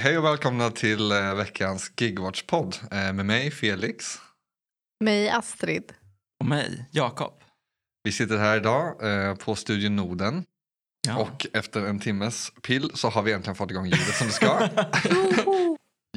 hej 0.00 0.18
och 0.18 0.24
välkomna 0.24 0.70
till 0.70 1.12
eh, 1.12 1.34
veckans 1.34 1.92
Gigwatch-podd 1.96 2.76
eh, 2.90 3.12
med 3.12 3.26
mig 3.26 3.50
Felix. 3.50 4.18
Mig 5.04 5.30
Astrid. 5.30 5.92
Och 6.40 6.46
mig, 6.46 6.84
Jakob. 6.90 7.32
Vi 8.04 8.12
sitter 8.12 8.38
här 8.38 8.56
idag 8.56 9.02
eh, 9.28 9.34
på 9.34 9.54
Studio 9.54 9.90
Norden 9.90 10.44
Ja. 11.06 11.16
och 11.16 11.46
efter 11.52 11.86
en 11.86 12.00
timmes 12.00 12.52
pill 12.62 12.90
så 12.94 13.08
har 13.08 13.22
vi 13.22 13.32
äntligen 13.32 13.54
fått 13.54 13.70
igång 13.70 13.86
ljudet 13.86 14.14
som 14.14 14.26
det 14.26 14.32
ska. 14.32 14.68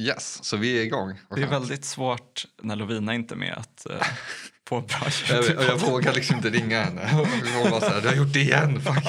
yes, 0.00 0.44
så 0.44 0.56
vi 0.56 0.78
är 0.78 0.82
igång. 0.82 1.20
Det 1.34 1.42
är 1.42 1.46
väldigt 1.46 1.84
svårt 1.84 2.46
när 2.62 2.76
Lovina 2.76 3.14
inte 3.14 3.34
är 3.34 3.36
med 3.36 3.54
att 3.54 3.86
uh, 3.90 3.96
få 4.68 4.80
bra 4.80 4.98
jag, 5.28 5.44
ljud 5.44 5.50
jag 5.50 5.66
podden. 5.66 5.78
vågar 5.78 6.12
liksom 6.12 6.36
inte 6.36 6.50
ringa 6.50 6.82
henne. 6.82 7.08
Hon 7.62 7.70
var 7.70 7.80
så 7.80 7.86
här, 7.86 8.00
du 8.00 8.08
har 8.08 8.14
gjort 8.14 8.32
det 8.32 8.40
igen. 8.40 8.80
Fuck. 8.80 9.04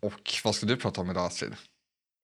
Och 0.00 0.40
vad 0.44 0.54
ska 0.54 0.66
du 0.66 0.76
prata 0.76 1.00
om 1.00 1.10
idag 1.10 1.26
Astrid? 1.26 1.54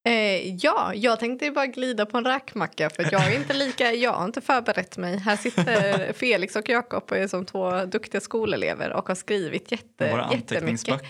Eh, 0.05 0.55
ja, 0.57 0.95
jag 0.95 1.21
tänkte 1.21 1.51
bara 1.51 1.67
glida 1.67 2.07
på 2.07 2.19
en 2.19 2.25
räkmacka 2.25 2.91
för 2.91 3.09
jag 3.13 3.33
är 3.33 3.37
inte 3.37 3.53
lika, 3.55 3.93
jag 3.93 4.13
har 4.13 4.25
inte 4.25 4.41
förberett 4.41 4.97
mig. 4.97 5.17
Här 5.19 5.37
sitter 5.37 6.13
Felix 6.17 6.57
och 6.57 6.69
Jakob 6.69 7.03
och 7.11 7.17
är 7.17 7.29
som 7.29 7.45
två 7.45 7.85
duktiga 7.85 8.21
skolelever 8.21 8.93
och 8.93 9.09
har 9.09 9.15
skrivit 9.15 9.73
jätte, 9.73 10.11
Våra 10.11 10.33
jättemycket. 10.33 11.03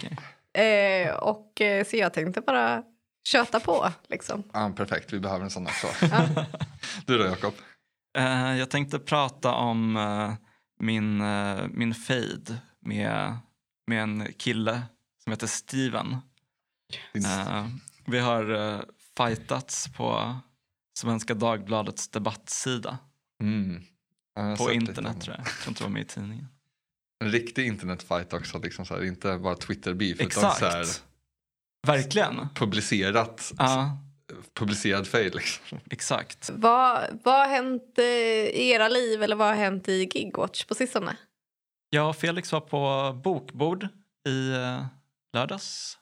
Eh, 0.58 1.14
och, 1.14 1.60
eh, 1.60 1.84
så 1.86 1.96
jag 1.96 2.14
tänkte 2.14 2.40
bara 2.40 2.82
köta 3.28 3.60
på 3.60 3.92
liksom. 4.08 4.42
Ah, 4.52 4.70
perfekt, 4.70 5.12
vi 5.12 5.20
behöver 5.20 5.44
en 5.44 5.50
sån 5.50 5.66
också. 5.66 5.86
Ja. 6.10 6.44
Du 7.06 7.18
då 7.18 7.24
Jakob? 7.24 7.54
Eh, 8.18 8.58
jag 8.58 8.70
tänkte 8.70 8.98
prata 8.98 9.52
om 9.52 9.96
eh, 9.96 10.32
min, 10.80 11.20
uh, 11.20 11.66
min 11.70 11.94
fade 11.94 12.56
med, 12.80 13.36
med 13.86 14.02
en 14.02 14.32
kille 14.38 14.82
som 15.24 15.32
heter 15.32 15.46
Steven. 15.46 16.16
Din- 17.12 17.24
Eh, 17.24 17.66
vi 18.06 18.18
har 18.18 18.50
uh, 18.50 18.80
fightats 19.16 19.88
på 19.96 20.36
Svenska 20.98 21.34
Dagbladets 21.34 22.08
debattsida 22.08 22.98
Mm. 23.42 23.82
På 24.58 24.72
internet 24.72 25.20
tror 25.20 25.36
jag. 25.36 25.46
Jag 25.46 25.52
tror 25.54 25.68
inte 25.68 25.80
det 25.80 25.84
var 25.84 25.90
med 25.92 26.02
i 26.02 26.04
tidningen. 26.04 26.48
En 27.24 27.32
riktig 27.32 27.66
internetfight 27.66 28.32
också, 28.32 28.58
liksom 28.58 28.86
så 28.86 28.94
här, 28.94 29.04
inte 29.04 29.38
bara 29.38 29.54
Twitter-beef 29.54 30.14
utan 30.14 30.26
Exakt. 30.26 30.58
så 30.58 30.64
här, 30.66 30.86
Verkligen. 31.86 32.48
publicerat, 32.54 33.52
Ja, 33.58 33.98
publicerad 34.54 35.06
fail. 35.06 35.34
Liksom. 35.34 35.78
exakt. 35.90 36.50
Vad, 36.54 37.20
vad 37.24 37.34
har 37.34 37.48
hänt 37.48 37.98
eh, 37.98 38.04
i 38.04 38.70
era 38.70 38.88
liv 38.88 39.22
eller 39.22 39.36
vad 39.36 39.48
har 39.48 39.54
hänt 39.54 39.88
i 39.88 40.10
Gigwatch 40.14 40.64
på 40.64 40.74
sistone? 40.74 41.16
Jag 41.90 42.08
och 42.08 42.16
Felix 42.16 42.52
var 42.52 42.60
på 42.60 43.12
bokbord 43.24 43.88
i 44.28 44.50
uh, 44.50 44.86
lördags. 45.32 45.98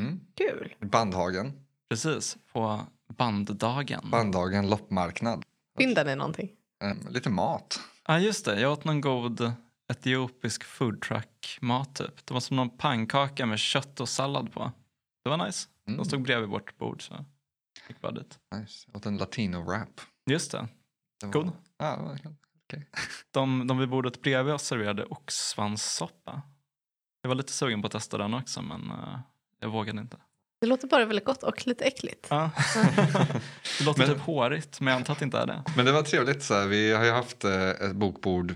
Mm. 0.00 0.20
Kul. 0.34 0.74
Bandhagen, 0.80 1.52
Precis, 1.88 2.36
på 2.52 2.86
banddagen. 3.08 4.10
Bandhagen 4.10 4.70
loppmarknad. 4.70 5.44
Fyndar 5.78 6.04
ni 6.04 6.16
någonting? 6.16 6.50
Mm, 6.82 6.98
lite 7.10 7.30
mat. 7.30 7.80
Ja, 8.06 8.18
just 8.18 8.44
det. 8.44 8.60
Jag 8.60 8.72
åt 8.72 8.84
någon 8.84 9.00
god 9.00 9.52
etiopisk 9.92 10.64
foodtruck-mat 10.64 11.94
typ. 11.96 12.26
Det 12.26 12.34
var 12.34 12.40
som 12.40 12.56
någon 12.56 12.70
pannkaka 12.78 13.46
med 13.46 13.58
kött 13.58 14.00
och 14.00 14.08
sallad 14.08 14.52
på. 14.52 14.72
Det 15.24 15.30
var 15.30 15.46
nice. 15.46 15.68
Mm. 15.88 15.96
De 15.96 16.04
stod 16.06 16.22
bredvid 16.22 16.48
vårt 16.48 16.78
bord 16.78 17.02
så 17.06 17.24
gick 17.88 18.00
bara 18.00 18.12
dit. 18.12 18.38
Nice. 18.54 18.84
Jag 18.86 18.96
åt 18.96 19.06
en 19.06 19.18
latino-wrap. 19.20 20.00
Just 20.30 20.52
det. 20.52 20.68
Det 21.20 21.26
var- 21.26 21.32
God. 21.32 21.50
Ja, 21.78 22.02
verkligen. 22.02 22.36
De, 23.30 23.66
de 23.66 23.78
vid 23.78 23.88
bordet 23.88 24.22
bredvid 24.22 24.54
oss 24.54 24.62
serverade 24.62 25.04
oxsvanssoppa. 25.04 26.42
Jag 27.22 27.28
var 27.28 27.34
lite 27.34 27.52
sugen 27.52 27.82
på 27.82 27.86
att 27.86 27.92
testa 27.92 28.18
den 28.18 28.34
också 28.34 28.62
men 28.62 28.90
eh, 28.90 29.18
jag 29.60 29.68
vågade 29.68 30.00
inte. 30.00 30.16
Det 30.60 30.66
låter 30.66 30.88
bara 30.88 31.04
väldigt 31.04 31.24
gott 31.24 31.42
och 31.42 31.66
lite 31.66 31.84
äckligt. 31.84 32.26
Ja. 32.30 32.50
det 33.78 33.84
låter 33.84 34.00
Men- 34.06 34.08
typ 34.08 34.20
hårigt 34.22 34.80
men 34.80 34.90
jag 34.92 34.96
antar 34.98 35.12
att 35.12 35.18
det 35.18 35.24
inte 35.24 35.38
är 35.38 35.46
det. 35.46 35.62
Men 35.76 35.84
det 35.84 35.92
var 35.92 36.02
trevligt. 36.02 36.42
Så 36.42 36.54
här. 36.54 36.66
Vi 36.66 36.92
har 36.92 37.04
ju 37.04 37.10
haft 37.10 37.44
eh, 37.44 37.68
ett 37.68 37.92
bokbord 37.96 38.54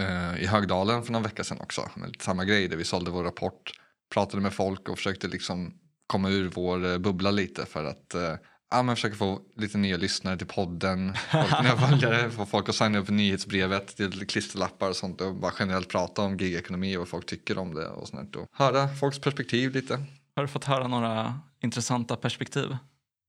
eh, 0.00 0.42
i 0.42 0.46
Högdalen 0.46 1.02
för 1.02 1.12
någon 1.12 1.22
vecka 1.22 1.44
sedan 1.44 1.60
också. 1.60 1.90
Med 1.96 2.08
lite 2.08 2.24
samma 2.24 2.44
grej 2.44 2.68
där 2.68 2.76
vi 2.76 2.84
sålde 2.84 3.10
vår 3.10 3.24
rapport, 3.24 3.70
pratade 4.14 4.42
med 4.42 4.52
folk 4.52 4.88
och 4.88 4.96
försökte 4.98 5.28
liksom 5.28 5.74
komma 6.06 6.28
ur 6.30 6.48
vår 6.48 6.86
eh, 6.86 6.98
bubbla 6.98 7.30
lite 7.30 7.66
för 7.66 7.84
att 7.84 8.14
eh, 8.14 8.34
ja, 8.70 8.82
men 8.82 8.96
försöka 8.96 9.16
få 9.16 9.40
lite 9.56 9.78
nya 9.78 9.96
lyssnare 9.96 10.36
till 10.36 10.46
podden, 10.46 11.14
folk, 11.32 11.62
nya 11.62 11.76
följare, 11.76 12.30
få 12.30 12.46
folk 12.46 12.68
att 12.68 12.74
signa 12.74 12.98
upp 12.98 13.08
nyhetsbrevet, 13.08 13.96
till 13.96 14.26
klisterlappar 14.26 14.88
och 14.88 14.96
sånt 14.96 15.20
och 15.20 15.34
bara 15.34 15.52
generellt 15.58 15.88
prata 15.88 16.22
om 16.22 16.36
gigekonomi 16.36 16.96
och 16.96 17.00
vad 17.00 17.08
folk 17.08 17.26
tycker 17.26 17.58
om 17.58 17.74
det 17.74 17.88
och 17.88 18.08
sånt 18.08 18.36
och 18.36 18.46
höra 18.52 18.88
folks 18.88 19.18
perspektiv 19.18 19.72
lite. 19.72 20.04
Har 20.36 20.42
du 20.42 20.48
fått 20.48 20.64
höra 20.64 20.88
några 20.88 21.40
intressanta 21.62 22.16
perspektiv? 22.16 22.76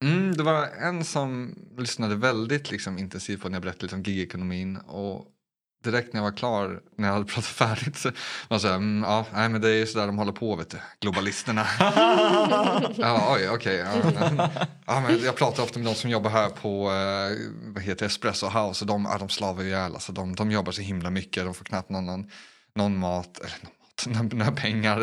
Mm, 0.03 0.37
det 0.37 0.43
var 0.43 0.67
en 0.81 1.03
som 1.03 1.55
lyssnade 1.77 2.15
väldigt 2.15 2.71
liksom, 2.71 2.97
intensivt 2.97 3.41
på 3.41 3.49
när 3.49 3.55
jag 3.55 3.61
berättade 3.61 3.85
lite 3.85 3.95
om 3.95 4.03
gigekonomin 4.03 4.77
och 4.77 5.25
direkt 5.83 6.13
när 6.13 6.19
jag 6.21 6.31
var 6.31 6.37
klar, 6.37 6.79
när 6.97 7.07
jag 7.07 7.13
hade 7.13 7.25
pratat 7.25 7.45
färdigt 7.45 7.97
så 7.97 8.11
var 8.47 8.59
så 8.59 8.67
här, 8.67 8.75
mm, 8.75 9.03
ja, 9.03 9.25
nej, 9.33 9.49
men 9.49 9.61
det 9.61 9.69
är 9.69 9.75
ju 9.75 9.87
sådär 9.87 10.07
de 10.07 10.17
håller 10.17 10.31
på 10.31 10.55
vet 10.55 10.69
du, 10.69 10.77
globalisterna. 10.99 11.65
ja, 12.97 13.35
oj, 13.35 13.49
okej. 13.49 13.75
ja, 13.75 14.11
men- 14.19 14.49
ja, 14.85 15.01
men 15.07 15.23
jag 15.23 15.35
pratar 15.35 15.63
ofta 15.63 15.79
med 15.79 15.87
de 15.87 15.95
som 15.95 16.09
jobbar 16.09 16.29
här 16.29 16.49
på 16.49 16.91
eh, 16.91 17.37
vad 17.73 17.83
heter 17.83 18.05
Espresso 18.05 18.47
House 18.47 18.83
och 18.83 18.87
de, 18.87 19.05
ja, 19.11 19.17
de 19.17 19.29
slavar 19.29 19.63
ju 19.63 19.67
ihjäl, 19.69 19.93
alltså, 19.93 20.11
de, 20.11 20.35
de 20.35 20.51
jobbar 20.51 20.71
så 20.71 20.81
himla 20.81 21.09
mycket, 21.09 21.45
de 21.45 21.53
får 21.53 21.65
knappt 21.65 21.89
någon, 21.89 22.05
någon, 22.05 22.25
någon 22.75 22.97
mat, 22.97 23.39
eller 23.39 23.55
någon 23.61 24.23
mat, 24.23 24.33
några, 24.33 24.51
pengar, 24.51 24.99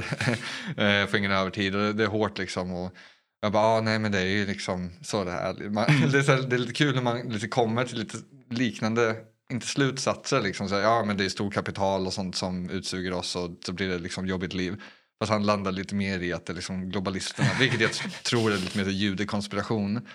eh, 0.77 1.07
får 1.11 1.17
ingen 1.19 1.33
övertid 1.33 1.75
och 1.75 1.81
det, 1.83 1.93
det 1.93 2.05
är 2.05 2.09
hårt 2.09 2.39
liksom. 2.39 2.73
Och, 2.73 2.93
jag 3.41 3.53
bara, 3.53 3.63
ah, 3.67 3.81
nej 3.81 3.99
men 3.99 4.13
det 4.13 4.19
är 4.21 4.25
ju 4.27 4.47
liksom 4.47 4.91
så 5.03 5.25
det 5.25 5.33
är. 5.33 5.71
Man, 5.71 5.85
det, 6.13 6.19
är 6.19 6.23
så 6.23 6.33
här, 6.33 6.43
det 6.43 6.57
är 6.57 6.59
lite 6.59 6.73
kul 6.73 6.95
när 6.95 7.03
man 7.03 7.19
lite 7.19 7.49
kommer 7.49 7.85
till 7.85 7.99
lite 7.99 8.17
liknande, 8.51 9.17
inte 9.53 9.67
slutsatser 9.67 10.41
liksom. 10.41 10.69
Så 10.69 10.75
här, 10.75 10.83
ja 10.83 11.05
men 11.05 11.17
det 11.17 11.25
är 11.25 11.29
storkapital 11.29 12.07
och 12.07 12.13
sånt 12.13 12.37
som 12.37 12.71
utsuger 12.71 13.13
oss 13.13 13.37
och 13.37 13.51
så 13.65 13.73
blir 13.73 13.89
det 13.89 13.99
liksom 13.99 14.27
jobbigt 14.27 14.55
liv. 14.55 14.83
Fast 15.21 15.33
han 15.33 15.47
landar 15.47 15.73
lite 15.73 15.95
mer 15.95 16.21
i 16.21 16.33
att 16.33 16.47
det 16.47 16.53
är 16.53 16.55
liksom 16.55 16.91
globalisterna, 16.91 17.49
vilket 17.61 17.81
jag 17.81 17.91
tror 18.23 18.53
är 18.53 18.57
lite 18.57 18.79
mer 18.79 18.85
judekonspiration. 18.85 20.09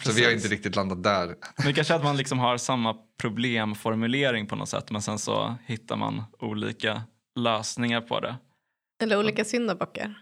Så 0.00 0.12
vi 0.12 0.24
har 0.24 0.32
inte 0.32 0.48
riktigt 0.48 0.76
landat 0.76 1.02
där. 1.02 1.26
Men 1.56 1.66
det 1.66 1.72
kanske 1.72 1.94
är 1.94 1.98
att 1.98 2.04
man 2.04 2.16
liksom 2.16 2.38
har 2.38 2.56
samma 2.58 2.96
problemformulering 3.20 4.46
på 4.46 4.56
något 4.56 4.68
sätt 4.68 4.90
men 4.90 5.02
sen 5.02 5.18
så 5.18 5.56
hittar 5.66 5.96
man 5.96 6.24
olika 6.38 7.02
lösningar 7.38 8.00
på 8.00 8.20
det. 8.20 8.36
Eller 9.02 9.18
olika 9.18 9.44
syndabockar. 9.44 10.14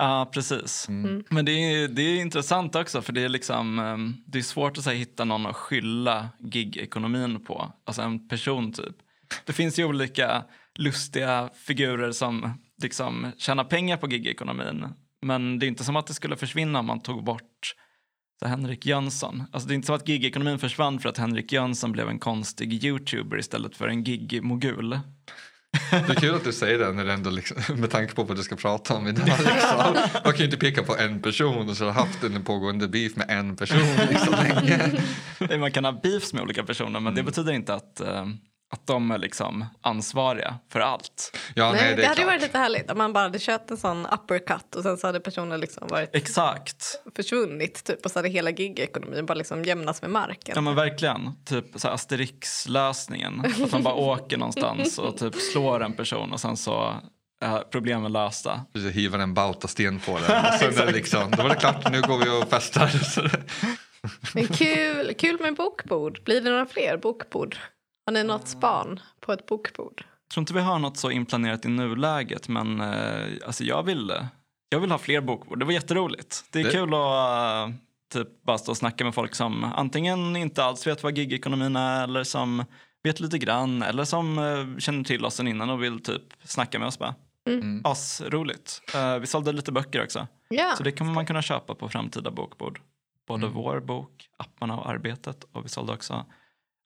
Ja, 0.00 0.30
precis. 0.32 0.88
Mm. 0.88 1.24
Men 1.30 1.44
det 1.44 1.52
är, 1.52 1.88
det 1.88 2.02
är 2.02 2.20
intressant 2.20 2.74
också 2.74 3.02
för 3.02 3.12
det 3.12 3.22
är 3.22 3.28
liksom 3.28 3.78
ehm, 3.78 4.16
det 4.26 4.38
är 4.38 4.42
svårt 4.42 4.78
att 4.78 4.84
så 4.84 4.90
här, 4.90 4.96
hitta 4.96 5.24
någon 5.24 5.46
att 5.46 5.56
skylla 5.56 6.28
gigekonomin 6.38 7.44
på. 7.44 7.72
Alltså 7.84 8.02
en 8.02 8.28
person 8.28 8.72
typ. 8.72 8.96
Det 9.46 9.52
finns 9.52 9.78
ju 9.78 9.84
olika 9.84 10.44
lustiga 10.74 11.50
figurer 11.54 12.12
som 12.12 12.60
liksom 12.82 13.32
tjänar 13.36 13.64
pengar 13.64 13.96
på 13.96 14.08
gigekonomin. 14.08 14.86
Men 15.22 15.58
det 15.58 15.66
är 15.66 15.68
inte 15.68 15.84
som 15.84 15.96
att 15.96 16.06
det 16.06 16.14
skulle 16.14 16.36
försvinna 16.36 16.78
om 16.78 16.86
man 16.86 17.00
tog 17.00 17.24
bort 17.24 17.74
så 18.38 18.48
Henrik 18.48 18.86
Jönsson. 18.86 19.42
Alltså 19.52 19.68
det 19.68 19.72
är 19.72 19.76
inte 19.76 19.86
som 19.86 19.96
att 19.96 20.08
gigekonomin 20.08 20.58
försvann 20.58 21.00
för 21.00 21.08
att 21.08 21.18
Henrik 21.18 21.52
Jönsson 21.52 21.92
blev 21.92 22.08
en 22.08 22.18
konstig 22.18 22.84
youtuber 22.84 23.38
istället 23.38 23.76
för 23.76 23.88
en 23.88 24.04
gig-mogul. 24.04 25.00
Det 25.90 26.10
är 26.10 26.14
kul 26.14 26.34
att 26.34 26.44
du 26.44 26.52
säger 26.52 26.78
det 26.78 26.92
när 26.92 27.04
det 27.04 27.12
ändå 27.12 27.30
liksom, 27.30 27.56
med 27.80 27.90
tanke 27.90 28.14
på 28.14 28.22
vad 28.22 28.36
du 28.36 28.42
ska 28.42 28.56
prata 28.56 28.94
om 28.94 29.08
idag. 29.08 29.26
Liksom. 29.38 29.94
Man 30.24 30.32
kan 30.32 30.38
ju 30.38 30.44
inte 30.44 30.56
peka 30.56 30.82
på 30.82 30.96
en 30.96 31.22
person 31.22 31.68
och 31.68 31.76
så 31.76 31.84
har 31.84 31.92
haft 31.92 32.24
en 32.24 32.44
pågående 32.44 32.88
beef 32.88 33.16
med 33.16 33.30
en 33.30 33.56
person 33.56 33.78
liksom 34.10 34.34
länge. 34.34 35.58
Man 35.58 35.72
kan 35.72 35.84
ha 35.84 35.92
beefs 35.92 36.32
med 36.32 36.42
olika 36.42 36.62
personer 36.62 37.00
men 37.00 37.14
det 37.14 37.22
betyder 37.22 37.52
inte 37.52 37.74
att, 37.74 38.00
eh, 38.00 38.26
att 38.72 38.86
de 38.86 39.10
är 39.10 39.18
liksom 39.18 39.64
ansvariga 39.80 40.54
för 40.72 40.80
allt. 40.80 41.36
Ja, 41.54 41.72
Nej, 41.72 41.82
nej, 41.82 41.96
det, 41.96 42.02
är 42.04 42.08
hade 42.08 42.24
varit 42.24 42.42
lite 42.42 42.58
härligt 42.58 42.90
om 42.90 42.98
man 42.98 43.12
bara 43.12 43.24
hade 43.24 43.38
kört 43.38 43.70
en 43.70 43.76
sån 43.76 44.06
uppercut 44.06 44.74
och 44.76 44.82
sen 44.82 44.96
så 44.98 45.06
hade 45.06 45.20
personen 45.20 45.60
liksom 45.60 45.88
varit 45.88 46.10
Exakt. 46.16 47.00
försvunnit 47.16 47.84
typ 47.84 48.04
och 48.04 48.10
så 48.10 48.18
hade 48.18 48.28
hela 48.28 48.50
gigekonomin 48.50 49.26
bara 49.26 49.34
liksom 49.34 49.64
jämnas 49.64 50.02
med 50.02 50.10
marken. 50.10 50.52
Ja 50.54 50.60
men 50.60 50.74
verkligen. 50.74 51.30
Typ 51.44 51.64
så 51.74 51.88
här 51.88 51.94
Asterix-lösningen. 51.94 53.40
Att 53.64 53.72
man 53.72 53.82
bara 53.82 53.94
åker 53.94 54.36
någonstans 54.36 54.98
och 54.98 55.16
typ 55.18 55.34
slår 55.34 55.82
en 55.82 55.92
person 55.92 56.32
och 56.32 56.40
sen 56.40 56.56
så 56.56 56.94
är 57.44 57.58
problemen 57.60 58.12
lösta. 58.12 58.60
Precis, 58.72 58.92
hivar 58.92 59.18
en 59.18 59.34
bautasten 59.34 59.98
på 60.00 60.12
den. 60.18 60.44
Och 60.44 60.52
sen 60.60 60.78
är 60.82 60.86
det 60.86 60.92
liksom, 60.92 61.30
då 61.30 61.42
var 61.42 61.48
det 61.50 61.56
klart, 61.56 61.90
nu 61.92 62.00
går 62.00 62.18
vi 62.18 62.42
och 62.44 62.50
festar. 62.50 62.90
Det- 63.22 63.40
Men 64.34 64.46
kul, 64.46 65.14
kul 65.18 65.40
med 65.40 65.54
bokbord. 65.54 66.20
Blir 66.24 66.40
det 66.40 66.50
några 66.50 66.66
fler 66.66 66.96
bokbord? 66.96 67.56
Har 68.10 68.14
ni 68.14 68.24
något 68.24 68.48
span 68.48 69.00
på 69.20 69.32
ett 69.32 69.46
bokbord? 69.46 69.94
Jag 70.26 70.30
tror 70.34 70.42
inte 70.42 70.54
vi 70.54 70.60
har 70.60 70.78
något 70.78 70.96
så 70.96 71.10
inplanerat 71.10 71.64
i 71.64 71.68
nuläget 71.68 72.48
men 72.48 72.80
eh, 72.80 73.26
alltså 73.46 73.64
jag 73.64 73.82
vill, 73.82 74.12
jag 74.68 74.80
vill 74.80 74.90
ha 74.90 74.98
fler 74.98 75.20
bokbord. 75.20 75.58
Det 75.58 75.64
var 75.64 75.72
jätteroligt. 75.72 76.44
Det 76.52 76.60
är 76.60 76.64
Det- 76.64 76.70
kul 76.70 76.94
att 76.94 77.68
eh, 77.68 77.74
typ 78.12 78.42
bara 78.42 78.58
stå 78.58 78.70
och 78.72 78.76
snacka 78.76 79.04
med 79.04 79.14
folk 79.14 79.34
som 79.34 79.64
antingen 79.64 80.36
inte 80.36 80.64
alls 80.64 80.86
vet 80.86 81.02
vad 81.02 81.18
gigekonomin 81.18 81.76
är 81.76 82.04
eller 82.04 82.24
som 82.24 82.64
vet 83.02 83.20
lite 83.20 83.38
grann 83.38 83.82
eller 83.82 84.04
som 84.04 84.38
eh, 84.38 84.78
känner 84.78 85.04
till 85.04 85.24
oss 85.24 85.34
sen 85.34 85.48
innan 85.48 85.70
och 85.70 85.82
vill 85.82 86.02
typ 86.02 86.22
snacka 86.44 86.78
med 86.78 86.88
oss 86.88 86.98
bara. 86.98 87.14
Mm. 87.48 87.80
Asroligt. 87.84 88.82
Uh, 88.94 89.18
vi 89.18 89.26
sålde 89.26 89.52
lite 89.52 89.72
böcker 89.72 90.02
också. 90.04 90.26
Ja. 90.48 90.74
Så 90.76 90.82
det 90.82 90.92
kommer 90.92 91.12
man 91.12 91.26
kunna 91.26 91.42
köpa 91.42 91.74
på 91.74 91.88
framtida 91.88 92.30
bokbord. 92.30 92.80
både 93.28 93.46
Mm. 93.46 93.54
vår 93.56 93.80
bok, 93.80 94.28
Apparna 94.36 94.78
och 94.78 94.88
arbetet 94.90 95.44
och 95.52 95.64
vi 95.64 95.68
sålde 95.68 95.92
också 95.92 96.24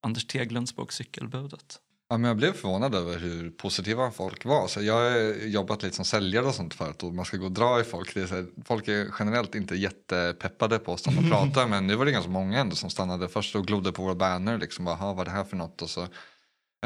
Anders 0.04 0.26
Teglunds 0.26 0.76
bok 0.76 0.92
Cykelbudet. 0.92 1.80
Ja, 2.08 2.18
men 2.18 2.28
jag 2.28 2.36
blev 2.36 2.52
förvånad 2.52 2.94
över 2.94 3.18
hur 3.18 3.50
positiva 3.50 4.10
folk 4.10 4.44
var. 4.44 4.68
Så 4.68 4.82
jag 4.82 4.94
har 4.94 5.46
jobbat 5.46 5.82
lite 5.82 5.96
som 5.96 6.04
säljare 6.04 6.46
och 6.46 6.54
sånt 6.54 6.74
förut 6.74 7.02
och 7.02 7.14
man 7.14 7.24
ska 7.24 7.36
gå 7.36 7.44
och 7.44 7.52
dra 7.52 7.80
i 7.80 7.84
folk. 7.84 8.14
Det 8.14 8.22
är 8.22 8.26
så 8.26 8.34
här, 8.34 8.46
folk 8.64 8.88
är 8.88 9.08
generellt 9.18 9.54
inte 9.54 9.74
jättepeppade 9.76 10.78
på 10.78 10.92
att 10.92 11.00
stanna 11.00 11.18
och 11.18 11.24
prata 11.30 11.66
men 11.66 11.86
nu 11.86 11.94
var 11.94 12.04
det 12.04 12.12
ganska 12.12 12.30
många 12.30 12.58
ändå 12.60 12.76
som 12.76 12.90
stannade 12.90 13.28
först 13.28 13.56
och 13.56 13.66
glodde 13.66 13.92
på 13.92 14.02
våra 14.02 14.14
banner. 14.14 14.58
Liksom, 14.58 14.84
bara, 14.84 14.94
"Ha, 14.94 15.12
vad 15.12 15.20
är 15.20 15.24
det 15.24 15.36
här 15.36 15.44
för 15.44 15.56
något? 15.56 15.82
Och 15.82 15.90
så 15.90 16.06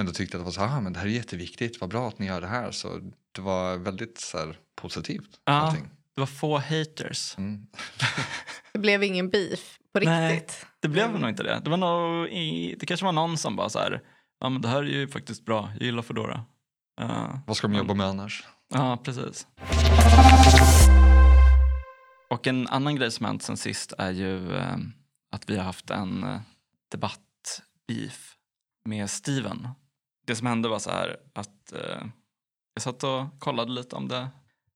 ändå 0.01 0.13
tyckte 0.13 0.37
att 0.37 0.41
det 0.41 0.45
var 0.45 0.53
så 0.53 0.61
här, 0.61 0.77
"Ah, 0.77 0.81
men 0.81 0.93
det 0.93 0.99
här 0.99 1.07
är 1.07 1.11
jätteviktigt, 1.11 1.81
vad 1.81 1.91
bra 1.91 2.09
att 2.09 2.19
ni 2.19 2.27
gör 2.27 2.41
det 2.41 2.47
här. 2.47 2.71
Så 2.71 3.01
det 3.33 3.41
var 3.41 3.77
väldigt 3.77 4.19
så 4.19 4.39
här, 4.39 4.57
positivt. 4.75 5.31
Ja. 5.45 5.53
allting. 5.53 5.91
Det 6.15 6.21
var 6.21 6.27
få 6.27 6.59
haters. 6.59 7.35
Mm. 7.39 7.67
Det 8.73 8.79
blev 8.79 9.03
ingen 9.03 9.31
beef 9.31 9.79
på 9.93 10.01
Nej. 10.01 10.47
Det 10.81 10.89
blev 10.89 11.21
nog 11.21 11.31
inte 11.31 11.43
det. 11.43 11.61
Det, 11.65 11.71
var 11.71 11.77
nog 11.77 12.29
i, 12.29 12.77
det 12.81 12.87
kanske 12.87 13.07
var 13.07 13.13
någon 13.13 13.39
som 13.39 13.57
bara 13.57 13.69
så 13.69 13.79
här, 13.79 14.03
ja 14.41 14.49
men 14.49 14.63
det 14.63 14.69
här 14.69 14.83
är 14.83 14.87
ju 14.87 15.09
faktiskt 15.09 15.45
bra, 15.45 15.71
jag 15.73 15.83
gillar 15.83 16.03
Foodora. 16.03 16.45
Uh, 17.01 17.39
Vad 17.47 17.57
ska 17.57 17.69
de 17.69 17.77
jobba 17.77 17.95
med 17.95 18.07
annars? 18.07 18.45
Ja, 18.69 18.97
precis. 19.05 19.47
Och 22.31 22.47
en 22.47 22.69
annan 22.69 22.97
grej 22.97 23.11
som 23.11 23.27
hänt 23.27 23.43
sen 23.43 23.57
sist 23.57 23.93
är 23.99 24.11
ju 24.11 24.57
eh, 24.57 24.77
att 25.33 25.51
vi 25.51 25.57
har 25.57 25.65
haft 25.65 25.91
en 25.91 26.25
eh, 26.25 26.41
debattbeef 26.91 28.37
med 28.85 29.11
Steven. 29.11 29.69
Det 30.27 30.37
som 30.37 30.47
hände 30.47 30.69
var 30.69 30.79
så 30.79 30.91
här 30.91 31.17
att 31.35 31.73
jag 32.75 32.83
satt 32.83 33.05
och 33.05 33.41
kollade 33.41 33.73
lite 33.73 33.97
om 33.97 34.09
det 34.09 34.29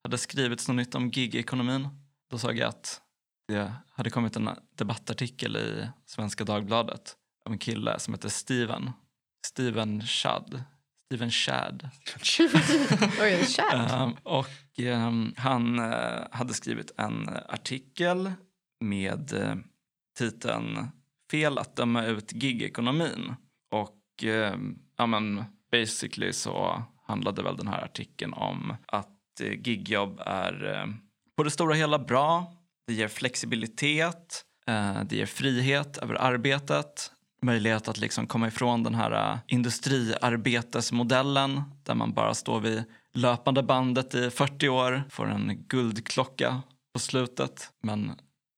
hade 0.05 0.19
skrivits 0.19 0.69
något 0.69 0.77
nytt 0.77 0.95
om 0.95 1.09
gigekonomin. 1.09 1.89
Då 2.31 2.39
såg 2.39 2.59
jag 2.59 2.69
att 2.69 3.01
det 3.49 3.73
hade 3.91 4.11
kommit 4.11 4.37
en 4.37 4.49
debattartikel 4.75 5.57
i 5.57 5.89
Svenska 6.07 6.45
Dagbladet 6.45 7.17
av 7.47 7.53
en 7.53 7.59
kille 7.59 7.99
som 7.99 8.15
heter 8.15 8.29
Steven. 8.29 8.91
Steven 9.47 10.03
Shad. 10.03 10.63
Steven 11.07 11.31
Shad. 11.31 11.89
Oj, 13.21 13.45
chat. 13.45 13.93
Ehm, 13.93 14.13
och 14.23 14.79
ehm, 14.79 15.35
han 15.37 15.79
eh, 15.79 16.27
hade 16.31 16.55
skrivit 16.55 16.93
en 16.97 17.29
artikel 17.49 18.33
med 18.81 19.33
eh, 19.33 19.55
titeln 20.19 20.89
Fel 21.31 21.59
att 21.59 21.77
döma 21.77 22.05
ut 22.05 22.33
gigekonomin. 22.33 23.35
Och 23.71 24.25
ehm, 24.25 24.79
ja, 24.97 25.07
men 25.07 25.45
basically 25.71 26.33
så 26.33 26.83
handlade 27.07 27.43
väl 27.43 27.57
den 27.57 27.69
här 27.69 27.85
artikeln 27.85 28.33
om 28.33 28.77
att 28.87 29.41
eh, 29.41 29.53
gigjobb 29.53 30.21
är 30.27 30.87
på 31.37 31.43
det 31.43 31.51
stora 31.51 31.75
hela 31.75 31.99
bra. 31.99 32.53
Det 32.87 32.93
ger 32.93 33.09
flexibilitet, 33.09 34.45
eh, 34.67 35.05
det 35.05 35.17
ger 35.17 35.27
frihet 35.27 35.99
över 35.99 36.15
arbetet 36.15 37.13
möjlighet 37.43 37.89
att 37.89 37.99
liksom 37.99 38.27
komma 38.27 38.49
ifrån 38.49 38.83
den 38.83 38.95
här 38.95 39.33
eh, 39.33 39.39
industriarbetesmodellen 39.47 41.63
där 41.83 41.95
man 41.95 42.13
bara 42.13 42.35
står 42.35 42.61
vid 42.61 42.85
löpande 43.15 43.63
bandet 43.63 44.15
i 44.15 44.31
40 44.31 44.69
år, 44.69 45.05
får 45.11 45.31
en 45.31 45.65
guldklocka 45.69 46.63
på 46.93 46.99
slutet 46.99 47.71
men 47.83 48.13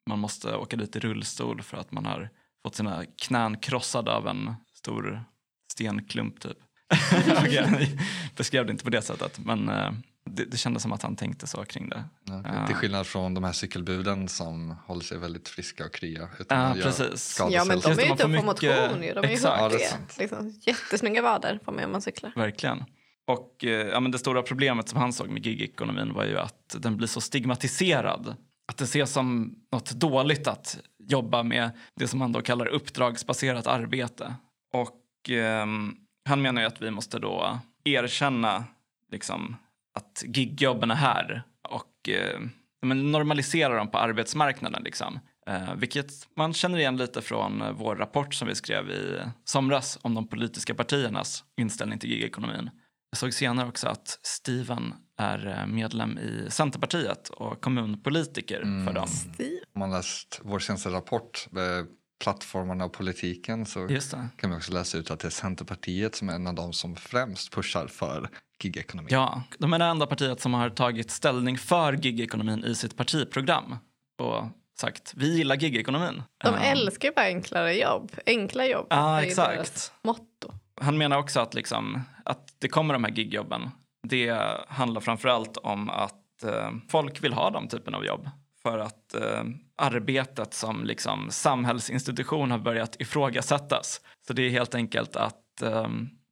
man 0.08 0.18
måste 0.18 0.56
åka 0.56 0.76
dit 0.76 0.96
i 0.96 1.00
rullstol 1.00 1.62
för 1.62 1.76
att 1.76 1.92
man 1.92 2.06
har 2.06 2.30
fått 2.62 2.74
sina 2.74 3.04
knän 3.22 3.58
krossade 3.58 4.12
av 4.12 4.28
en 4.28 4.54
stor 4.74 5.24
stenklump 5.72 6.40
typ. 6.40 6.58
Okej, 7.38 7.54
jag 7.54 7.88
beskrev 8.36 8.66
det 8.66 8.72
inte 8.72 8.84
på 8.84 8.90
det 8.90 9.02
sättet 9.02 9.38
men 9.38 9.68
eh, 9.68 9.92
det, 10.30 10.44
det 10.44 10.56
kändes 10.56 10.82
som 10.82 10.92
att 10.92 11.02
han 11.02 11.16
tänkte 11.16 11.46
så 11.46 11.64
kring 11.64 11.88
det. 11.88 12.04
Ja, 12.24 12.42
Ja. 12.44 12.66
Till 12.66 12.76
skillnad 12.76 13.06
från 13.06 13.34
de 13.34 13.44
här 13.44 13.52
cykelbuden 13.52 14.28
som 14.28 14.74
håller 14.86 15.02
sig 15.02 15.18
väldigt 15.18 15.48
friska 15.48 15.84
och 15.84 15.92
krya. 15.94 16.28
Utan 16.38 16.76
Ja, 16.78 16.82
precis. 16.82 17.36
Ja, 17.50 17.64
men 17.64 17.80
de 17.80 17.88
är 17.98 18.04
ju 18.04 18.12
upp 18.12 18.18
på 18.18 18.28
mycket- 18.28 18.44
motion 18.44 19.02
ju. 19.02 19.12
De 19.14 19.24
är 19.24 19.28
ju. 19.28 19.38
Ja, 19.42 19.70
liksom, 20.18 20.54
jättesnygga 20.60 21.22
vader 21.22 21.58
på 21.64 21.72
mig 21.72 21.84
om 21.84 21.92
man 21.92 22.00
cyklar. 22.02 22.32
Verkligen. 22.36 22.84
Och 23.26 23.64
eh, 23.64 23.70
ja, 23.70 24.00
men 24.00 24.10
det 24.12 24.18
stora 24.18 24.42
problemet 24.42 24.88
som 24.88 25.00
han 25.00 25.12
såg 25.12 25.28
med 25.28 25.46
gigekonomin 25.46 26.12
var 26.12 26.24
ju 26.24 26.38
att 26.38 26.76
den 26.78 26.96
blir 26.96 27.08
så 27.08 27.20
stigmatiserad. 27.20 28.36
Att 28.68 28.76
det 28.76 28.84
ses 28.84 29.12
som 29.12 29.54
något 29.72 29.90
dåligt 29.90 30.46
att 30.46 30.78
jobba 30.98 31.42
med 31.42 31.70
det 31.96 32.08
som 32.08 32.18
man 32.18 32.32
då 32.32 32.40
kallar 32.42 32.66
uppdragsbaserat 32.66 33.66
arbete. 33.66 34.34
Och 34.72 35.30
ehm, 35.30 35.94
han 36.28 36.42
menar 36.42 36.60
ju 36.62 36.66
att 36.66 36.82
vi 36.82 36.90
måste 36.90 37.18
då 37.18 37.58
erkänna 37.84 38.64
liksom, 39.12 39.56
att 39.94 40.22
gigjobben 40.26 40.90
är 40.90 40.94
här 40.94 41.42
och 41.68 42.08
eh, 42.08 42.40
men 42.84 43.12
normalisera 43.12 43.76
dem 43.76 43.90
på 43.90 43.98
arbetsmarknaden. 43.98 44.82
Liksom. 44.82 45.18
Eh, 45.46 45.74
vilket 45.74 46.10
man 46.36 46.52
känner 46.52 46.78
igen 46.78 46.96
lite 46.96 47.22
från 47.22 47.62
eh, 47.62 47.72
vår 47.72 47.96
rapport 47.96 48.34
som 48.34 48.48
vi 48.48 48.54
skrev 48.54 48.90
i 48.90 49.20
somras 49.44 49.98
om 50.02 50.14
de 50.14 50.28
politiska 50.28 50.74
partiernas 50.74 51.44
inställning 51.60 51.98
till 51.98 52.10
gigekonomin. 52.10 52.70
Jag 53.10 53.18
såg 53.18 53.34
senare 53.34 53.68
också 53.68 53.88
att 53.88 54.18
Steven 54.22 54.94
är 55.18 55.46
eh, 55.46 55.66
medlem 55.66 56.18
i 56.18 56.46
Centerpartiet 56.50 57.28
och 57.28 57.60
kommunpolitiker 57.60 58.86
för 58.86 58.92
dem. 58.92 59.08
Stil. 59.08 59.60
Om 59.74 59.78
man 59.78 59.90
läst 59.90 60.40
vår 60.42 60.58
senaste 60.58 60.88
rapport, 60.88 61.48
eh, 61.56 61.86
Plattformarna 62.24 62.84
och 62.84 62.92
politiken, 62.92 63.66
så 63.66 63.86
Just 63.90 64.10
det. 64.10 64.28
kan 64.36 64.50
man 64.50 64.56
också 64.56 64.72
läsa 64.72 64.98
ut 64.98 65.10
att 65.10 65.20
det 65.20 65.28
är 65.28 65.30
Centerpartiet 65.30 66.14
som 66.14 66.28
är 66.28 66.34
en 66.34 66.46
av 66.46 66.54
de 66.54 66.72
som 66.72 66.96
främst 66.96 67.52
pushar 67.54 67.86
för 67.86 68.28
gigekonomi. 68.62 69.08
Ja, 69.10 69.42
de 69.58 69.72
är 69.72 69.78
det 69.78 69.84
enda 69.84 70.06
partiet 70.06 70.40
som 70.40 70.54
har 70.54 70.70
tagit 70.70 71.10
ställning 71.10 71.58
för 71.58 71.92
gigekonomin 71.92 72.64
i 72.64 72.74
sitt 72.74 72.96
partiprogram 72.96 73.76
och 74.22 74.44
sagt 74.80 75.12
vi 75.16 75.36
gillar 75.36 75.56
gigekonomin. 75.56 76.22
De 76.44 76.54
Eh, 76.54 76.70
älskar 76.70 77.08
ju 77.08 77.14
bara 77.14 77.26
enklare 77.26 77.74
jobb. 77.74 78.12
Enkla 78.26 78.66
jobb 78.66 78.86
Ja, 78.90 79.18
är 79.20 79.22
exakt. 79.26 79.54
deras 79.54 79.92
motto. 80.04 80.52
Han 80.80 80.98
menar 80.98 81.18
också 81.18 81.40
att, 81.40 81.54
liksom, 81.54 82.00
att 82.24 82.48
det 82.58 82.68
kommer 82.68 82.94
de 82.94 83.04
här 83.04 83.10
gigjobben. 83.12 83.70
Det 84.08 84.40
handlar 84.68 85.00
framförallt 85.00 85.56
om 85.56 85.90
att 85.90 86.42
eh, 86.44 86.70
folk 86.88 87.24
vill 87.24 87.32
ha 87.32 87.50
de 87.50 87.68
typen 87.68 87.94
av 87.94 88.04
jobb. 88.04 88.28
För 88.64 88.78
att 88.78 89.14
eh, 89.14 89.44
arbetet 89.76 90.54
som 90.54 90.84
liksom, 90.84 91.30
samhällsinstitution 91.30 92.50
har 92.50 92.58
börjat 92.58 93.00
ifrågasättas. 93.00 94.00
Så 94.26 94.32
det 94.32 94.42
är 94.42 94.50
helt 94.50 94.74
enkelt 94.74 95.16
att 95.16 95.62
eh, 95.62 95.88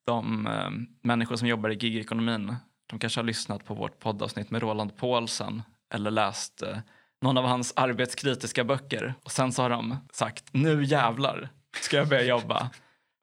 de 0.06 0.46
eh, 0.46 0.70
människor 1.02 1.36
som 1.36 1.48
jobbar 1.48 1.70
i 1.70 1.74
gigekonomin, 1.74 2.56
de 2.90 2.98
kanske 2.98 3.20
har 3.20 3.24
lyssnat 3.24 3.64
på 3.64 3.74
vårt 3.74 3.98
poddavsnitt 3.98 4.50
med 4.50 4.62
Roland 4.62 4.96
Paulsen 4.96 5.62
eller 5.94 6.10
läst 6.10 6.62
eh, 6.62 6.78
någon 7.22 7.38
av 7.38 7.44
hans 7.44 7.72
arbetskritiska 7.76 8.64
böcker. 8.64 9.14
Och 9.24 9.32
sen 9.32 9.52
så 9.52 9.62
har 9.62 9.70
de 9.70 9.96
sagt, 10.12 10.44
nu 10.52 10.84
jävlar 10.84 11.48
ska 11.80 11.96
jag 11.96 12.08
börja 12.08 12.24
jobba 12.24 12.70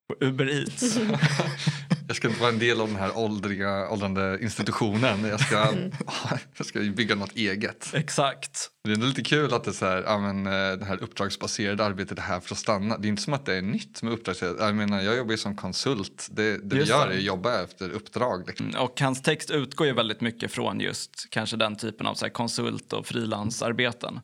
på 0.08 0.26
Uber 0.26 0.50
Eats. 0.50 1.00
Jag 2.10 2.16
ska 2.16 2.28
inte 2.28 2.40
vara 2.40 2.52
en 2.52 2.60
del 2.60 2.82
av 2.82 2.88
den 2.88 2.96
här 2.96 3.18
åldriga, 3.18 3.90
åldrande 3.90 4.40
institutionen. 4.42 5.26
Jag 5.26 5.40
ska, 5.40 5.74
jag 6.58 6.66
ska 6.66 6.80
bygga 6.80 7.16
något 7.16 7.36
eget. 7.36 7.94
Exakt. 7.94 8.70
Det 8.84 8.92
är 8.92 8.96
lite 8.96 9.22
kul 9.22 9.54
att 9.54 9.64
det, 9.64 9.74
så 9.74 9.86
här, 9.86 10.04
ja, 10.04 10.20
men, 10.20 10.46
eh, 10.48 10.78
det 10.78 10.86
här 10.86 11.04
uppdragsbaserade 11.04 11.86
arbetet 11.86 12.18
är 12.18 12.22
här 12.22 12.40
för 12.40 12.56
att 12.56 12.60
stanna. 12.60 12.98
Det 12.98 13.08
är 13.08 13.10
inte 13.10 13.22
som 13.22 13.34
att 13.34 13.46
det 13.46 13.56
är 13.56 13.62
nytt 13.62 14.02
med 14.04 14.14
uppdragsbaserat. 14.14 14.60
Jag, 14.60 14.76
menar, 14.76 15.02
jag 15.02 15.18
jobbar 15.18 15.32
ju 15.32 15.38
som 15.38 15.56
konsult. 15.56 16.28
Det, 16.32 16.58
det 16.58 16.76
vi 16.76 16.84
gör 16.84 17.08
är 17.08 17.18
att 17.18 17.24
jobba 17.24 17.64
efter 17.64 17.90
uppdrag. 17.90 18.48
Liksom. 18.48 18.70
Mm, 18.70 18.82
Och 18.82 19.02
hans 19.02 19.22
text 19.22 19.52
utgår 19.52 19.88
ju 19.88 19.94
väldigt 19.94 20.22
mycket 20.22 20.52
från 20.52 20.80
just 20.80 21.28
kanske 21.30 21.58
den 21.58 21.76
typen 21.76 22.08
av 22.08 22.16
så 22.16 22.26
här, 22.26 22.32
konsult 22.32 22.94
och 22.94 23.06
frilansarbeten. 23.08 24.20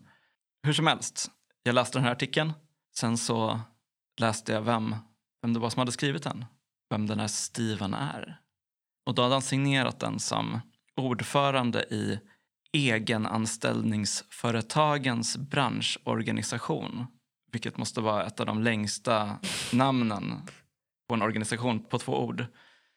Hur 0.64 0.74
som 0.74 0.88
helst, 0.88 1.28
jag 1.64 1.76
läste 1.76 1.98
den 1.98 2.06
här 2.06 2.12
artikeln. 2.12 2.54
Sen 2.98 3.18
så 3.18 3.60
läste 4.20 4.52
jag 4.54 4.62
vem, 4.62 4.96
vem 5.42 5.54
det 5.54 5.60
var 5.60 5.70
som 5.70 5.80
hade 5.80 5.92
skrivit 5.92 6.24
den. 6.24 6.46
Vem 6.90 7.08
den 7.08 7.20
här 7.20 7.28
Steven 7.28 7.94
är. 7.94 8.40
Och 9.06 9.16
då 9.16 9.22
hade 9.22 9.36
han 9.36 9.42
signerat 9.42 10.00
den 10.00 10.20
som 10.20 10.60
ordförande 10.96 11.84
i 11.84 12.20
egenanställningsföretagens 12.74 15.38
branschorganisation. 15.38 17.06
Vilket 17.52 17.78
måste 17.78 18.02
vara 18.02 18.26
ett 18.26 18.40
av 18.40 18.46
de 18.46 18.64
längsta 18.64 19.40
namnen 19.74 20.34
på 21.08 21.16
en 21.16 21.22
organisation 21.22 21.84
på 21.84 22.00
två 22.00 22.26
ord. 22.26 22.46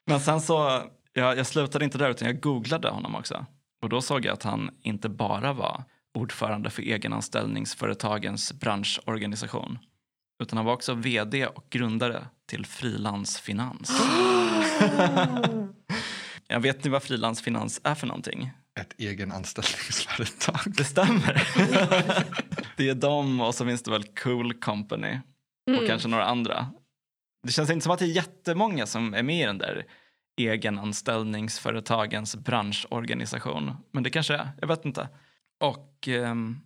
Men 0.06 0.20
sen 0.20 0.40
så, 0.40 0.82
jag, 1.12 1.38
jag 1.38 1.46
slutade 1.46 1.84
inte 1.84 1.98
där 1.98 2.10
utan 2.10 2.28
jag 2.28 2.40
googlade 2.40 2.88
honom 2.88 3.14
också. 3.14 3.46
Och 3.82 3.88
då 3.88 4.00
såg 4.00 4.24
jag 4.24 4.32
att 4.32 4.42
han 4.42 4.70
inte 4.82 5.08
bara 5.08 5.52
var 5.52 5.84
ordförande 6.14 6.70
för 6.70 6.82
egenanställningsföretagens 6.82 8.52
branschorganisation. 8.52 9.78
Utan 10.42 10.56
han 10.56 10.66
var 10.66 10.72
också 10.72 10.94
vd 10.94 11.46
och 11.46 11.66
grundare 11.70 12.26
till 12.46 12.66
Frilansfinans. 12.66 13.90
jag 16.48 16.60
vet 16.60 16.84
ni 16.84 16.90
vad 16.90 17.02
Frilansfinans 17.02 17.80
är 17.84 17.94
för 17.94 18.06
någonting? 18.06 18.50
Ett 18.80 18.94
egen 18.98 19.32
anställningsföretag. 19.32 20.60
Det 20.66 20.84
stämmer. 20.84 21.42
det 22.76 22.88
är 22.88 22.94
de 22.94 23.40
och 23.40 23.54
så 23.54 23.64
finns 23.64 23.82
det 23.82 23.90
väl 23.90 24.04
Cool 24.04 24.54
Company 24.54 25.18
och 25.66 25.74
Mm. 25.74 25.86
kanske 25.86 26.08
några 26.08 26.24
andra. 26.24 26.66
Det 27.46 27.52
känns 27.52 27.70
inte 27.70 27.84
som 27.84 27.92
att 27.92 27.98
det 27.98 28.04
är 28.04 28.16
jättemånga 28.16 28.86
som 28.86 29.14
är 29.14 29.22
med 29.22 29.42
i 29.42 29.46
den 29.46 29.58
där 29.58 29.86
egenanställningsföretagens 30.40 32.36
branschorganisation. 32.36 33.72
Men 33.92 34.02
det 34.02 34.10
kanske 34.10 34.34
är, 34.34 34.48
jag 34.60 34.68
vet 34.68 34.84
inte. 34.84 35.08
Och 35.60 36.08
ehm, 36.08 36.60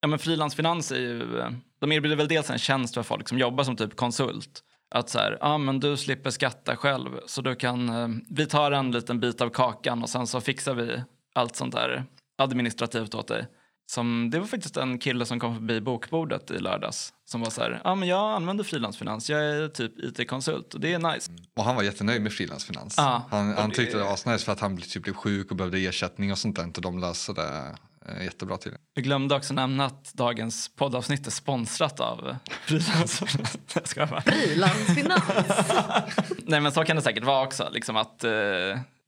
Ja, 0.00 0.08
men 0.08 0.18
frilansfinans 0.18 0.92
är 0.92 0.98
ju, 0.98 1.38
eh, 1.40 1.50
de 1.80 1.92
erbjuder 1.92 2.16
väl 2.16 2.28
dels 2.28 2.50
en 2.50 2.58
tjänst 2.58 2.94
för 2.94 3.02
folk 3.02 3.28
som 3.28 3.38
jobbar 3.38 3.64
som 3.64 3.76
typ 3.76 3.96
konsult. 3.96 4.62
Att 4.90 5.08
så 5.10 5.18
här, 5.18 5.38
ja 5.40 5.58
men 5.58 5.80
du 5.80 5.96
slipper 5.96 6.30
skatta 6.30 6.76
själv 6.76 7.10
så 7.26 7.42
du 7.42 7.54
kan, 7.56 7.88
eh, 7.88 8.08
vi 8.30 8.46
tar 8.46 8.72
en 8.72 8.90
liten 8.90 9.20
bit 9.20 9.40
av 9.40 9.48
kakan 9.50 10.02
och 10.02 10.08
sen 10.08 10.26
så 10.26 10.40
fixar 10.40 10.74
vi 10.74 11.02
allt 11.34 11.56
sånt 11.56 11.74
där 11.74 12.04
administrativt 12.38 13.14
åt 13.14 13.28
dig. 13.28 13.46
Som, 13.88 14.30
det 14.30 14.38
var 14.38 14.46
faktiskt 14.46 14.76
en 14.76 14.98
kille 14.98 15.26
som 15.26 15.40
kom 15.40 15.54
förbi 15.54 15.80
bokbordet 15.80 16.50
i 16.50 16.58
lördags 16.58 17.12
som 17.24 17.40
var 17.40 17.50
så 17.50 17.60
här, 17.60 17.80
ja 17.84 17.94
men 17.94 18.08
jag 18.08 18.34
använder 18.34 18.64
frilansfinans, 18.64 19.30
jag 19.30 19.44
är 19.44 19.68
typ 19.68 19.92
IT-konsult 19.98 20.74
och 20.74 20.80
det 20.80 20.92
är 20.92 21.12
nice. 21.14 21.32
Och 21.56 21.64
han 21.64 21.76
var 21.76 21.82
jättenöjd 21.82 22.22
med 22.22 22.32
frilansfinans. 22.32 22.94
Ja, 22.96 23.22
han, 23.30 23.54
han 23.56 23.68
det- 23.68 23.74
tyckte 23.76 23.96
det 23.98 24.04
var 24.04 24.12
asnice 24.14 24.44
för 24.44 24.52
att 24.52 24.60
han 24.60 24.76
typ 24.76 25.02
blev 25.02 25.14
sjuk 25.14 25.50
och 25.50 25.56
behövde 25.56 25.78
ersättning 25.78 26.32
och 26.32 26.38
sånt 26.38 26.56
där. 26.56 26.66
Och 26.76 26.80
de 26.82 26.98
löste 26.98 27.32
det 27.32 27.76
jättebra 28.24 28.56
till. 28.56 28.72
Vi 28.94 29.02
glömde 29.02 29.34
också 29.34 29.54
nämna 29.54 29.84
att 29.84 30.12
dagens 30.14 30.70
poddavsnitt 30.76 31.26
är 31.26 31.30
sponsrat 31.30 32.00
av 32.00 32.28
eh, 32.28 32.36
frilansfinans. 32.66 33.56
Jag 33.74 33.88
skojar 33.88 34.06
bara. 34.06 34.20
Frilansfinans. 34.20 35.22
Nej 36.42 36.60
men 36.60 36.72
så 36.72 36.84
kan 36.84 36.96
det 36.96 37.02
säkert 37.02 37.24
vara 37.24 37.46
också. 37.46 37.68
Liksom 37.72 37.96
att, 37.96 38.24
eh, 38.24 38.30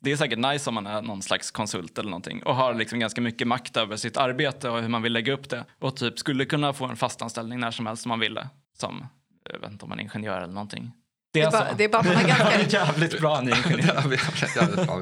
det 0.00 0.12
är 0.12 0.16
säkert 0.16 0.38
nice 0.38 0.70
om 0.70 0.74
man 0.74 0.86
är 0.86 1.02
någon 1.02 1.22
slags 1.22 1.50
konsult 1.50 1.98
eller 1.98 2.10
någonting 2.10 2.42
och 2.42 2.54
har 2.56 2.74
liksom 2.74 2.98
ganska 2.98 3.20
mycket 3.20 3.46
makt 3.48 3.76
över 3.76 3.96
sitt 3.96 4.16
arbete 4.16 4.70
och 4.70 4.80
hur 4.82 4.88
man 4.88 5.02
vill 5.02 5.12
lägga 5.12 5.32
upp 5.32 5.48
det. 5.50 5.64
Och 5.78 5.96
typ 5.96 6.18
skulle 6.18 6.44
kunna 6.44 6.72
få 6.72 6.84
en 6.84 6.96
fastanställning 6.96 7.60
när 7.60 7.70
som 7.70 7.86
helst 7.86 8.06
om 8.06 8.08
man 8.08 8.20
ville. 8.20 8.48
Som, 8.78 9.06
jag 9.52 9.60
vet 9.60 9.70
inte 9.72 9.84
om 9.84 9.88
man 9.88 9.98
är 9.98 10.02
ingenjör 10.02 10.40
eller 10.40 10.54
någonting. 10.54 10.92
Det 11.32 11.40
är, 11.40 11.50
Det 11.50 11.56
är 11.56 11.60
bara- 11.60 11.70
så. 11.70 11.74
det 11.76 11.84
är 11.84 11.88
bara 11.88 12.02
man 12.02 12.14
har 12.16 12.22
ganska- 12.28 12.60
jävligt 12.78 13.20
bra 13.20 13.40
ni 13.40 13.50
är 13.50 13.66
ingenjör. 13.66 13.94
Ja, 13.94 14.02
vi 14.08 14.16
har 14.16 14.56
jävligt 14.56 14.86
bra. 14.86 15.00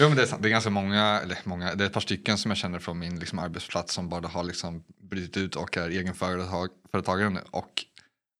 Jo, 0.00 0.08
men 0.08 0.16
det 0.16 0.22
är 0.22 0.26
sant. 0.26 0.42
Det 0.42 0.48
är 0.48 0.50
ganska 0.50 0.70
många, 0.70 1.20
eller 1.22 1.38
många, 1.44 1.74
det 1.74 1.84
är 1.84 1.86
ett 1.86 1.92
par 1.92 2.00
stycken 2.00 2.38
som 2.38 2.50
jag 2.50 2.58
känner 2.58 2.78
från 2.78 2.98
min 2.98 3.18
liksom, 3.18 3.38
arbetsplats 3.38 3.94
som 3.94 4.08
bara 4.08 4.28
har 4.28 4.44
liksom 4.44 4.84
brutit 5.10 5.36
ut 5.36 5.56
och 5.56 5.76
är 5.76 5.88
egenföretagare 5.88 7.30
nu 7.30 7.40
och 7.50 7.70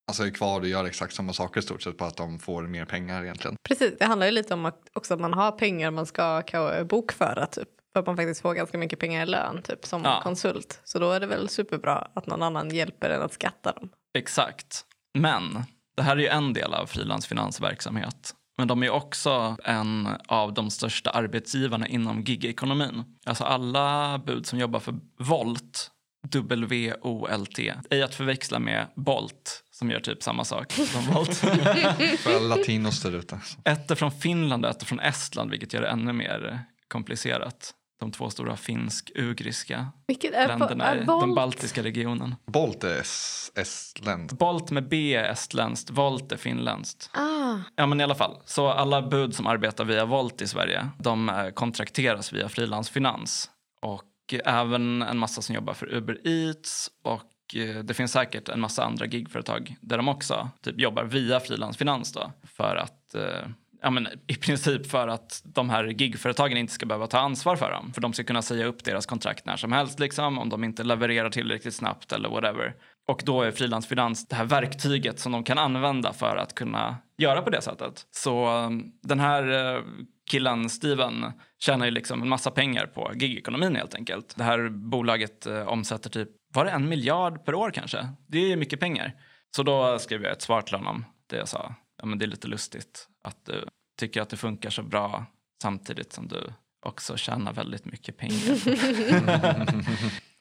alltså 0.09 0.27
är 0.27 0.31
kvar 0.31 0.61
och 0.61 0.67
gör 0.69 0.85
exakt 0.85 1.15
samma 1.15 1.33
saker 1.33 1.61
i 1.61 1.63
stort 1.63 1.83
sett 1.83 1.97
bara 1.99 2.09
att 2.09 2.17
de 2.17 2.39
får 2.39 2.63
mer 2.63 2.85
pengar 2.85 3.23
egentligen. 3.23 3.57
Precis, 3.69 3.93
det 3.99 4.05
handlar 4.05 4.27
ju 4.27 4.33
lite 4.33 4.55
om 4.55 4.65
att 4.67 4.81
också 4.95 5.15
att 5.15 5.21
man 5.21 5.35
har 5.35 5.53
pengar 5.53 5.91
man 5.91 6.07
ska 6.07 6.41
ka- 6.41 6.85
bokföra 6.85 7.47
typ. 7.47 7.69
För 7.93 8.01
att 8.01 8.07
man 8.07 8.17
faktiskt 8.17 8.41
får 8.41 8.55
ganska 8.55 8.79
mycket 8.79 8.99
pengar 8.99 9.23
i 9.23 9.27
lön 9.27 9.63
typ 9.63 9.87
som 9.87 10.05
Ja. 10.05 10.21
konsult. 10.23 10.81
Så 10.85 10.99
då 10.99 11.11
är 11.13 11.21
det 11.21 11.27
väl 11.27 11.49
superbra 11.49 12.09
att 12.15 12.27
någon 12.27 12.43
annan 12.43 12.71
hjälper 12.71 13.11
en 13.11 13.23
att 13.23 13.33
skatta 13.33 13.73
dem. 13.73 13.89
Exakt. 14.19 14.85
Men 15.19 15.65
det 15.97 16.03
här 16.03 16.17
är 16.17 16.21
ju 16.21 16.27
en 16.29 16.53
del 16.53 16.75
av 16.75 16.87
frilansfinansverksamhet. 16.87 18.35
Men 18.59 18.69
de 18.69 18.83
är 18.83 18.91
också 18.91 19.57
en 19.65 20.09
av 20.29 20.55
de 20.55 20.71
största 20.71 21.11
arbetsgivarna 21.11 21.89
inom 21.89 22.23
gigekonomin. 22.23 23.05
Alltså 23.27 23.45
alla 23.45 24.19
bud 24.19 24.47
som 24.47 24.59
jobbar 24.59 24.81
för 24.81 24.95
Volt, 25.19 25.91
W-O-L-T, 26.29 27.75
ej 27.91 28.03
att 28.03 28.15
förväxla 28.15 28.59
med 28.59 28.87
Bolt 28.95 29.63
som 29.71 29.91
gör 29.91 30.01
typ 30.01 30.23
samma 30.23 30.45
sak 30.45 30.73
som 30.73 31.15
Volt. 31.15 31.37
För 32.19 32.49
latinos 32.49 33.03
där 33.03 33.15
ute. 33.15 33.41
ett 33.65 33.91
är 33.91 33.95
från 33.95 34.13
Finland 34.13 34.65
och 34.65 34.71
ett 34.71 34.83
är 34.83 34.87
från 34.87 35.01
Estland 35.01 35.51
vilket 35.51 35.73
gör 35.73 35.81
det 35.81 35.89
ännu 35.89 36.13
mer 36.13 36.61
komplicerat. 36.89 37.75
De 37.99 38.13
två 38.13 38.31
stora 38.31 38.57
finsk-ugriska 38.57 39.87
Vilket 40.07 40.35
är, 40.35 40.49
länderna 40.49 40.85
är 40.85 40.97
i 40.97 41.05
den 41.05 41.35
baltiska 41.35 41.83
regionen. 41.83 42.35
Bolt 42.47 42.85
är 42.85 43.01
es- 43.01 43.53
estländskt. 43.55 44.39
Bolt 44.39 44.71
med 44.71 44.89
B 44.89 45.15
är 45.15 45.25
estländskt, 45.33 45.91
Volt 45.91 46.33
är 46.33 46.37
finländskt. 46.37 47.11
Ah, 47.13 47.57
Ja 47.77 47.87
men 47.87 48.01
i 48.01 48.05
alla 48.05 48.15
fall, 48.15 48.37
så 48.45 48.69
alla 48.69 49.03
bud 49.03 49.35
som 49.35 49.47
arbetar 49.47 49.85
via 49.85 50.05
Volt 50.05 50.43
i 50.43 50.47
Sverige, 50.49 50.89
de 50.99 51.29
eh, 51.29 51.49
kontrakteras 51.51 52.33
via 52.33 52.49
frilansfinans. 52.49 53.51
Och 53.83 54.05
eh, 54.33 54.55
även 54.61 55.03
en 55.03 55.19
massa 55.19 55.43
som 55.43 55.55
jobbar 55.55 55.75
för 55.75 55.95
Uber 55.95 56.27
Eats 56.29 56.91
och 57.05 57.57
eh, 57.57 57.77
det 57.85 57.95
finns 57.95 58.13
säkert 58.13 58.49
en 58.49 58.61
massa 58.61 58.85
andra 58.85 59.07
gigföretag 59.07 59.77
där 59.81 59.97
de 59.97 60.09
också 60.09 60.49
typ 60.63 60.81
jobbar 60.81 61.05
via 61.05 61.41
frilansfinans 61.41 62.13
då. 62.13 62.33
För 62.57 62.77
att, 62.77 63.15
eh, 63.15 63.49
ja 63.87 63.91
men 63.91 64.09
i 64.27 64.35
princip 64.35 64.87
för 64.87 65.09
att 65.09 65.43
de 65.45 65.71
här 65.71 65.85
gigföretagen 65.85 66.59
inte 66.59 66.73
ska 66.73 66.87
behöva 66.87 67.07
ta 67.07 67.19
ansvar 67.19 67.57
för 67.57 67.71
dem. 67.71 67.93
För 67.93 68.01
de 68.01 68.13
ska 68.13 68.25
kunna 68.25 68.43
säga 68.43 68.67
upp 68.67 68.85
deras 68.85 69.07
kontrakt 69.07 69.47
när 69.47 69.57
som 69.57 69.73
helst 69.73 70.01
liksom 70.01 70.39
om 70.39 70.49
de 70.49 70.65
inte 70.65 70.85
levererar 70.85 71.31
tillräckligt 71.31 71.75
snabbt 71.75 72.13
eller 72.13 72.29
whatever. 72.29 72.75
Och 73.09 73.23
då 73.25 73.43
är 73.43 73.51
frilansfinans 73.51 74.29
det 74.29 74.37
här 74.37 74.45
verktyget 74.45 75.19
som 75.19 75.33
de 75.33 75.45
kan 75.45 75.59
använda 75.59 76.13
för 76.13 76.37
att 76.37 76.55
kunna 76.55 76.97
göra 77.19 77.43
på 77.43 77.51
det 77.51 77.63
sättet. 77.63 78.07
Så 78.11 78.49
um, 78.49 78.93
den 79.03 79.21
här 79.21 79.75
eh, 79.77 79.83
killen, 80.31 80.71
Steven, 80.71 81.33
tjänar 81.59 81.85
ju 81.85 81.91
liksom 81.91 82.23
en 82.23 82.29
massa 82.29 82.51
pengar 82.51 82.87
på 82.87 83.13
gigekonomin 83.15 83.77
helt 83.77 83.95
enkelt. 83.95 84.37
Det 84.37 84.45
här 84.45 84.69
bolaget 84.69 85.47
eh, 85.47 85.69
omsätter 85.69 86.11
typ, 86.11 86.29
var 86.55 86.65
det 86.65 86.71
en 86.71 86.89
miljard 86.89 87.45
per 87.45 87.55
år 87.55 87.71
kanske? 87.71 88.09
Det 88.29 88.53
är 88.53 88.57
mycket 88.57 88.81
pengar. 88.81 89.13
Så 89.57 89.63
då 89.63 89.99
skrev 89.99 90.23
jag 90.23 90.33
ett 90.33 90.43
svar 90.43 90.63
till 90.63 90.77
honom 90.77 91.05
där 91.31 91.39
jag 91.39 91.49
sa, 91.49 91.75
ja 91.99 92.07
men 92.07 92.19
det 92.19 92.25
är 92.25 92.29
lite 92.29 92.49
lustigt 92.49 93.09
att 93.25 93.45
du 93.45 93.65
tycker 93.97 94.23
att 94.23 94.29
det 94.29 94.37
funkar 94.37 94.71
så 94.71 94.83
bra 94.83 95.27
samtidigt 95.63 96.13
som 96.13 96.29
du 96.29 96.53
också 96.87 97.17
tjänar 97.17 97.53
väldigt 97.53 97.85
mycket 97.85 98.17
pengar. 98.17 98.59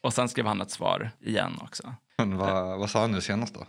Och 0.00 0.12
sen 0.12 0.28
skrev 0.28 0.46
han 0.46 0.60
ett 0.60 0.70
svar 0.70 1.10
igen 1.20 1.58
också. 1.62 1.94
Men 2.18 2.36
vad, 2.36 2.78
vad 2.78 2.90
sa 2.90 3.00
han 3.00 3.12
nu 3.12 3.20
senast 3.20 3.54
då? 3.54 3.66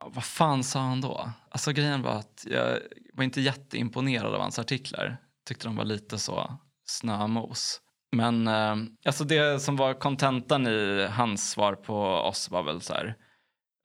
Ja, 0.00 0.10
vad 0.14 0.24
fan 0.24 0.64
sa 0.64 0.80
han 0.80 1.00
då? 1.00 1.30
Alltså 1.50 1.72
grejen 1.72 2.02
var 2.02 2.12
att 2.12 2.46
jag 2.50 2.78
var 3.12 3.24
inte 3.24 3.40
jätteimponerad 3.40 4.34
av 4.34 4.40
hans 4.40 4.58
artiklar. 4.58 5.16
Tyckte 5.48 5.68
de 5.68 5.76
var 5.76 5.84
lite 5.84 6.18
så 6.18 6.58
snömos. 6.84 7.80
Men 8.12 8.48
eh, 8.48 8.76
alltså 9.04 9.24
det 9.24 9.62
som 9.62 9.76
var 9.76 9.94
kontentan 9.94 10.66
i 10.66 11.08
hans 11.10 11.50
svar 11.50 11.74
på 11.74 11.96
oss 12.02 12.50
var 12.50 12.62
väl 12.62 12.80
så 12.80 12.92
här. 12.92 13.16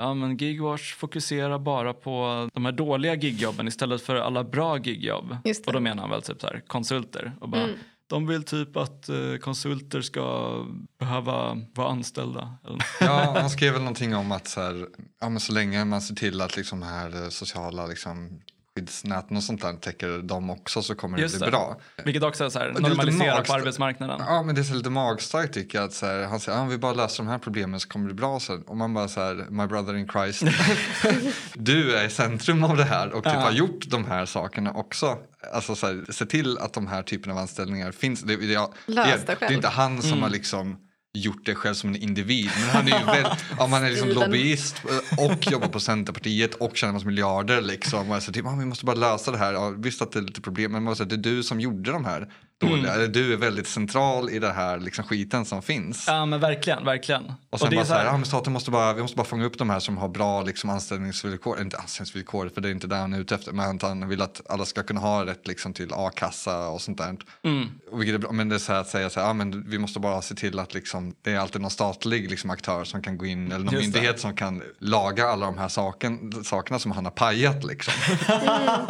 Ja 0.01 0.13
men 0.13 0.37
Gigwatch 0.37 0.93
fokuserar 0.95 1.59
bara 1.59 1.93
på 1.93 2.49
de 2.53 2.65
här 2.65 2.71
dåliga 2.71 3.15
gigjobben 3.15 3.67
istället 3.67 4.01
för 4.01 4.15
alla 4.15 4.43
bra 4.43 4.77
gigjobb. 4.77 5.37
Och 5.67 5.73
då 5.73 5.79
menar 5.79 6.01
han 6.01 6.09
väl 6.09 6.21
typ 6.21 6.41
så 6.41 6.47
här 6.47 6.61
konsulter. 6.67 7.31
Och 7.39 7.49
bara, 7.49 7.61
Mm. 7.63 7.75
De 8.07 8.27
vill 8.27 8.43
typ 8.43 8.77
att 8.77 9.09
eh, 9.09 9.35
konsulter 9.41 10.01
ska 10.01 10.55
behöva 10.99 11.57
vara 11.73 11.89
anställda. 11.89 12.57
Ja, 12.99 13.35
han 13.39 13.49
skrev 13.49 13.73
väl 13.73 13.81
någonting 13.81 14.15
om 14.15 14.31
att 14.31 14.47
så, 14.47 14.61
här, 14.61 14.87
ja, 15.21 15.29
men 15.29 15.39
så 15.39 15.53
länge 15.53 15.85
man 15.85 16.01
ser 16.01 16.15
till 16.15 16.41
att 16.41 16.57
liksom, 16.57 16.81
här 16.81 17.23
eh, 17.23 17.29
sociala 17.29 17.87
liksom, 17.87 18.41
skyddsnäten 18.77 19.37
och 19.37 19.43
sånt 19.43 19.61
där 19.61 19.73
täcker 19.73 20.17
dem 20.17 20.49
också 20.49 20.81
så 20.81 20.95
kommer 20.95 21.17
Just 21.17 21.33
det 21.33 21.39
bli 21.39 21.45
det. 21.45 21.51
bra. 21.51 21.79
Vilket 22.05 22.23
också 22.23 22.43
är 22.45 22.49
så 22.49 22.59
här, 22.59 22.65
det 22.65 22.71
är 22.71 22.75
lite 22.75 22.89
normalisera 22.89 23.41
på 23.43 23.53
arbetsmarknaden. 23.53 24.21
Ja, 24.27 24.43
men 24.43 24.55
det 24.55 24.61
är 24.61 24.63
så 24.63 24.73
lite 24.73 24.89
magstarkt 24.89 25.53
tycker 25.53 25.77
jag. 25.77 25.85
Att 25.85 25.93
så 25.93 26.05
här, 26.05 26.23
han 26.25 26.39
säger 26.39 26.57
att 26.57 26.61
om 26.63 26.69
vi 26.69 26.77
bara 26.77 26.93
löser 26.93 27.23
de 27.23 27.29
här 27.29 27.37
problemen 27.37 27.79
så 27.79 27.87
kommer 27.89 28.07
det 28.07 28.13
bli 28.13 28.21
bra 28.21 28.39
sen. 28.39 28.61
Och 28.61 28.77
man 28.77 28.93
bara 28.93 29.07
så 29.07 29.21
här, 29.21 29.45
my 29.49 29.67
brother 29.67 29.95
in 29.95 30.07
Christ. 30.07 30.43
du 31.53 31.95
är 31.95 32.05
i 32.05 32.09
centrum 32.09 32.63
av 32.63 32.77
det 32.77 32.83
här 32.83 33.09
och 33.11 33.23
typ 33.23 33.33
Ja. 33.33 33.39
har 33.39 33.51
gjort 33.51 33.85
de 33.89 34.05
här 34.05 34.25
sakerna 34.25 34.71
också. 34.73 35.17
Alltså 35.53 35.75
så 35.75 35.87
här, 35.87 36.05
se 36.11 36.25
till 36.25 36.57
att 36.57 36.73
de 36.73 36.87
här 36.87 37.03
typen 37.03 37.31
av 37.31 37.37
anställningar 37.37 37.91
finns. 37.91 38.21
Det, 38.21 38.35
det, 38.35 38.45
jag, 38.45 38.73
det, 38.87 38.93
det 38.93 39.35
det 39.39 39.45
är 39.45 39.51
inte 39.51 39.67
han 39.67 40.01
som 40.01 40.11
Mm. 40.11 40.23
har 40.23 40.29
liksom 40.29 40.77
gjort 41.13 41.45
det 41.45 41.55
själv 41.55 41.73
som 41.73 41.89
en 41.89 41.95
individ. 41.95 42.49
Men 42.59 42.69
han 42.69 42.87
är 42.87 42.99
ju 42.99 43.05
väl, 43.05 43.25
om 43.57 43.69
man 43.69 43.83
är 43.83 43.89
liksom 43.89 44.09
lobbyist 44.09 44.75
och 45.17 45.51
jobbar 45.51 45.67
på 45.67 45.79
Centerpartiet 45.79 46.55
och 46.55 46.77
tjänar 46.77 46.93
massa 46.93 47.05
miljarder 47.05 47.61
liksom. 47.61 48.11
Och 48.11 48.23
säger 48.23 48.33
typ, 48.33 48.45
ah, 48.45 48.55
vi 48.59 48.65
måste 48.65 48.85
bara 48.85 48.95
lösa 48.95 49.31
det 49.31 49.37
här. 49.37 49.53
Ja, 49.53 49.69
visst 49.69 50.01
att 50.01 50.11
det 50.11 50.19
är 50.19 50.23
lite 50.23 50.41
problem, 50.41 50.71
men 50.71 50.83
man 50.83 50.91
måste, 50.91 51.05
det 51.05 51.15
är 51.15 51.35
du 51.35 51.43
som 51.43 51.59
gjorde 51.59 51.91
de 51.91 52.05
här 52.05 52.33
dåliga. 52.61 52.93
Mm. 52.95 53.11
Du 53.11 53.33
är 53.33 53.37
väldigt 53.37 53.67
central 53.67 54.29
i 54.29 54.39
det 54.39 54.51
här 54.53 54.79
liksom, 54.79 55.03
skiten 55.05 55.45
som 55.45 55.61
finns. 55.61 56.03
Ja 56.07 56.25
men 56.25 56.39
verkligen, 56.39 56.85
verkligen. 56.85 57.33
Och 57.49 57.59
sen 57.59 57.69
det 57.69 57.75
är 57.75 57.77
bara 57.77 57.85
så 57.85 57.93
här, 57.93 57.99
här- 57.99 58.07
ja, 58.07 58.17
men 58.17 58.25
staten 58.25 58.53
måste 58.53 58.71
bara, 58.71 58.93
vi 58.93 59.01
måste 59.01 59.17
bara 59.17 59.23
fånga 59.27 59.45
upp 59.45 59.57
de 59.57 59.69
här 59.69 59.79
som 59.79 59.97
har 59.97 60.07
bra 60.09 60.41
liksom, 60.41 60.69
anställningsvillkor. 60.69 61.61
Inte 61.61 61.77
anställningsvillkor, 61.77 62.49
för 62.53 62.61
det 62.61 62.69
är 62.69 62.71
inte 62.71 62.87
det 62.87 62.95
han 62.95 63.13
är 63.13 63.19
ute 63.19 63.35
efter. 63.35 63.51
Men 63.51 63.79
han 63.81 64.09
vill 64.09 64.21
att 64.21 64.41
alla 64.49 64.65
ska 64.65 64.83
kunna 64.83 64.99
ha 64.99 65.25
rätt 65.25 65.47
liksom, 65.47 65.73
till 65.73 65.93
a-kassa 65.93 66.67
och 66.67 66.81
sånt 66.81 66.97
där. 66.97 67.15
Mm. 67.43 67.67
Och 67.91 68.01
vilket 68.01 68.15
är 68.15 68.19
bra, 68.19 68.31
men 68.31 68.49
det 68.49 68.55
är 68.55 68.59
så 68.59 68.73
här 68.73 68.79
att 68.81 68.87
säga 68.87 69.09
så 69.09 69.19
här, 69.19 69.27
ja, 69.27 69.33
men 69.33 69.69
vi 69.69 69.77
måste 69.77 69.99
bara 69.99 70.21
se 70.21 70.35
till 70.35 70.59
att 70.59 70.73
liksom, 70.73 71.15
det 71.21 71.33
är 71.33 71.39
alltid 71.39 71.61
någon 71.61 71.71
statlig 71.71 72.29
liksom, 72.29 72.49
aktör 72.49 72.83
som 72.83 73.01
kan 73.01 73.17
gå 73.17 73.25
in, 73.25 73.51
eller 73.51 73.65
någon 73.65 73.73
Just 73.73 73.85
det. 73.85 73.99
myndighet 73.99 74.19
som 74.19 74.35
kan 74.35 74.61
laga 74.79 75.27
alla 75.27 75.45
de 75.45 75.57
här 75.57 75.67
saken, 75.67 76.43
sakerna 76.43 76.79
som 76.79 76.91
han 76.91 77.05
har 77.05 77.11
pajat 77.11 77.63
liksom. 77.63 77.93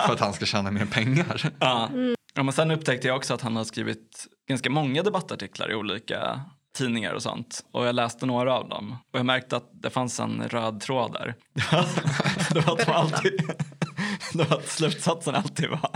för 0.05 0.13
att 0.13 0.19
han 0.19 0.33
ska 0.33 0.45
tjäna 0.45 0.71
mer 0.71 0.85
pengar. 0.85 1.51
Ja 1.59 1.89
ja, 2.33 2.43
men 2.43 2.53
sen 2.53 2.71
upptäckte 2.71 3.07
jag 3.07 3.17
också 3.17 3.33
att 3.33 3.41
han 3.41 3.55
har 3.55 3.63
skrivit 3.63 4.27
ganska 4.47 4.69
många 4.69 5.03
debattartiklar 5.03 5.71
i 5.71 5.75
olika 5.75 6.41
tidningar 6.77 7.13
och 7.13 7.23
sånt. 7.23 7.65
Och 7.71 7.85
jag 7.85 7.95
läste 7.95 8.25
några 8.25 8.53
av 8.53 8.69
dem. 8.69 8.97
Och 9.13 9.19
jag 9.19 9.25
märkte 9.25 9.57
att 9.57 9.69
det 9.73 9.89
fanns 9.89 10.19
en 10.19 10.43
röd 10.49 10.81
tråd 10.81 11.13
där. 11.13 11.35
det 12.53 12.59
var 12.59 12.73
att, 12.73 12.89
alltid, 12.89 13.41
det 14.33 14.43
var 14.43 14.57
att 14.57 14.67
slutsatsen 14.67 15.35
alltid 15.35 15.69
var 15.69 15.89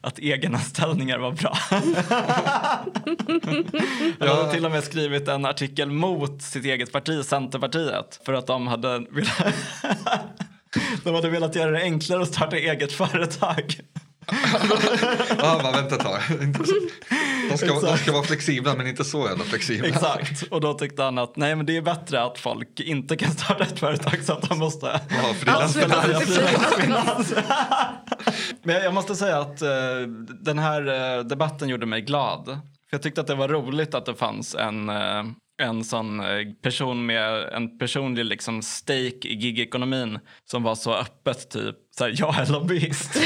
att 0.00 0.18
egenanställningar 0.18 1.18
var 1.18 1.32
bra. 1.32 1.56
Han 4.18 4.28
hade 4.28 4.52
till 4.52 4.64
och 4.66 4.70
med 4.70 4.84
skrivit 4.84 5.28
en 5.28 5.44
artikel 5.44 5.90
mot 5.90 6.42
sitt 6.42 6.64
eget 6.64 6.92
parti, 6.92 7.24
Centerpartiet, 7.24 8.20
för 8.24 8.32
att 8.32 8.46
de 8.46 8.66
hade 8.66 8.98
velat, 8.98 9.54
de 11.04 11.14
hade 11.14 11.30
velat 11.30 11.56
göra 11.56 11.70
det 11.70 11.82
enklare 11.82 12.22
att 12.22 12.34
starta 12.34 12.56
eget 12.56 12.92
företag. 12.92 13.80
Ja, 15.38 15.60
bara 15.62 15.72
vänta 15.72 15.94
ett 15.94 16.00
tag. 16.00 16.20
De 17.50 17.58
ska, 17.58 17.80
de 17.80 17.98
ska 17.98 18.12
vara 18.12 18.22
flexibla 18.22 18.74
men 18.74 18.86
inte 18.86 19.04
så 19.04 19.26
jävla 19.28 19.44
flexibla. 19.44 19.88
Exakt. 19.88 20.42
Och 20.50 20.60
då 20.60 20.74
tyckte 20.74 21.02
han 21.02 21.18
att 21.18 21.36
nej 21.36 21.56
men 21.56 21.66
det 21.66 21.76
är 21.76 21.82
bättre 21.82 22.22
att 22.22 22.38
folk 22.38 22.80
inte 22.80 23.16
kan 23.16 23.30
starta 23.30 23.64
ett 23.64 23.78
företag 23.78 24.24
så 24.24 24.32
att 24.32 24.48
de 24.48 24.58
måste 24.58 25.00
Ja, 25.10 25.34
frilansare. 25.34 26.16
Absolut. 26.16 27.38
Men 28.62 28.82
jag 28.82 28.94
måste 28.94 29.16
säga 29.16 29.38
att 29.38 29.62
eh, 29.62 29.68
den 30.40 30.58
här 30.58 31.16
eh, 31.18 31.24
debatten 31.24 31.68
gjorde 31.68 31.86
mig 31.86 32.00
glad. 32.00 32.44
För 32.44 32.96
jag 32.96 33.02
tyckte 33.02 33.20
att 33.20 33.26
det 33.26 33.34
var 33.34 33.48
roligt 33.48 33.94
att 33.94 34.06
det 34.06 34.14
fanns 34.14 34.54
en, 34.54 34.88
eh, 34.88 35.24
en 35.62 35.84
sån 35.84 36.22
person 36.62 37.06
med 37.06 37.44
en 37.52 37.78
personlig 37.78 38.24
liksom 38.24 38.62
stake 38.62 39.28
i 39.28 39.34
gigekonomin 39.34 40.18
som 40.50 40.62
var 40.62 40.74
så 40.74 40.94
öppet 40.94 41.50
typ 41.50 41.76
så 42.00 42.04
här, 42.04 42.14
jag 42.16 42.38
är 42.38 42.52
lobbyist. 42.52 43.14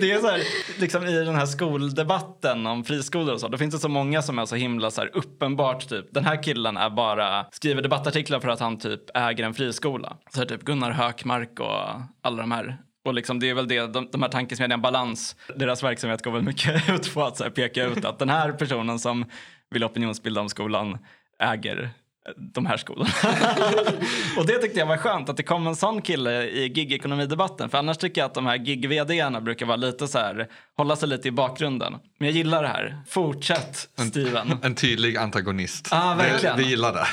Det, 0.00 0.12
är 0.12 0.20
så 0.20 0.28
här, 0.28 0.42
liksom 0.80 1.06
i 1.06 1.24
den 1.24 1.34
här 1.34 1.46
skoldebatten 1.46 2.66
om 2.66 2.84
friskolor 2.84 3.34
och 3.34 3.40
så, 3.40 3.48
då 3.48 3.58
finns 3.58 3.74
det 3.74 3.80
så 3.80 3.88
många 3.88 4.22
som 4.22 4.38
är 4.38 4.46
så 4.46 4.56
himla 4.56 4.90
så 4.90 5.00
här, 5.00 5.10
uppenbart 5.14 5.88
typ, 5.88 6.14
den 6.14 6.24
här 6.24 6.42
killen 6.42 6.76
är 6.76 6.90
bara, 6.90 7.46
skriver 7.50 7.82
debattartiklar 7.82 8.40
för 8.40 8.48
att 8.48 8.60
han 8.60 8.78
typ 8.78 9.00
äger 9.14 9.44
en 9.44 9.54
friskola. 9.54 10.16
Så 10.34 10.38
här, 10.38 10.46
typ 10.46 10.62
Gunnar 10.62 10.90
Hökmark 10.90 11.60
och 11.60 11.76
alla 12.22 12.42
de 12.42 12.52
här 12.52 12.78
och 13.04 13.14
liksom 13.14 13.40
det 13.40 13.50
är 13.50 13.54
väl 13.54 13.68
det, 13.68 13.86
de, 13.86 14.08
de 14.12 14.22
här 14.22 14.28
tankesmedjan 14.28 14.80
Balans, 14.80 15.36
deras 15.56 15.82
verksamhet 15.82 16.22
går 16.22 16.30
väl 16.30 16.42
mycket 16.42 16.90
ut 16.90 17.14
på 17.14 17.22
att 17.22 17.36
så 17.36 17.44
här, 17.44 17.50
peka 17.50 17.84
ut 17.84 18.04
att 18.04 18.18
den 18.18 18.28
här 18.28 18.52
personen 18.52 18.98
som 18.98 19.24
vill 19.70 19.84
opinionsbilda 19.84 20.40
om 20.40 20.48
skolan 20.48 20.98
äger 21.42 21.90
de 22.36 22.66
här 22.66 22.76
skolorna. 22.76 23.10
och 24.38 24.46
det 24.46 24.58
tyckte 24.58 24.78
jag 24.78 24.86
var 24.86 24.96
skönt 24.96 25.28
att 25.28 25.36
det 25.36 25.42
kom 25.42 25.66
en 25.66 25.76
sån 25.76 26.02
kille 26.02 26.42
i 26.44 26.72
gigekonomidebatten. 26.74 27.70
För 27.70 27.78
annars 27.78 27.98
tycker 27.98 28.20
jag 28.20 28.26
att 28.26 28.34
de 28.34 28.46
här 28.46 28.56
gig-vd-arna 28.56 29.40
brukar 29.40 29.66
vara 29.66 29.76
lite 29.76 30.08
så 30.08 30.18
här, 30.18 30.48
hålla 30.76 30.96
sig 30.96 31.08
lite 31.08 31.28
i 31.28 31.30
bakgrunden. 31.30 31.92
Men 32.18 32.28
jag 32.28 32.36
gillar 32.36 32.62
det 32.62 32.68
här. 32.68 33.02
Fortsätt 33.08 33.76
Steven. 34.10 34.58
En 34.62 34.74
tydlig 34.74 35.16
antagonist. 35.16 35.88
Ja, 35.90 36.14
verkligen. 36.18 36.56
Vi, 36.56 36.62
vi 36.64 36.70
gillar 36.70 36.92
det. 36.92 37.06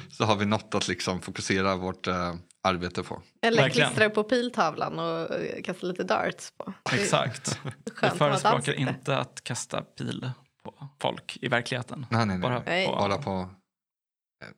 Så 0.16 0.24
har 0.24 0.36
vi 0.36 0.44
något 0.44 0.74
att 0.74 0.88
liksom 0.88 1.20
fokusera 1.20 1.76
vårt 1.76 2.06
eh, 2.06 2.34
arbete 2.62 3.02
på. 3.02 3.22
Eller 3.42 3.62
Verkligen. 3.62 3.88
klistra 3.88 4.06
upp 4.06 4.14
på 4.14 4.24
piltavlan 4.24 4.98
och 4.98 5.20
eh, 5.34 5.62
kasta 5.64 5.86
lite 5.86 6.04
darts 6.04 6.52
på. 6.58 6.72
Exakt. 6.92 7.58
Vi 8.02 8.08
förespråkar 8.18 8.72
inte 8.72 9.16
att 9.18 9.44
kasta 9.44 9.80
pil 9.82 10.30
på 10.64 10.88
folk 11.00 11.38
i 11.40 11.48
verkligheten. 11.48 12.06
Nej, 12.10 12.26
nej, 12.26 12.38
nej. 12.38 12.48
Bara, 12.50 12.62
Nej. 12.66 12.86
På, 12.86 12.92
Bara 12.92 13.16
på 13.18 13.48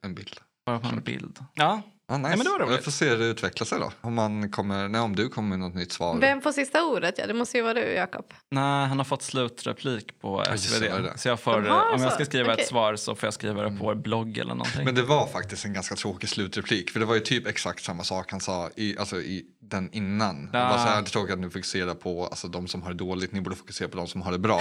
en 0.02 0.14
bild. 0.14 0.36
bara 0.66 0.78
på 0.78 0.88
en 0.88 1.00
bild. 1.02 1.38
Ja, 1.54 1.82
Ja, 2.08 2.16
nice. 2.18 2.28
men 2.36 2.38
det 2.44 2.50
var 2.50 2.58
roligt. 2.58 2.74
Jag 2.74 2.84
får 2.84 2.90
se 2.90 3.08
hur 3.08 3.18
det 3.18 3.24
utvecklar 3.24 3.64
sig 3.64 3.78
då. 3.78 3.92
Om, 4.00 4.14
man 4.14 4.50
kommer, 4.50 4.88
nej, 4.88 5.00
om 5.00 5.16
du 5.16 5.28
kommer 5.28 5.48
med 5.48 5.58
något 5.58 5.74
nytt 5.74 5.92
svar. 5.92 6.18
Vem 6.20 6.40
får 6.40 6.52
sista 6.52 6.84
ordet? 6.84 7.14
Ja, 7.18 7.26
det 7.26 7.34
måste 7.34 7.56
ju 7.56 7.62
vara 7.62 7.74
du, 7.74 7.80
Jakob. 7.80 8.24
Nej, 8.50 8.86
han 8.88 8.98
har 8.98 9.04
fått 9.04 9.22
slutreplik 9.22 10.20
på 10.20 10.44
SvD. 10.56 10.80
det. 10.82 11.12
Så 11.18 11.28
jag 11.28 11.40
får, 11.40 11.56
om 11.94 12.02
jag 12.02 12.12
ska 12.12 12.24
skriva 12.24 12.52
Okej. 12.52 12.62
ett 12.62 12.68
svar 12.68 12.96
så 12.96 13.14
får 13.14 13.26
jag 13.26 13.34
skriva 13.34 13.62
det 13.62 13.68
på 13.78 13.84
vår 13.84 13.94
blogg 13.94 14.38
eller 14.38 14.54
någonting. 14.54 14.84
Men 14.84 14.94
det 14.94 15.02
var 15.02 15.26
faktiskt 15.26 15.64
en 15.64 15.72
ganska 15.72 15.94
tråkig 15.94 16.28
slutreplik. 16.28 16.90
För 16.90 17.00
det 17.00 17.06
var 17.06 17.14
ju 17.14 17.20
typ 17.20 17.46
exakt 17.46 17.84
samma 17.84 18.04
sak 18.04 18.30
han 18.30 18.40
sa 18.40 18.70
i, 18.76 18.98
alltså 18.98 19.20
i 19.20 19.44
den 19.74 19.90
innan. 19.92 20.46
Det 20.52 20.58
var 20.58 20.72
så 20.72 20.78
här, 20.78 21.02
det 21.02 21.08
är 21.08 21.10
tråkigt 21.10 21.32
att 21.34 21.40
ni 21.40 21.50
fokuserar 21.50 21.94
på 21.94 22.26
alltså, 22.26 22.48
de 22.48 22.68
som 22.68 22.82
har 22.82 22.90
det 22.90 22.96
dåligt. 22.96 23.32
Ni 23.32 23.40
borde 23.40 23.56
fokusera 23.56 23.88
på 23.88 23.96
de 23.96 24.06
som 24.06 24.22
har 24.22 24.32
det 24.32 24.38
bra. 24.38 24.60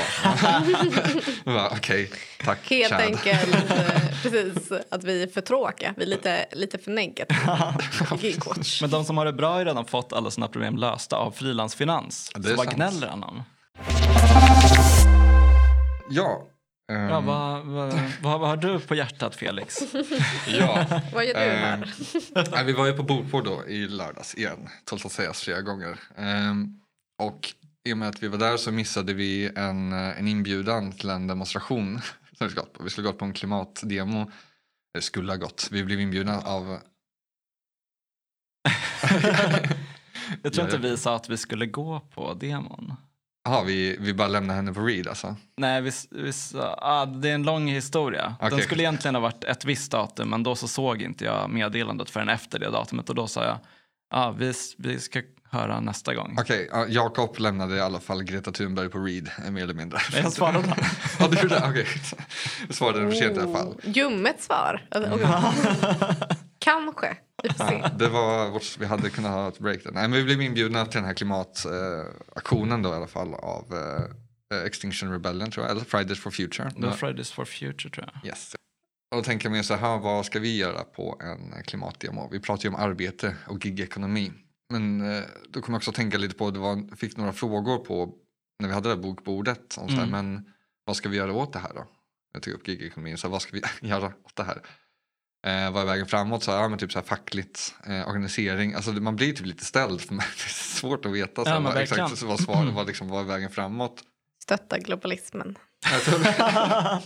Jag 1.45 1.71
Okej, 1.71 2.11
tack 2.45 2.69
Helt 2.69 2.89
Chad. 2.89 3.01
enkelt 3.01 3.67
precis 4.23 4.71
att 4.91 5.03
vi 5.03 5.23
är 5.23 5.27
för 5.27 5.41
tråkiga. 5.41 5.93
Vi 5.97 6.03
är 6.03 6.07
lite, 6.07 6.45
lite 6.51 6.77
för 6.77 6.91
negativa. 6.91 7.75
Men 8.81 8.89
de 8.89 9.05
som 9.05 9.17
har 9.17 9.25
det 9.25 9.33
bra 9.33 9.53
har 9.53 9.65
redan 9.65 9.85
fått 9.85 10.13
alla 10.13 10.31
sina 10.31 10.47
problem 10.47 10.77
lösta 10.77 11.15
av 11.15 11.31
frilansfinans. 11.31 12.31
Ja, 12.35 12.43
Så 12.43 12.55
vad 12.55 12.75
gnäller 12.75 13.07
han 13.07 13.23
om? 13.23 13.43
Ja. 16.09 16.47
Ehm, 16.91 17.09
Ja, 17.09 17.21
vad, 17.21 17.65
vad, 17.65 17.93
vad, 18.21 18.39
vad 18.39 18.49
har 18.49 18.57
du 18.57 18.79
på 18.79 18.95
hjärtat 18.95 19.35
Felix? 19.35 19.79
ja. 20.47 20.85
Vad 21.13 21.25
gör 21.25 21.33
du 21.33 21.39
Ehm, 21.39 21.59
här? 21.59 22.51
Nej, 22.51 22.65
vi 22.65 22.73
var 22.73 22.85
ju 22.87 22.93
på 22.93 23.03
bokbord 23.03 23.45
då 23.45 23.67
i 23.67 23.87
lördags 23.87 24.35
igen, 24.35 24.69
trots 24.85 25.05
att 25.05 25.11
sägas 25.11 25.41
flera 25.41 25.61
gånger. 25.61 25.99
Ehm, 26.17 26.79
och 27.21 27.53
i 27.89 27.93
och 27.93 27.97
med 27.97 28.09
att 28.09 28.23
vi 28.23 28.27
var 28.27 28.37
där 28.37 28.57
så 28.57 28.71
missade 28.71 29.13
vi 29.13 29.51
en, 29.55 29.93
eh, 29.93 30.19
en 30.19 30.27
inbjudan 30.27 30.91
till 30.91 31.09
en 31.09 31.27
demonstration. 31.27 32.01
Som 32.37 32.47
vi, 32.47 32.51
skulle 32.51 32.61
gått 32.61 32.73
på. 32.73 32.83
vi 32.83 32.89
skulle 32.89 33.07
gått 33.07 33.17
på 33.17 33.25
en 33.25 33.33
klimatdemo. 33.33 34.31
Det 34.93 35.01
skulle 35.01 35.31
ha 35.31 35.37
gått. 35.37 35.67
Vi 35.71 35.83
blev 35.83 35.99
inbjudna 35.99 36.39
av... 36.41 36.79
Jag 40.43 40.53
tror 40.53 40.65
inte 40.65 40.77
vi 40.77 40.97
sa 40.97 41.15
att 41.15 41.29
vi 41.29 41.37
skulle 41.37 41.65
gå 41.65 41.99
på 41.99 42.33
demon. 42.33 42.93
Jaha, 43.45 43.63
vi, 43.63 43.97
vi 43.99 44.13
bara 44.13 44.27
lämnade 44.27 44.57
henne 44.57 44.73
på 44.73 44.81
read 44.81 45.07
alltså. 45.07 45.35
Nej, 45.57 45.81
vi, 45.81 45.91
vi 46.11 46.31
ah, 46.77 47.05
det 47.05 47.29
är 47.29 47.33
en 47.33 47.43
lång 47.43 47.67
historia. 47.67 48.35
Den 48.39 48.53
Okej. 48.53 48.65
skulle 48.65 48.83
egentligen 48.83 49.15
ha 49.15 49.21
varit 49.21 49.43
ett 49.43 49.65
visst 49.65 49.91
datum 49.91 50.29
men 50.29 50.43
då 50.43 50.55
så 50.55 50.67
såg 50.67 51.01
inte 51.01 51.25
jag 51.25 51.49
meddelandet 51.49 52.09
förrän 52.09 52.29
efter 52.29 52.59
det 52.59 52.69
datumet 52.69 53.09
och 53.09 53.15
då 53.15 53.27
sa 53.27 53.43
jag 53.43 53.57
ah, 54.09 54.31
vi, 54.31 54.53
vi 54.77 54.99
ska 54.99 55.21
höra 55.49 55.79
nästa 55.79 56.13
gång. 56.13 56.37
Okej, 56.39 56.69
ja, 56.71 56.85
Jakob 56.89 57.39
lämnade 57.39 57.75
i 57.75 57.81
alla 57.81 57.99
fall 57.99 58.23
Greta 58.23 58.51
Thunberg 58.51 58.89
på 58.89 58.99
read, 58.99 59.29
eh, 59.45 59.51
mer 59.51 59.63
eller 59.63 59.73
mindre. 59.73 59.99
Men 60.11 60.23
jag 60.23 60.33
svarade. 60.33 60.75
ja, 61.19 61.27
du 61.27 61.41
gjorde 61.41 61.55
det? 61.55 61.65
Okej. 61.69 61.87
Jag 62.67 62.75
svarade 62.75 63.11
för 63.11 63.17
sent 63.17 63.37
i 63.37 63.39
alla 63.39 63.53
fall. 63.53 63.67
Oh, 63.67 63.75
ljummet 63.83 64.41
svar. 64.41 64.81
Kanske. 66.63 67.91
Det 67.99 68.07
var 68.09 68.49
vårt, 68.49 68.77
vi 68.79 68.85
hade 68.85 69.09
kunnat 69.09 69.31
ha 69.31 69.47
ett 69.47 69.59
break 69.59 69.83
där. 69.83 69.91
Nej, 69.91 70.07
men 70.07 70.11
vi 70.19 70.23
blev 70.23 70.41
inbjudna 70.41 70.85
till 70.85 70.97
den 70.97 71.05
här 71.05 71.13
klimataktionen 71.13 72.81
då 72.81 72.89
i 72.89 72.93
alla 72.93 73.07
fall 73.07 73.33
av 73.33 73.65
eh, 74.53 74.65
Extinction 74.65 75.11
Rebellion 75.11 75.51
tror 75.51 75.65
jag, 75.65 75.71
eller 75.71 75.85
Fridays 75.85 76.19
for 76.19 76.31
Future. 76.31 76.71
Det 76.77 76.85
var 76.85 76.93
Fridays 76.93 77.31
for 77.31 77.45
Future 77.45 77.89
tror 77.89 78.09
jag. 78.13 78.25
Yes. 78.25 78.55
Och 79.11 79.17
då 79.17 79.23
tänker 79.23 79.49
mer 79.49 79.63
så 79.63 79.73
här, 79.75 79.97
vad 79.97 80.25
ska 80.25 80.39
vi 80.39 80.57
göra 80.57 80.83
på 80.83 81.21
en 81.23 81.63
klimatdemo? 81.63 82.29
Vi 82.31 82.39
pratar 82.39 82.63
ju 82.63 82.69
om 82.69 82.75
arbete 82.75 83.35
och 83.47 83.65
gigekonomi. 83.65 84.31
Men 84.69 85.11
eh, 85.11 85.23
då 85.49 85.61
kommer 85.61 85.75
jag 85.75 85.79
också 85.79 85.89
att 85.89 85.95
tänka 85.95 86.17
lite 86.17 86.35
på, 86.35 86.51
det 86.51 86.59
var, 86.59 86.95
fick 86.95 87.17
några 87.17 87.33
frågor 87.33 87.77
på 87.77 88.13
när 88.59 88.67
vi 88.67 88.73
hade 88.73 88.89
det 88.89 88.95
här 88.95 89.01
bokbordet. 89.01 89.77
Om 89.77 89.89
så 89.89 89.95
här, 89.95 90.03
Mm. 90.03 90.11
Men 90.11 90.45
vad 90.85 90.95
ska 90.95 91.09
vi 91.09 91.17
göra 91.17 91.33
åt 91.33 91.53
det 91.53 91.59
här 91.59 91.73
då? 91.75 91.87
Jag 92.33 92.43
tog 92.43 92.53
upp 92.53 92.67
gigekonomin, 92.67 93.17
så 93.17 93.27
här, 93.27 93.31
vad 93.31 93.41
ska 93.41 93.51
vi 93.53 93.61
göra 93.87 94.05
åt 94.05 94.35
det 94.35 94.43
här? 94.43 94.61
Eh, 95.43 95.71
vad 95.71 95.81
är 95.81 95.85
vägen 95.85 96.05
framåt? 96.05 96.43
Så 96.43 96.51
här, 96.51 96.61
ja, 96.61 96.67
men 96.67 96.79
typ 96.79 96.91
så 96.91 96.99
här 96.99 97.05
fackligt, 97.05 97.75
eh, 97.87 98.07
organisering. 98.07 98.73
Alltså, 98.73 98.91
man 98.91 99.15
blir 99.15 99.33
typ 99.33 99.45
lite 99.45 99.65
ställd 99.65 100.01
för 100.07 100.15
det 100.15 100.21
är 100.21 100.49
svårt 100.49 101.05
att 101.05 101.11
veta 101.11 101.43
så 101.43 101.49
Ja, 101.49 101.53
här, 101.53 101.61
vad, 101.61 101.77
exakt 101.77 102.21
vad, 102.21 102.39
svar, 102.39 102.71
vad, 102.75 102.87
liksom, 102.87 103.07
vad 103.07 103.21
är 103.21 103.27
vägen 103.27 103.49
framåt. 103.51 104.01
Stötta 104.43 104.79
globalismen. 104.79 105.57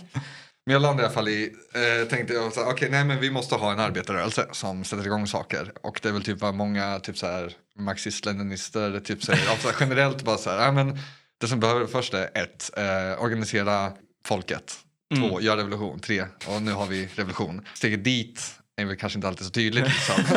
Men 0.66 0.72
jag 0.72 0.82
landade 0.82 1.02
i 1.02 1.06
alla 1.06 1.14
fall 1.14 1.28
i, 1.28 1.52
eh, 1.74 2.08
tänkte 2.08 2.34
jag 2.34 2.52
så 2.52 2.64
här, 2.64 2.70
okej 2.70 2.90
nej 2.90 3.04
men 3.04 3.20
vi 3.20 3.30
måste 3.30 3.54
ha 3.54 3.72
en 3.72 3.80
arbetarrörelse 3.80 4.46
som 4.52 4.84
sätter 4.84 5.06
igång 5.06 5.26
saker. 5.26 5.72
Och 5.82 6.00
det 6.02 6.08
är 6.08 6.12
väl 6.12 6.22
typ 6.22 6.40
vad 6.40 6.54
många 6.54 7.00
typ 7.00 7.18
så 7.18 7.26
här 7.26 7.52
marxist-leninister 7.78 9.00
typ 9.00 9.24
säger, 9.24 9.50
alltså 9.50 9.68
generellt 9.80 10.22
bara 10.22 10.36
så 10.36 10.50
här, 10.50 10.64
ja, 10.64 10.72
men 10.72 10.98
det 11.40 11.48
som 11.48 11.60
behöver 11.60 11.86
först 11.86 12.14
är 12.14 12.30
ett, 12.34 12.70
eh, 12.76 13.22
organisera 13.22 13.92
folket. 14.24 14.78
Två, 15.16 15.26
Mm. 15.26 15.44
gör 15.44 15.56
revolution. 15.56 16.00
Tre, 16.00 16.24
och 16.46 16.62
nu 16.62 16.72
har 16.72 16.86
vi 16.86 17.06
revolution. 17.14 17.66
Steget 17.74 18.04
dit 18.04 18.54
är 18.76 18.84
väl 18.84 18.96
kanske 18.96 19.18
inte 19.18 19.28
alltid 19.28 19.46
så 19.46 19.52
tydligt. 19.52 19.84
Liksom. 19.84 20.24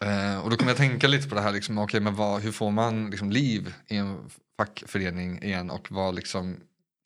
eh, 0.00 0.32
eh, 0.32 0.38
och 0.40 0.50
då 0.50 0.56
kommer 0.56 0.70
jag 0.70 0.76
tänka 0.76 1.08
lite 1.08 1.28
på 1.28 1.34
det 1.34 1.40
här, 1.40 1.52
liksom, 1.52 1.78
okej 1.78 2.00
men 2.00 2.14
vad, 2.14 2.40
hur 2.42 2.52
får 2.52 2.70
man 2.70 3.10
liksom, 3.10 3.30
liv 3.30 3.74
i 3.86 3.96
en 3.96 4.30
fackförening 4.58 5.42
igen 5.42 5.70
och 5.70 5.86
vad 5.90 6.14
liksom 6.14 6.56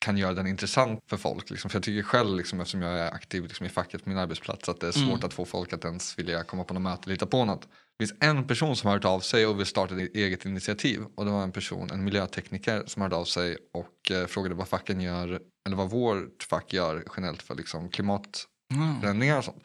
kan 0.05 0.17
göra 0.19 0.35
den 0.35 0.47
intressant 0.47 1.01
för 1.07 1.17
folk. 1.17 1.51
Liksom. 1.51 1.71
För 1.71 1.77
jag 1.77 1.83
tycker 1.83 2.03
själv, 2.03 2.37
liksom, 2.37 2.61
eftersom 2.61 2.83
jag 2.83 2.99
är 2.99 3.11
aktiv 3.15 3.43
liksom, 3.43 3.67
i 3.67 3.69
facket 3.69 4.05
på 4.05 4.09
min 4.11 4.19
arbetsplats, 4.19 4.69
att 4.69 4.81
det 4.81 4.87
är 4.89 4.93
svårt 4.93 5.05
Mm. 5.05 5.25
att 5.25 5.35
få 5.35 5.45
folk 5.45 5.73
att 5.73 5.85
ens 5.85 6.19
vilja 6.19 6.43
komma 6.45 6.65
på 6.65 6.75
något 6.75 6.83
möte 6.83 7.01
eller 7.05 7.15
hitta 7.15 7.27
på 7.27 7.45
något. 7.45 7.69
Det 8.03 8.07
finns 8.07 8.23
en 8.23 8.47
person 8.47 8.77
som 8.77 8.89
har 8.89 8.95
hört 8.97 9.05
av 9.05 9.21
sig 9.21 9.47
och 9.47 9.59
vill 9.59 9.67
starta 9.67 10.01
ett 10.01 10.15
eget 10.15 10.45
initiativ. 10.45 11.05
Och 11.15 11.25
det 11.25 11.31
var 11.31 11.43
en 11.43 11.53
person, 11.53 11.91
en 11.91 12.05
miljötekniker 12.05 12.83
som 12.87 13.03
hörde 13.03 13.17
av 13.17 13.25
sig 13.25 13.57
och 13.73 14.11
eh, 14.11 14.27
frågade 14.27 14.55
vad 14.55 14.69
facken 14.69 15.01
gör, 15.01 15.41
eller 15.67 15.77
vad 15.77 15.91
vårt 15.91 16.43
fack 16.43 16.73
gör 16.73 17.05
generellt 17.17 17.43
för 17.43 17.55
liksom, 17.55 17.89
klimatförändringar 17.89 19.39
och 19.39 19.45
sånt. 19.45 19.63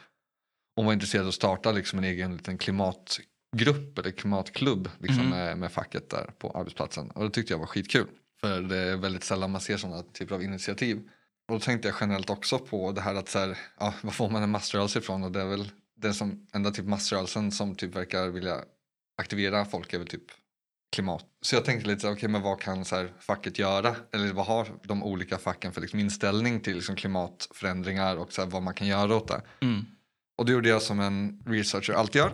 Hon 0.75 0.85
var 0.85 0.93
intresserad 0.93 1.21
av 1.21 1.27
att 1.27 1.33
starta 1.33 1.71
liksom, 1.71 1.99
en 1.99 2.05
egen 2.05 2.37
liten 2.37 2.57
klimatgrupp 2.57 3.97
eller 3.97 4.11
klimatklubb 4.11 4.89
liksom, 4.99 5.19
Mm. 5.19 5.29
med, 5.29 5.57
med 5.57 5.71
facket 5.71 6.09
där 6.09 6.31
på 6.39 6.51
arbetsplatsen. 6.51 7.11
Och 7.11 7.23
det 7.23 7.29
tyckte 7.29 7.53
jag 7.53 7.59
var 7.59 7.67
skitkul. 7.67 8.07
För 8.41 8.61
det 8.61 8.77
är 8.77 8.97
väldigt 8.97 9.23
sällan 9.23 9.51
man 9.51 9.61
ser 9.61 9.77
sådana 9.77 10.03
typer 10.03 10.35
av 10.35 10.43
initiativ. 10.43 10.97
Och 11.47 11.53
då 11.53 11.59
tänkte 11.59 11.87
jag 11.87 11.97
generellt 12.01 12.29
också 12.29 12.59
på 12.59 12.91
det 12.91 13.01
här 13.01 13.15
att 13.15 13.29
så 13.29 13.39
här, 13.39 13.57
ja, 13.79 13.93
vad 14.01 14.13
får 14.13 14.29
man 14.29 14.43
en 14.43 14.49
massrörelse 14.49 14.99
ifrån? 14.99 15.23
Och 15.23 15.31
det 15.31 15.41
är 15.41 15.45
väl 15.45 15.71
den 15.97 16.13
som, 16.13 16.47
enda 16.53 16.71
typ 16.71 16.85
massrörelsen 16.85 17.51
som 17.51 17.75
typ 17.75 17.95
verkar 17.95 18.27
vilja 18.27 18.61
aktivera 19.21 19.65
folk 19.65 19.93
är 19.93 19.97
väl 19.97 20.07
typ 20.07 20.23
klimat. 20.95 21.25
Så 21.41 21.55
jag 21.55 21.65
tänkte 21.65 21.89
lite 21.89 22.07
okej 22.09 22.29
men 22.29 22.41
vad 22.41 22.61
kan 22.61 22.85
så 22.85 22.95
här, 22.95 23.13
facket 23.19 23.59
göra? 23.59 23.95
Eller 24.13 24.33
vad 24.33 24.45
har 24.45 24.67
de 24.83 25.03
olika 25.03 25.37
facken 25.37 25.73
för 25.73 25.81
liksom, 25.81 25.99
inställning 25.99 26.59
till 26.59 26.75
liksom, 26.75 26.95
klimatförändringar 26.95 28.15
och 28.17 28.33
så 28.33 28.41
här, 28.41 28.49
vad 28.49 28.63
man 28.63 28.73
kan 28.73 28.87
göra 28.87 29.15
åt 29.15 29.27
det? 29.27 29.41
Mm. 29.61 29.85
Och 30.37 30.45
det 30.45 30.51
gjorde 30.51 30.69
jag 30.69 30.81
som 30.81 30.99
en 30.99 31.43
researcher 31.45 31.93
alltid 31.93 32.19
gör. 32.19 32.33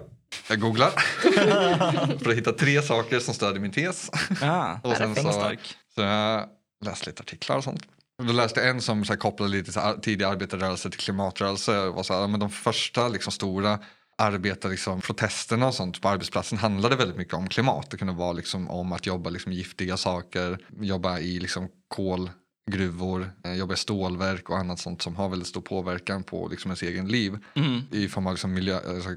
Jag 0.49 0.59
googlar 0.59 0.89
för 2.19 2.29
att 2.29 2.37
hitta 2.37 2.51
tre 2.51 2.81
saker 2.81 3.19
som 3.19 3.33
stödjer 3.33 3.61
min 3.61 3.71
tes. 3.71 4.09
Ja, 4.41 4.79
Och 4.83 4.97
sen 4.97 5.15
så, 5.15 5.31
stark. 5.31 5.75
så 5.95 6.01
jag 6.01 6.49
läste 6.85 7.09
lite 7.09 7.21
artiklar 7.23 7.57
och 7.57 7.63
sånt. 7.63 7.81
Då 8.17 8.33
läste 8.33 8.59
jag 8.59 8.69
en 8.69 8.81
som 8.81 9.05
så 9.05 9.13
här, 9.13 9.19
kopplade 9.19 9.51
lite 9.51 9.71
till 9.71 9.81
ar- 9.81 9.97
tidig 9.97 10.25
arbetarrörelse 10.25 10.89
till 10.89 10.99
klimatrörelse. 10.99 11.85
Var 11.89 12.03
så 12.03 12.13
här, 12.13 12.27
men 12.27 12.39
de 12.39 12.49
första 12.49 13.07
liksom, 13.07 13.31
stora 13.31 13.79
arbetar, 14.17 14.69
liksom, 14.69 15.01
protesterna 15.01 15.67
och 15.67 15.73
sånt 15.73 16.01
på 16.01 16.09
arbetsplatsen 16.09 16.57
handlade 16.57 16.95
väldigt 16.95 17.17
mycket 17.17 17.33
om 17.33 17.49
klimat. 17.49 17.89
Det 17.91 17.97
kunde 17.97 18.13
vara 18.13 18.33
liksom, 18.33 18.69
om 18.69 18.91
att 18.91 19.05
jobba 19.05 19.29
liksom, 19.29 19.51
giftiga 19.53 19.97
saker, 19.97 20.57
jobba 20.81 21.19
i 21.19 21.39
liksom, 21.39 21.67
kolgruvor, 21.87 23.31
eh, 23.45 23.53
jobba 23.53 23.73
i 23.73 23.77
stålverk 23.77 24.49
och 24.49 24.57
annat 24.57 24.79
sånt 24.79 25.01
som 25.01 25.15
har 25.15 25.29
väldigt 25.29 25.47
stor 25.47 25.61
påverkan 25.61 26.23
på 26.23 26.47
liksom, 26.47 26.69
ens 26.71 26.81
egen 26.83 27.07
liv 27.07 27.37
Mm. 27.55 27.81
i 27.91 28.07
form 28.07 28.27
av 28.27 28.33
liksom, 28.33 28.53
miljö, 28.53 28.75
alltså, 28.95 29.09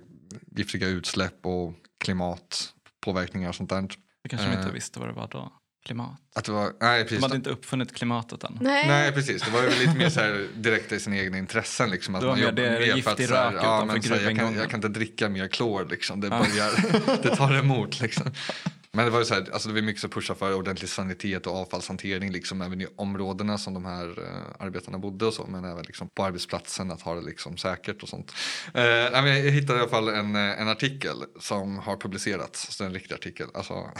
giftiga 0.56 0.88
utsläpp 0.88 1.46
och 1.46 1.72
klimatpåverkningar 2.04 3.48
och 3.48 3.54
sånt 3.54 3.70
där. 3.70 3.82
Du 4.22 4.28
kanske 4.28 4.48
de 4.48 4.56
inte 4.56 4.68
Eh. 4.68 4.72
visste 4.74 4.98
vad 5.00 5.08
det 5.08 5.12
var 5.12 5.28
då? 5.28 5.52
Klimat. 5.86 6.16
Att 6.34 6.44
det 6.44 6.52
var, 6.52 6.72
nej, 6.80 7.02
precis. 7.02 7.18
De 7.18 7.22
hade 7.22 7.36
inte 7.36 7.50
uppfunnit 7.50 7.94
klimatet 7.94 8.44
än. 8.44 8.58
Nej. 8.60 8.88
Nej 8.88 9.12
precis, 9.12 9.42
det 9.42 9.50
var 9.50 9.62
ju 9.62 9.68
lite 9.68 9.94
mer 9.98 10.08
så 10.08 10.20
här 10.20 10.46
direkt 10.54 10.92
i 10.92 11.00
sina 11.00 11.16
egna 11.16 11.38
intressen. 11.38 11.90
Liksom, 11.90 12.14
att 12.14 12.20
Det 12.20 12.26
var 12.26 12.32
man 12.34 12.40
mer 12.40 12.46
jobbar 12.46 12.62
mer 12.62 12.76
för 12.90 12.96
giftig 12.96 13.24
att, 13.24 13.28
så 13.28 13.34
här, 13.34 13.52
rök 13.52 13.62
ja, 13.64 13.76
utanför 13.76 13.94
men, 13.94 14.02
så 14.02 14.14
här, 14.14 14.20
jag, 14.22 14.38
kan, 14.38 14.54
jag 14.56 14.70
kan 14.70 14.78
inte 14.78 14.88
dricka 14.88 15.28
mer 15.28 15.48
klor 15.48 15.86
liksom, 15.90 16.20
det, 16.20 16.26
Ja. 16.26 16.38
börjar, 16.38 17.22
det 17.22 17.36
tar 17.36 17.54
emot. 17.58 18.00
Liksom. 18.00 18.32
Men 18.96 19.04
det 19.04 19.10
var 19.10 19.18
ju 19.18 19.24
så 19.24 19.34
här, 19.34 19.50
alltså 19.52 19.68
det 19.68 19.74
var 19.74 19.82
mycket 19.82 20.00
som 20.00 20.10
pushar 20.10 20.34
för 20.34 20.54
ordentlig 20.54 20.88
sanitet 20.88 21.46
och 21.46 21.56
avfallshantering 21.56 22.32
liksom, 22.32 22.62
även 22.62 22.80
i 22.80 22.86
områdena 22.96 23.58
som 23.58 23.74
de 23.74 23.84
här 23.84 24.08
eh, 24.08 24.64
arbetarna 24.66 24.98
bodde 24.98 25.26
och 25.26 25.34
så, 25.34 25.46
men 25.46 25.64
även 25.64 25.82
liksom, 25.82 26.08
på 26.08 26.24
arbetsplatsen 26.24 26.90
att 26.90 27.02
ha 27.02 27.14
det 27.14 27.20
liksom, 27.20 27.56
säkert 27.56 28.02
och 28.02 28.08
sånt. 28.08 28.32
Eh, 28.74 28.84
jag 28.84 29.22
hittade 29.50 29.78
i 29.78 29.82
alla 29.82 29.90
fall 29.90 30.08
en, 30.08 30.36
eh, 30.36 30.60
en 30.60 30.68
artikel 30.68 31.16
som 31.40 31.78
har 31.78 31.96
publicerats, 31.96 32.76
så 32.76 32.82
det 32.82 32.86
är 32.86 32.88
en 32.88 32.94
riktig 32.94 33.14
artikel, 33.14 33.46
alltså 33.54 33.74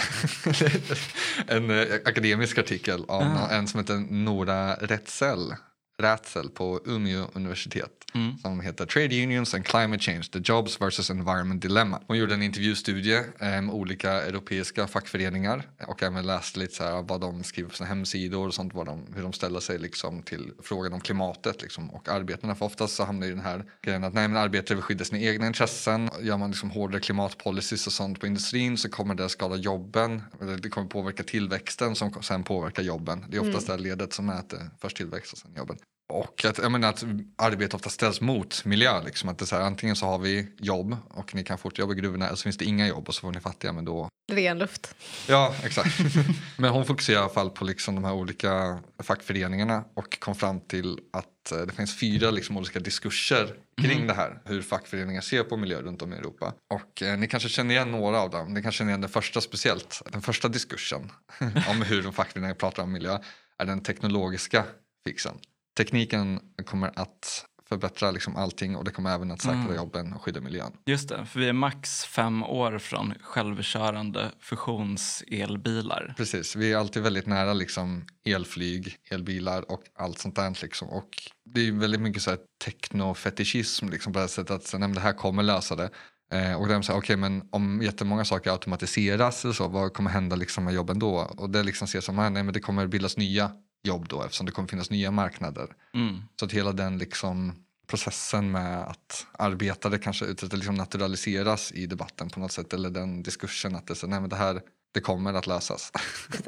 en 1.47 1.71
eh, 1.71 1.95
akademisk 2.05 2.59
artikel 2.59 3.05
av 3.09 3.23
Ah. 3.23 3.49
en 3.51 3.69
som 3.69 3.81
heter 3.81 3.97
Nora 4.11 4.75
Rätzel. 4.75 5.55
Rätzel 6.03 6.49
på 6.49 6.81
Umeå 6.87 7.31
universitet 7.35 8.07
Mm. 8.17 8.39
som 8.39 8.61
heter 8.61 8.87
Trade 8.87 9.23
Unions 9.23 9.55
and 9.55 9.65
Climate 9.65 10.03
Change, 10.03 10.23
The 10.23 10.41
Jobs 10.45 10.81
versus 10.81 11.11
Environment 11.11 11.63
Dilemma. 11.63 12.03
Hon 12.07 12.19
gjorde 12.19 12.35
en 12.35 12.43
intervjustudie 12.43 13.19
eh, 13.19 13.63
med 13.63 13.71
olika 13.71 14.11
europeiska 14.11 14.87
fackföreningar 14.87 15.63
och 15.87 16.03
även 16.03 16.27
läste 16.27 16.59
lite 16.59 16.75
så 16.75 16.85
här 16.85 17.03
vad 17.03 17.21
de 17.21 17.45
skriver 17.45 17.71
på 17.71 17.77
sina 17.77 17.89
hemsidor 17.89 18.47
och 18.47 18.55
sånt, 18.55 18.75
vad 18.75 18.87
de, 18.87 19.07
hur 19.15 19.23
de 19.23 19.33
ställer 19.33 19.61
sig 19.61 19.79
liksom 19.79 20.23
till 20.23 20.53
frågan 20.63 20.93
om 20.93 21.01
klimatet 21.01 21.63
liksom, 21.63 21.91
och 21.91 22.09
arbetarna. 22.09 22.55
För 22.55 22.67
oftast 22.67 22.95
så 22.95 23.05
hamnar 23.05 23.27
ju 23.27 23.35
den 23.35 23.45
här 23.45 23.65
grejen 23.83 24.05
att 24.05 24.15
nej, 24.15 24.29
men 24.29 24.37
arbetare 24.37 24.77
vill 24.77 24.83
skydda 24.83 25.05
sina 25.05 25.21
egna 25.21 25.47
intressen. 25.47 26.11
Gör 26.21 26.37
man 26.37 26.51
liksom 26.51 26.71
hårdare 26.71 27.01
klimatpolicies 27.01 27.87
och 27.87 27.93
sånt 27.93 28.21
på 28.21 28.27
industrin 28.27 28.77
så 28.77 28.89
kommer 28.89 29.15
det 29.15 29.29
skada 29.29 29.57
jobben. 29.57 30.23
Eller 30.41 30.57
det 30.59 30.69
kommer 30.69 30.89
påverka 30.89 31.23
tillväxten 31.23 31.95
som 31.95 32.23
sen 32.23 32.45
påverkar 32.45 32.83
jobben. 32.83 33.25
Det 33.29 33.37
är 33.37 33.49
oftast 33.49 33.67
det 33.67 33.73
här 33.73 33.81
ledet 33.81 34.13
som 34.13 34.31
äter 34.31 34.71
först 34.81 34.97
tillväxt 34.97 35.33
och 35.33 35.39
sen 35.39 35.51
jobben. 35.57 35.77
Och 36.09 36.45
att, 36.45 36.59
jag 36.59 36.73
menar 36.73 36.89
att 36.89 37.05
arbete 37.37 37.77
ofta 37.77 37.91
ställs 37.91 38.21
mot 38.21 38.65
miljö. 38.65 39.03
Liksom. 39.05 39.29
Att 39.29 39.39
det 39.39 39.45
är 39.45 39.47
så 39.47 39.57
här, 39.57 39.63
antingen 39.63 39.97
så 39.97 40.07
har 40.07 40.19
vi 40.19 40.49
jobb 40.59 40.97
och 41.11 41.35
ni 41.35 41.45
kan 41.45 41.59
fortsätta 41.59 41.83
jobba 41.83 41.93
i 41.93 41.97
gruvorna 41.97 42.27
eller 42.27 42.37
så 42.37 42.43
finns 42.43 42.57
det 42.57 42.65
inga 42.65 42.87
jobb 42.87 43.09
och 43.09 43.15
så 43.15 43.21
får 43.21 43.33
ni 43.33 43.41
fattiga. 43.41 43.73
Men 43.73 43.85
då... 43.85 44.09
Ren 44.33 44.59
luft. 44.59 44.95
Ja, 45.29 45.55
exakt. 45.65 45.99
men 46.57 46.71
hon 46.71 46.87
fokuserar 46.87 47.19
i 47.19 47.21
alla 47.21 47.33
fall 47.33 47.51
på 47.51 47.65
liksom 47.65 47.95
de 47.95 48.05
här 48.05 48.13
olika 48.13 48.79
fackföreningarna 48.99 49.85
och 49.95 50.21
kom 50.21 50.35
fram 50.35 50.61
till 50.61 50.99
att 51.13 51.53
eh, 51.53 51.59
det 51.59 51.73
finns 51.73 52.01
fyra 52.01 52.31
liksom 52.31 52.57
olika 52.57 52.81
diskurser 52.81 53.55
kring 53.83 54.07
det 54.07 54.15
här. 54.15 54.41
Hur 54.45 54.63
fackföreningar 54.63 55.21
ser 55.21 55.43
på 55.43 55.57
miljö 55.57 55.83
runt 55.83 56.03
om 56.03 56.13
i 56.13 56.17
Europa. 56.17 56.53
Och 56.75 57.03
eh, 57.03 57.19
ni 57.19 57.29
kanske 57.29 57.49
känner 57.49 57.75
igen 57.75 57.91
några 57.91 58.21
av 58.21 58.31
dem. 58.31 58.55
Ni 58.55 58.63
kanske 58.63 58.79
känner 58.79 58.91
igen 58.91 59.01
den 59.01 59.11
första 59.11 59.41
speciellt. 59.41 60.03
Den 60.13 60.23
första 60.23 60.49
diskursen 60.49 61.13
om 61.71 61.83
hur 61.83 62.03
de 62.03 62.13
fackföreningar 62.13 62.55
pratar 62.55 62.83
om 62.83 62.93
miljö 62.93 63.19
är 63.59 63.67
den 63.67 63.81
teknologiska 63.81 64.65
fixen. 65.07 65.35
Tekniken 65.77 66.41
kommer 66.67 66.91
att 66.99 67.45
förbättra 67.69 68.11
liksom 68.11 68.37
allting 68.37 68.77
och 68.77 68.85
det 68.85 68.91
kommer 68.91 69.15
även 69.15 69.31
att 69.31 69.41
säkra 69.43 69.59
Mm. 69.61 69.77
jobben 69.77 70.13
och 70.13 70.23
skydda 70.23 70.41
miljön. 70.41 70.73
Just 70.87 71.09
det, 71.09 71.27
för 71.27 71.41
vi 71.41 71.49
är 71.49 71.53
max 71.53 72.05
fem 72.05 72.43
år 72.43 72.79
från 72.79 73.15
självkörande 73.23 74.31
fusionselbilar. 74.41 76.15
Precis, 76.17 76.57
vi 76.57 76.73
är 76.73 76.77
alltid 76.77 77.03
väldigt 77.03 77.27
nära 77.27 77.53
liksom 77.53 78.05
elflyg, 78.27 78.97
elbilar 79.11 79.71
och 79.71 79.83
allt 79.99 80.19
sånt 80.19 80.37
där. 80.37 80.59
Liksom. 80.63 80.89
Och 80.89 81.09
det 81.45 81.69
är 81.69 81.73
väldigt 81.73 82.01
mycket 82.01 82.23
så 82.23 82.31
här 82.31 82.39
technofetischism 82.65 83.89
liksom, 83.89 84.13
på 84.13 84.19
det 84.19 84.23
här 84.23 84.29
sättet 84.29 84.51
att 84.51 84.65
så, 84.67 84.79
nej, 84.79 84.93
det 84.93 85.01
här 85.01 85.13
kommer 85.13 85.43
lösa 85.43 85.77
det. 85.77 85.91
Eh, 86.33 86.61
och 86.61 86.69
de 86.69 86.83
säger, 86.83 86.99
okej 86.99 87.17
men 87.17 87.49
om 87.53 87.83
jättemånga 87.83 88.25
saker 88.25 88.51
automatiseras 88.51 89.45
eller 89.45 89.55
så, 89.55 89.69
vad 89.69 89.93
kommer 89.93 90.11
hända 90.11 90.37
liksom 90.37 90.65
med 90.65 90.75
jobben 90.75 90.99
då? 90.99 91.15
Och 91.37 91.51
det 91.51 91.63
liksom 91.63 91.85
ses 91.85 92.05
som, 92.05 92.19
ah, 92.19 92.29
nej 92.29 92.43
men 92.43 92.53
det 92.55 92.61
kommer 92.61 92.87
bildas 92.87 93.17
nya 93.17 93.51
jobb 93.83 94.09
då 94.09 94.23
eftersom 94.23 94.47
det 94.47 94.53
kommer 94.53 94.69
finnas 94.69 94.91
nya 94.91 95.11
marknader. 95.11 95.69
Mm. 95.95 96.23
Så 96.41 96.45
att 96.45 96.53
hela 96.53 96.73
den 96.73 96.99
liksom 96.99 97.53
processen 97.87 98.51
med 98.51 98.79
att 98.83 99.27
arbetare 99.39 99.99
kanske 99.99 100.25
liksom 100.53 100.75
naturaliseras 100.75 101.73
i 101.73 101.87
debatten 101.87 102.31
på 102.31 102.41
något 102.41 102.53
sätt 102.53 102.73
eller 102.73 102.91
den 102.91 103.23
diskursen 103.23 103.77
att 103.77 103.87
det, 103.87 103.95
så, 103.95 104.07
nej, 104.07 104.21
men 104.21 104.31
det 104.31 104.37
här 104.37 104.61
det 104.95 105.01
kommer 105.01 105.35
att 105.35 105.47
lösas. 105.47 105.93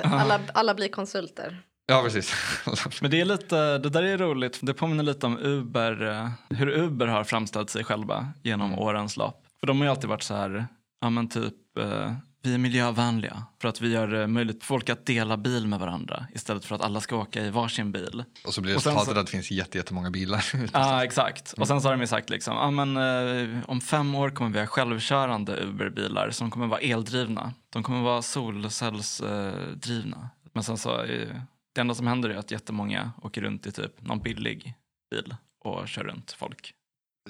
Alla, 0.02 0.40
alla 0.54 0.74
blir 0.74 0.88
konsulter. 0.88 1.62
ja 1.86 2.02
precis. 2.02 2.32
Men 3.02 3.10
det 3.10 3.20
är 3.20 3.24
lite, 3.24 3.78
det 3.78 3.88
där 3.90 4.02
är 4.02 4.18
roligt, 4.18 4.58
det 4.62 4.74
påminner 4.74 5.04
lite 5.04 5.26
om 5.26 5.38
Uber, 5.38 6.06
eh, 6.08 6.30
hur 6.58 6.68
Uber 6.68 7.06
har 7.06 7.24
framställt 7.24 7.70
sig 7.70 7.84
själva 7.84 8.28
genom 8.42 8.68
Mm. 8.72 8.78
årens 8.78 9.16
lopp. 9.16 9.46
För 9.60 9.66
de 9.66 9.78
har 9.78 9.84
ju 9.84 9.90
alltid 9.90 10.08
varit 10.10 10.22
så 10.22 10.34
här, 10.34 10.66
ja 11.00 11.10
men 11.10 11.28
typ, 11.28 11.54
eh, 11.78 12.12
vi 12.42 12.54
är 12.54 12.58
miljövänliga 12.58 13.42
för 13.60 13.68
att 13.68 13.80
vi 13.80 13.92
gör 13.92 14.08
det 14.08 14.26
möjligt 14.26 14.58
för 14.60 14.66
folk 14.66 14.88
att 14.88 15.06
dela 15.06 15.36
bil 15.36 15.66
med 15.66 15.78
varandra 15.78 16.26
istället 16.34 16.64
för 16.64 16.74
att 16.74 16.80
alla 16.80 17.00
ska 17.00 17.16
åka 17.16 17.44
i 17.44 17.50
varsin 17.50 17.92
bil. 17.92 18.24
Och 18.46 18.54
så 18.54 18.60
blir 18.60 18.74
resultatet 18.74 19.14
så- 19.14 19.20
att 19.20 19.26
det 19.26 19.32
finns 19.32 19.50
jätte- 19.50 19.78
jättemånga 19.78 20.10
bilar. 20.10 20.44
Ja, 20.72 21.04
exakt. 21.04 21.52
Och 21.52 21.66
sen 21.68 21.80
så 21.80 21.88
har 21.88 21.92
de 21.94 22.00
ju 22.00 22.06
sagt 22.06 22.30
liksom, 22.30 22.56
ja 22.56 22.70
men 22.70 22.96
eh, 22.96 23.70
om 23.70 23.80
fem 23.80 24.14
år 24.14 24.30
kommer 24.30 24.50
vi 24.50 24.58
ha 24.58 24.66
självkörande 24.66 25.56
Uber-bilar 25.62 26.30
som 26.30 26.50
kommer 26.50 26.66
vara 26.66 26.80
eldrivna. 26.80 27.52
De 27.70 27.82
kommer 27.82 28.02
vara 28.02 28.22
solcellsdrivna. 28.22 30.30
Men 30.52 30.64
sen 30.64 30.78
så 30.78 31.04
ju, 31.08 31.28
det 31.74 31.80
enda 31.80 31.94
som 31.94 32.06
händer 32.06 32.30
är 32.30 32.36
att 32.36 32.50
jättemånga 32.50 33.12
åker 33.22 33.40
runt 33.40 33.66
i 33.66 33.72
typ 33.72 34.02
någon 34.02 34.18
billig 34.20 34.74
bil 35.10 35.34
och 35.64 35.88
kör 35.88 36.04
runt 36.04 36.32
folk. 36.32 36.72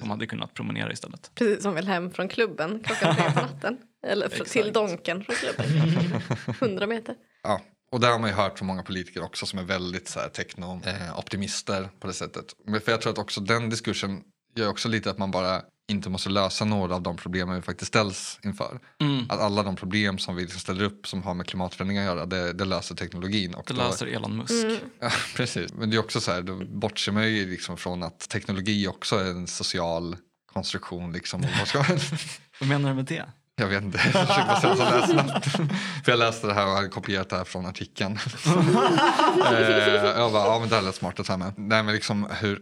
De 0.01 0.09
hade 0.09 0.27
kunnat 0.27 0.53
promenera 0.53 0.91
istället. 0.91 1.31
Precis 1.35 1.63
som 1.63 1.75
vill 1.75 1.87
hem 1.87 2.11
från 2.11 2.29
klubben 2.29 2.83
klockan 2.83 3.15
tre 3.15 3.31
på 3.31 3.39
natten. 3.41 3.77
Eller 4.07 4.27
fr- 4.29 4.43
till. 4.49 4.73
Donken 4.73 5.23
från 5.23 5.35
klubben. 5.35 6.21
100 6.61 6.87
meter. 6.87 7.15
Ja. 7.43 7.61
Och 7.91 7.99
där 7.99 8.11
har 8.11 8.19
man 8.19 8.29
ju 8.29 8.35
hört 8.35 8.57
från 8.57 8.67
många 8.67 8.83
politiker 8.83 9.23
också 9.23 9.45
som 9.45 9.59
är 9.59 9.63
väldigt 9.63 10.07
så 10.07 10.19
här 10.19 10.29
techno-optimister 10.29 11.89
på 11.99 12.07
det 12.07 12.13
sättet. 12.13 12.45
Men 12.65 12.81
för 12.81 12.91
jag 12.91 13.01
tror 13.01 13.11
att 13.13 13.17
också 13.19 13.41
den 13.41 13.69
diskursen 13.69 14.21
gör 14.55 14.69
också 14.69 14.87
lite 14.89 15.09
att 15.09 15.17
man 15.17 15.31
bara 15.31 15.61
inte 15.91 16.09
måste 16.09 16.29
lösa 16.29 16.65
några 16.65 16.95
av 16.95 17.01
de 17.01 17.17
problemen 17.17 17.55
vi 17.55 17.61
faktiskt 17.61 17.87
ställs 17.87 18.39
inför. 18.43 18.79
Mm. 19.01 19.25
Att 19.29 19.39
alla 19.39 19.63
de 19.63 19.75
problem 19.75 20.17
som 20.17 20.35
vi 20.35 20.41
liksom 20.41 20.59
ställer 20.59 20.83
upp 20.83 21.07
som 21.07 21.23
har 21.23 21.33
med 21.33 21.47
klimatförändringar 21.47 22.01
att 22.01 22.07
göra, 22.15 22.25
det, 22.25 22.53
det 22.53 22.65
löser 22.65 22.95
teknologin. 22.95 23.53
Och 23.55 23.63
Det 23.67 23.73
då- 23.73 23.79
löser 23.81 24.05
Elon 24.07 24.37
Musk. 24.37 24.63
Mm. 24.63 24.77
Ja, 24.99 25.11
precis. 25.35 25.73
Men 25.73 25.89
det 25.89 25.95
är 25.95 25.99
också 25.99 26.21
så 26.21 26.31
här, 26.31 26.41
då 26.41 26.55
bortser 26.65 27.11
man 27.11 27.29
ju 27.31 27.49
liksom 27.49 27.77
från 27.77 28.03
att 28.03 28.19
teknologi 28.29 28.87
också 28.87 29.15
är 29.15 29.25
en 29.29 29.47
social 29.47 30.15
konstruktion. 30.53 31.11
Liksom. 31.13 31.41
Vad 32.59 32.69
menar 32.69 32.89
du 32.89 32.95
med 32.95 33.05
det? 33.05 33.25
Jag 33.59 33.67
vet 33.67 33.83
inte, 33.83 33.99
jag 34.13 34.27
bara 34.27 34.59
säga 34.77 35.07
snabbt. 35.07 35.45
För 36.05 36.11
jag 36.11 36.19
läste 36.19 36.47
det 36.47 36.53
här 36.53 36.65
och 36.67 36.71
hade 36.71 36.87
kopierat 36.87 37.29
det 37.29 37.37
här 37.37 37.43
från 37.43 37.65
artikeln. 37.65 38.19
eh, 38.45 40.05
jag 40.05 40.31
bara, 40.31 40.45
ja 40.45 40.59
men 40.59 40.69
det 40.69 40.75
här 40.75 40.81
lät 40.81 40.95
smart 40.95 41.19
att 41.19 41.25
ta 41.25 41.37
med. 41.37 41.53
Nej 41.57 41.83
men 41.83 41.93
liksom 41.95 42.27
hur, 42.39 42.59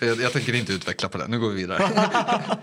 jag, 0.00 0.20
jag 0.20 0.32
tänker 0.32 0.54
inte 0.54 0.72
utveckla 0.72 1.08
på 1.08 1.18
det, 1.18 1.26
nu 1.28 1.40
går 1.40 1.48
vi 1.48 1.54
vidare. 1.54 1.88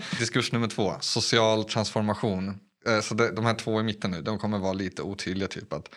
Diskurs 0.19 0.51
nummer 0.51 0.67
två, 0.67 0.93
social 0.99 1.63
transformation. 1.63 2.59
Eh, 2.87 3.01
Så 3.01 3.13
det, 3.13 3.31
de 3.31 3.45
här 3.45 3.53
två 3.53 3.79
i 3.79 3.83
mitten 3.83 4.11
nu, 4.11 4.21
de 4.21 4.39
kommer 4.39 4.57
vara 4.57 4.73
lite 4.73 5.01
otydliga. 5.01 5.47
Typ 5.47 5.73
att, 5.73 5.89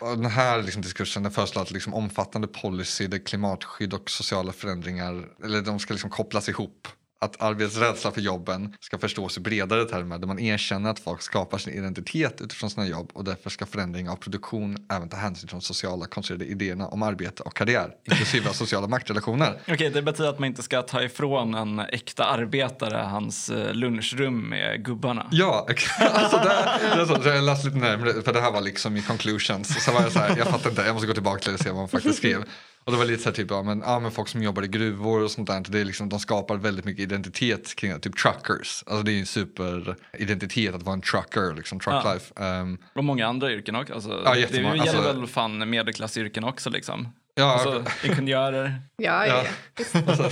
den 0.00 0.26
här 0.26 0.62
liksom 0.62 0.82
diskursen 0.82 1.22
den 1.22 1.32
föreslår 1.32 1.62
att 1.62 1.70
liksom 1.70 1.94
omfattande 1.94 2.48
policy 2.48 3.06
där 3.06 3.18
klimatskydd 3.26 3.94
och 3.94 4.10
sociala 4.10 4.52
förändringar 4.52 5.24
eller 5.44 5.60
de 5.62 5.78
ska 5.78 5.94
liksom 5.94 6.10
kopplas 6.10 6.48
ihop. 6.48 6.88
Att 7.18 7.42
arbetsrädsla 7.42 8.10
för 8.10 8.20
jobben 8.20 8.74
ska 8.80 8.98
förstås 8.98 9.36
i 9.36 9.40
bredare 9.40 9.84
termer 9.84 10.18
där 10.18 10.26
man 10.26 10.38
erkänner 10.38 10.90
att 10.90 10.98
folk 10.98 11.22
skapar 11.22 11.58
sin 11.58 11.74
identitet 11.74 12.40
utifrån 12.40 12.70
sina 12.70 12.86
jobb 12.86 13.10
och 13.12 13.24
därför 13.24 13.50
ska 13.50 13.66
förändring 13.66 14.08
av 14.08 14.16
produktion 14.16 14.76
även 14.92 15.08
ta 15.08 15.16
hänsyn 15.16 15.48
till 15.48 15.56
de 15.56 15.60
sociala 15.60 16.06
konstruerade 16.06 16.44
idéerna 16.44 16.88
om 16.88 17.02
arbete 17.02 17.42
och 17.42 17.54
karriär, 17.54 17.90
inklusive 18.04 18.48
sociala 18.52 18.86
maktrelationer. 18.86 19.58
Okej, 19.68 19.90
det 19.90 20.02
betyder 20.02 20.30
att 20.30 20.38
man 20.38 20.46
inte 20.46 20.62
ska 20.62 20.82
ta 20.82 21.02
ifrån 21.02 21.54
en 21.54 21.78
äkta 21.78 22.24
arbetare 22.24 22.96
hans 22.96 23.50
eh, 23.50 23.74
lunchrum 23.74 24.48
med 24.48 24.84
gubbarna. 24.84 25.28
Ja, 25.30 25.66
alltså 26.00 26.36
det, 26.36 26.66
det 26.94 27.00
är 27.00 27.22
så, 27.22 27.28
jag 27.28 27.44
läste 27.44 27.66
lite 27.66 27.78
närmare 27.78 28.22
för 28.22 28.32
det 28.32 28.40
här 28.40 28.52
var 28.52 28.60
liksom 28.60 28.96
i 28.96 29.02
conclusions. 29.02 29.84
Så 29.84 29.92
var 29.92 30.02
jag 30.02 30.12
så 30.12 30.18
här, 30.18 30.36
jag 30.38 30.46
fattar 30.46 30.70
inte, 30.70 30.82
jag 30.82 30.92
måste 30.92 31.06
gå 31.06 31.14
tillbaka 31.14 31.40
till 31.40 31.50
det 31.50 31.54
och 31.54 31.60
se 31.60 31.70
vad 31.70 31.78
hon 31.78 31.88
faktiskt 31.88 32.18
skrev. 32.18 32.44
Och 32.86 32.92
det 32.92 32.98
var 32.98 33.04
lite 33.04 33.22
så 33.22 33.28
här 33.28 33.34
typ, 33.36 33.50
ja 33.50 33.62
men, 33.62 33.80
ja 33.80 34.00
men 34.00 34.10
folk 34.10 34.28
som 34.28 34.42
jobbar 34.42 34.62
i 34.62 34.68
gruvor 34.68 35.22
och 35.22 35.30
sånt 35.30 35.48
där, 35.48 35.64
det 35.68 35.80
är 35.80 35.84
liksom, 35.84 36.08
de 36.08 36.18
skapar 36.20 36.56
väldigt 36.56 36.84
mycket 36.84 37.02
identitet 37.02 37.74
kring 37.76 37.92
det, 37.92 37.98
typ 37.98 38.16
truckers. 38.16 38.84
Alltså 38.86 39.02
det 39.02 39.12
är 39.12 39.18
en 39.20 39.26
superidentitet 39.26 40.74
att 40.74 40.82
vara 40.82 40.92
en 40.94 41.00
trucker, 41.00 41.54
liksom 41.54 41.80
truck 41.80 41.94
Ja. 42.04 42.44
Ehm, 42.44 42.78
Och 42.94 43.04
många 43.04 43.26
andra 43.26 43.52
yrken 43.52 43.76
också. 43.76 43.94
Alltså, 43.94 44.22
Ja, 44.24 44.34
det 44.34 44.40
gäller 44.40 44.80
Alltså- 44.80 45.00
väl 45.02 45.26
fan 45.26 45.70
medelklassyrken 45.70 46.44
också 46.44 46.70
liksom. 46.70 47.08
Ja, 47.36 47.52
Alltså, 47.52 48.06
ingenjörer. 48.06 48.80
Ja, 48.96 49.26
ja, 49.26 49.44
Ja. 49.44 50.00
och 50.06 50.16
så, 50.16 50.24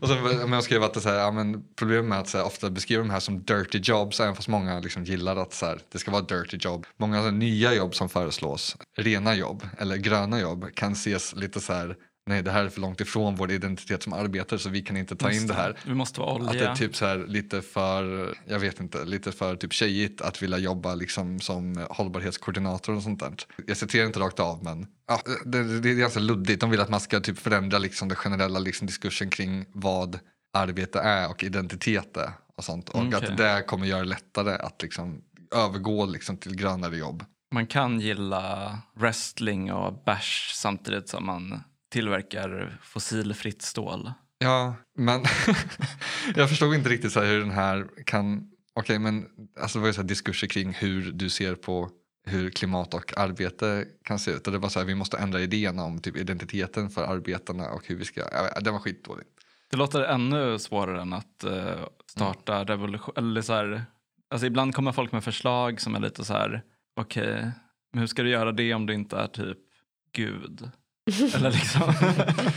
och 0.00 0.08
så, 0.08 0.14
men 0.14 0.52
jag 0.52 0.64
skrev 0.64 0.82
att 0.82 0.94
det 0.94 1.00
så 1.00 1.08
här, 1.08 1.16
ja, 1.18 1.30
men 1.30 1.64
problemet 1.76 2.04
med 2.04 2.18
att 2.18 2.28
så 2.28 2.38
här, 2.38 2.44
ofta 2.44 2.70
beskriva 2.70 3.02
de 3.02 3.10
här 3.10 3.20
som 3.20 3.42
dirty 3.42 3.78
jobs, 3.82 4.20
även 4.20 4.36
fast 4.36 4.48
många 4.48 4.80
liksom 4.80 5.04
gillar 5.04 5.36
att 5.36 5.52
så 5.52 5.66
här, 5.66 5.78
det 5.92 5.98
ska 5.98 6.10
vara 6.10 6.22
dirty 6.22 6.56
jobb. 6.60 6.86
Många 6.96 7.18
så 7.18 7.24
här, 7.24 7.32
nya 7.32 7.74
jobb 7.74 7.94
som 7.94 8.08
föreslås, 8.08 8.76
rena 8.96 9.34
jobb 9.34 9.68
eller 9.78 9.96
gröna 9.96 10.40
jobb, 10.40 10.74
kan 10.74 10.92
ses 10.92 11.34
lite 11.34 11.60
så 11.60 11.72
här, 11.72 11.96
nej 12.26 12.42
det 12.42 12.50
här 12.50 12.64
är 12.64 12.68
för 12.68 12.80
långt 12.80 13.00
ifrån 13.00 13.34
vår 13.36 13.50
identitet 13.50 14.02
som 14.02 14.12
arbetare 14.12 14.58
så 14.58 14.68
vi 14.68 14.82
kan 14.82 14.96
inte 14.96 15.16
ta 15.16 15.30
in 15.32 15.46
det 15.46 15.54
här. 15.54 15.78
Vi 15.86 15.94
måste 15.94 16.20
vara 16.20 16.34
Att 16.34 16.40
det 16.42 16.48
olja. 16.58 16.70
är 16.70 16.74
typ 16.74 16.96
så 16.96 17.06
här 17.06 17.18
lite 17.26 17.62
för, 17.62 18.34
jag 18.46 18.58
vet 18.58 18.80
inte, 18.80 19.04
lite 19.04 19.32
för 19.32 19.56
typ 19.56 19.72
tjejigt 19.72 20.20
att 20.20 20.42
vilja 20.42 20.58
jobba 20.58 20.94
liksom 20.94 21.40
som 21.40 21.86
hållbarhetskoordinator 21.90 22.94
och 22.96 23.02
sånt 23.02 23.20
där. 23.20 23.34
Jag 23.66 23.76
citerar 23.76 24.06
inte 24.06 24.20
rakt 24.20 24.40
av 24.40 24.64
men 24.64 24.86
ja, 25.08 25.20
det, 25.44 25.80
det 25.80 25.90
är 25.90 25.94
ganska 25.94 26.20
luddigt. 26.20 26.60
De 26.60 26.70
vill 26.70 26.80
att 26.80 26.90
man 26.90 27.00
ska 27.00 27.20
typ 27.20 27.38
förändra 27.38 27.78
liksom 27.78 28.08
det 28.08 28.14
generella 28.14 28.58
liksom 28.58 28.86
diskursen 28.86 29.30
kring 29.30 29.64
vad 29.72 30.18
arbete 30.56 31.00
är 31.00 31.30
och 31.30 31.44
identitet 31.44 32.16
är 32.16 32.30
och 32.56 32.64
sånt. 32.64 32.88
Och 32.88 33.00
Mm, 33.00 33.14
okej. 33.14 33.28
att 33.30 33.36
det 33.36 33.64
kommer 33.66 33.86
göra 33.86 34.00
det 34.00 34.08
lättare 34.08 34.54
att 34.54 34.82
liksom 34.82 35.22
övergå 35.54 36.06
liksom 36.06 36.36
till 36.36 36.56
grönare 36.56 36.96
jobb. 36.96 37.24
Man 37.54 37.66
kan 37.66 38.00
gilla 38.00 38.78
wrestling 38.94 39.72
och 39.72 40.02
bärs 40.06 40.50
samtidigt 40.54 41.08
som 41.08 41.26
man 41.26 41.60
tillverkar 41.90 42.78
fossilfritt 42.82 43.62
stål. 43.62 44.12
Ja, 44.38 44.74
men 44.98 45.24
jag 46.34 46.48
förstod 46.48 46.74
inte 46.74 46.88
riktigt 46.88 47.12
så 47.12 47.20
här 47.20 47.26
hur 47.26 47.40
den 47.40 47.50
här 47.50 47.86
kan... 48.06 48.50
Okej, 48.74 48.98
men 48.98 49.26
alltså 49.60 49.78
det 49.78 49.80
var 49.80 49.88
ju 49.88 49.92
så 49.92 50.00
här 50.00 50.08
diskurser 50.08 50.46
kring 50.46 50.72
hur 50.72 51.12
du 51.12 51.30
ser 51.30 51.54
på 51.54 51.90
hur 52.26 52.50
klimat 52.50 52.94
och 52.94 53.18
arbete 53.18 53.84
kan 54.04 54.18
se 54.18 54.30
ut. 54.30 54.46
Och 54.46 54.52
det 54.52 54.58
var 54.58 54.68
så 54.68 54.78
här, 54.78 54.86
vi 54.86 54.94
måste 54.94 55.16
ändra 55.16 55.40
idéerna 55.40 55.84
om 55.84 55.98
typ 55.98 56.16
identiteten 56.16 56.90
för 56.90 57.04
arbetarna 57.04 57.70
och 57.70 57.82
hur 57.86 57.96
vi 57.96 58.04
ska... 58.04 58.20
Ja, 58.32 58.60
det 58.60 58.70
var 58.70 58.78
skitdåligt. 58.78 59.30
Det 59.70 59.76
låter 59.76 60.02
ännu 60.02 60.58
svårare 60.58 61.00
än 61.00 61.12
att 61.12 61.44
eh, 61.44 61.86
starta 62.06 62.64
revolution. 62.64 63.14
Eller 63.16 63.42
så 63.42 63.52
här, 63.52 63.84
alltså 64.30 64.46
ibland 64.46 64.74
kommer 64.74 64.92
folk 64.92 65.12
med 65.12 65.24
förslag 65.24 65.80
som 65.80 65.94
är 65.94 66.00
lite 66.00 66.24
så 66.24 66.32
här, 66.32 66.62
okej, 66.96 67.50
men 67.92 68.00
hur 68.00 68.06
ska 68.06 68.22
du 68.22 68.30
göra 68.30 68.52
det 68.52 68.74
om 68.74 68.86
du 68.86 68.94
inte 68.94 69.16
är 69.16 69.26
typ 69.26 69.58
Gud? 70.12 70.70
Eller 71.34 71.50
liksom. 71.50 71.92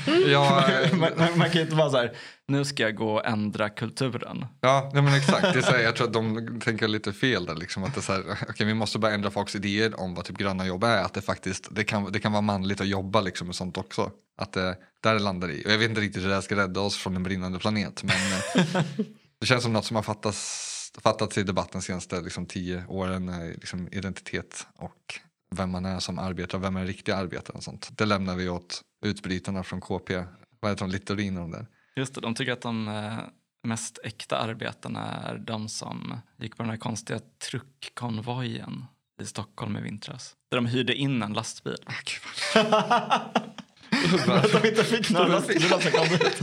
Ja, 0.32 0.70
man, 0.94 1.10
man, 1.18 1.38
man 1.38 1.50
kan 1.50 1.62
inte 1.62 1.76
vara 1.76 1.90
så 1.90 1.98
här, 1.98 2.12
nu 2.48 2.66
ska 2.66 2.84
jag 2.84 2.96
gå 2.96 3.14
och 3.14 3.26
ändra 3.26 3.70
kulturen. 3.70 4.46
Ja, 4.62 4.92
nej 4.94 5.04
men 5.04 5.14
exakt. 5.14 5.42
Det 5.42 5.60
är 5.60 5.62
så 5.62 5.72
här, 5.72 5.80
jag 5.80 5.96
tror 5.96 6.08
att 6.08 6.14
de 6.14 6.60
tänker 6.64 6.88
lite 6.88 7.14
fel 7.14 7.46
där. 7.46 7.56
Liksom, 7.56 7.84
att 7.84 7.96
det 7.96 8.02
så 8.02 8.14
här, 8.14 8.22
okay, 8.50 8.68
vi 8.68 8.74
måste 8.74 9.00
bara 9.00 9.12
ändra 9.12 9.32
folks 9.32 9.56
idéer 9.56 10.00
om 10.00 10.16
vad 10.16 10.26
typ 10.26 10.38
gröna 10.38 10.66
jobb 10.68 10.84
är. 10.84 11.04
Att 11.04 11.14
det 11.14 11.22
faktiskt 11.22 11.68
det 11.72 11.84
kan, 11.84 12.12
det 12.12 12.20
kan 12.20 12.32
vara 12.32 12.42
manligt 12.42 12.82
att 12.82 12.88
jobba 12.88 13.22
liksom, 13.22 13.48
med 13.48 13.56
sånt 13.56 13.78
också. 13.78 14.12
Att 14.38 14.54
det 14.54 14.78
där 15.04 15.14
det 15.14 15.20
landar 15.20 15.52
i. 15.52 15.64
Och 15.66 15.72
jag 15.72 15.78
vet 15.78 15.90
inte 15.90 16.02
riktigt 16.02 16.24
hur 16.24 16.28
det 16.30 16.34
här 16.36 16.42
ska 16.42 16.56
rädda 16.56 16.80
oss 16.82 16.98
från 16.98 17.16
en 17.16 17.24
brinnande 17.24 17.60
planet. 17.60 18.04
Men 18.04 18.16
eh, 18.56 18.84
det 19.42 19.46
känns 19.46 19.64
som 19.64 19.74
något 19.74 19.86
som 19.86 19.96
har 19.96 20.04
fattats, 20.04 20.92
fattats 21.04 21.38
i 21.38 21.44
debatten 21.44 21.72
de 21.80 21.82
senaste 21.82 22.22
liksom, 22.22 22.46
tio 22.46 22.84
åren. 22.88 23.30
eh, 23.30 23.48
Liksom, 23.54 23.88
identitet 23.92 24.68
och 24.78 25.20
vem 25.56 25.72
man 25.72 25.86
är 25.86 26.00
som 26.00 26.20
arbetare. 26.20 26.62
Vem 26.62 26.76
är 26.76 26.82
en 26.82 26.88
riktig 26.88 27.12
arbetare 27.12 27.58
och 27.58 27.64
sånt. 27.64 27.90
Det 27.92 28.06
lämnar 28.06 28.36
vi 28.36 28.50
åt 28.50 28.82
utbrytarna 29.06 29.64
från 29.64 29.82
KP. 29.82 30.24
Vad 30.60 30.72
heter 30.72 30.86
de? 30.86 30.92
Littorin 30.92 31.38
och 31.38 31.42
de 31.42 31.52
där. 31.52 31.68
Just 31.96 32.16
det, 32.16 32.22
de 32.22 32.36
tycker 32.36 32.52
att 32.52 32.62
de 32.62 32.88
eh, 32.88 33.18
mest 33.64 34.00
äkta 34.04 34.38
arbetarna 34.38 35.06
är 35.06 35.38
de 35.38 35.70
som 35.70 36.18
gick 36.38 36.58
på 36.58 36.64
den 36.64 36.70
här 36.70 36.78
konstiga 36.78 37.20
truckkonvojen 37.50 38.86
i 39.22 39.26
Stockholm 39.26 39.78
i 39.78 39.82
vintras. 39.82 40.36
Där 40.52 40.58
de 40.58 40.66
hyrde 40.66 40.96
in 40.96 41.22
en 41.22 41.34
lastbil. 41.34 41.78
Ah, 41.86 41.94
gud, 42.06 42.74
Att 44.30 44.62
de 44.62 44.68
inte 44.68 44.84
fick 44.84 45.10
några 45.10 45.28
lastbilar 45.28 45.80
som 45.80 45.92
kom 45.92 46.14
ut. 46.14 46.42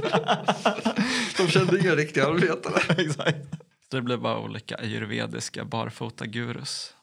De 1.37 1.49
kände 1.49 1.81
inga 1.81 1.95
riktiga 1.95 2.27
arbetare. 2.27 2.95
Exakt. 3.03 3.39
Så 3.91 3.97
det 3.97 4.03
blev 4.03 4.21
bara 4.21 4.39
olika 4.39 4.77
ayurvediska 4.77 5.65
barfota-gurus. 5.65 6.96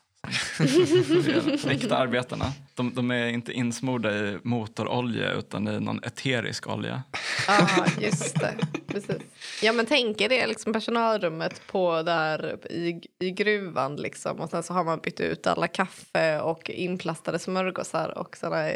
Äkta 1.68 1.98
arbetarna. 1.98 2.46
De, 2.76 2.94
de 2.94 3.12
är 3.12 3.28
inte 3.28 3.52
insmorda 3.54 4.18
i 4.18 4.38
motorolja 4.44 5.32
utan 5.32 5.68
i 5.68 5.80
någon 5.80 6.04
eterisk 6.04 6.68
olja. 6.68 7.04
Ja, 7.48 7.86
just 8.00 8.40
det. 8.40 8.56
Precis. 8.88 9.22
Ja, 9.62 9.74
men 9.74 9.86
tänk 9.86 10.22
er 10.22 10.30
det 10.30 10.48
liksom 10.48 10.74
personalrummet 10.74 11.62
på 11.68 12.02
där 12.04 12.72
i, 12.72 13.02
i 13.20 13.32
gruvan 13.32 13.96
liksom. 13.96 14.40
Och 14.40 14.50
sen 14.50 14.64
så 14.64 14.74
har 14.74 14.84
man 14.84 15.00
bytt 15.00 15.20
ut 15.20 15.48
alla 15.48 15.68
kaffe 15.68 16.40
och 16.40 16.70
inplastade 16.70 17.40
smörgåsar 17.40 18.18
och 18.18 18.38
sådana 18.38 18.72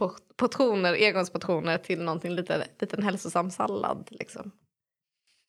por- 0.00 0.18
portioner, 0.36 1.06
engångsportioner 1.06 1.78
till 1.78 2.02
någonting 2.02 2.32
lite, 2.32 2.66
liten 2.80 3.02
hälsosam 3.02 3.50
sallad 3.50 4.08
liksom. 4.10 4.50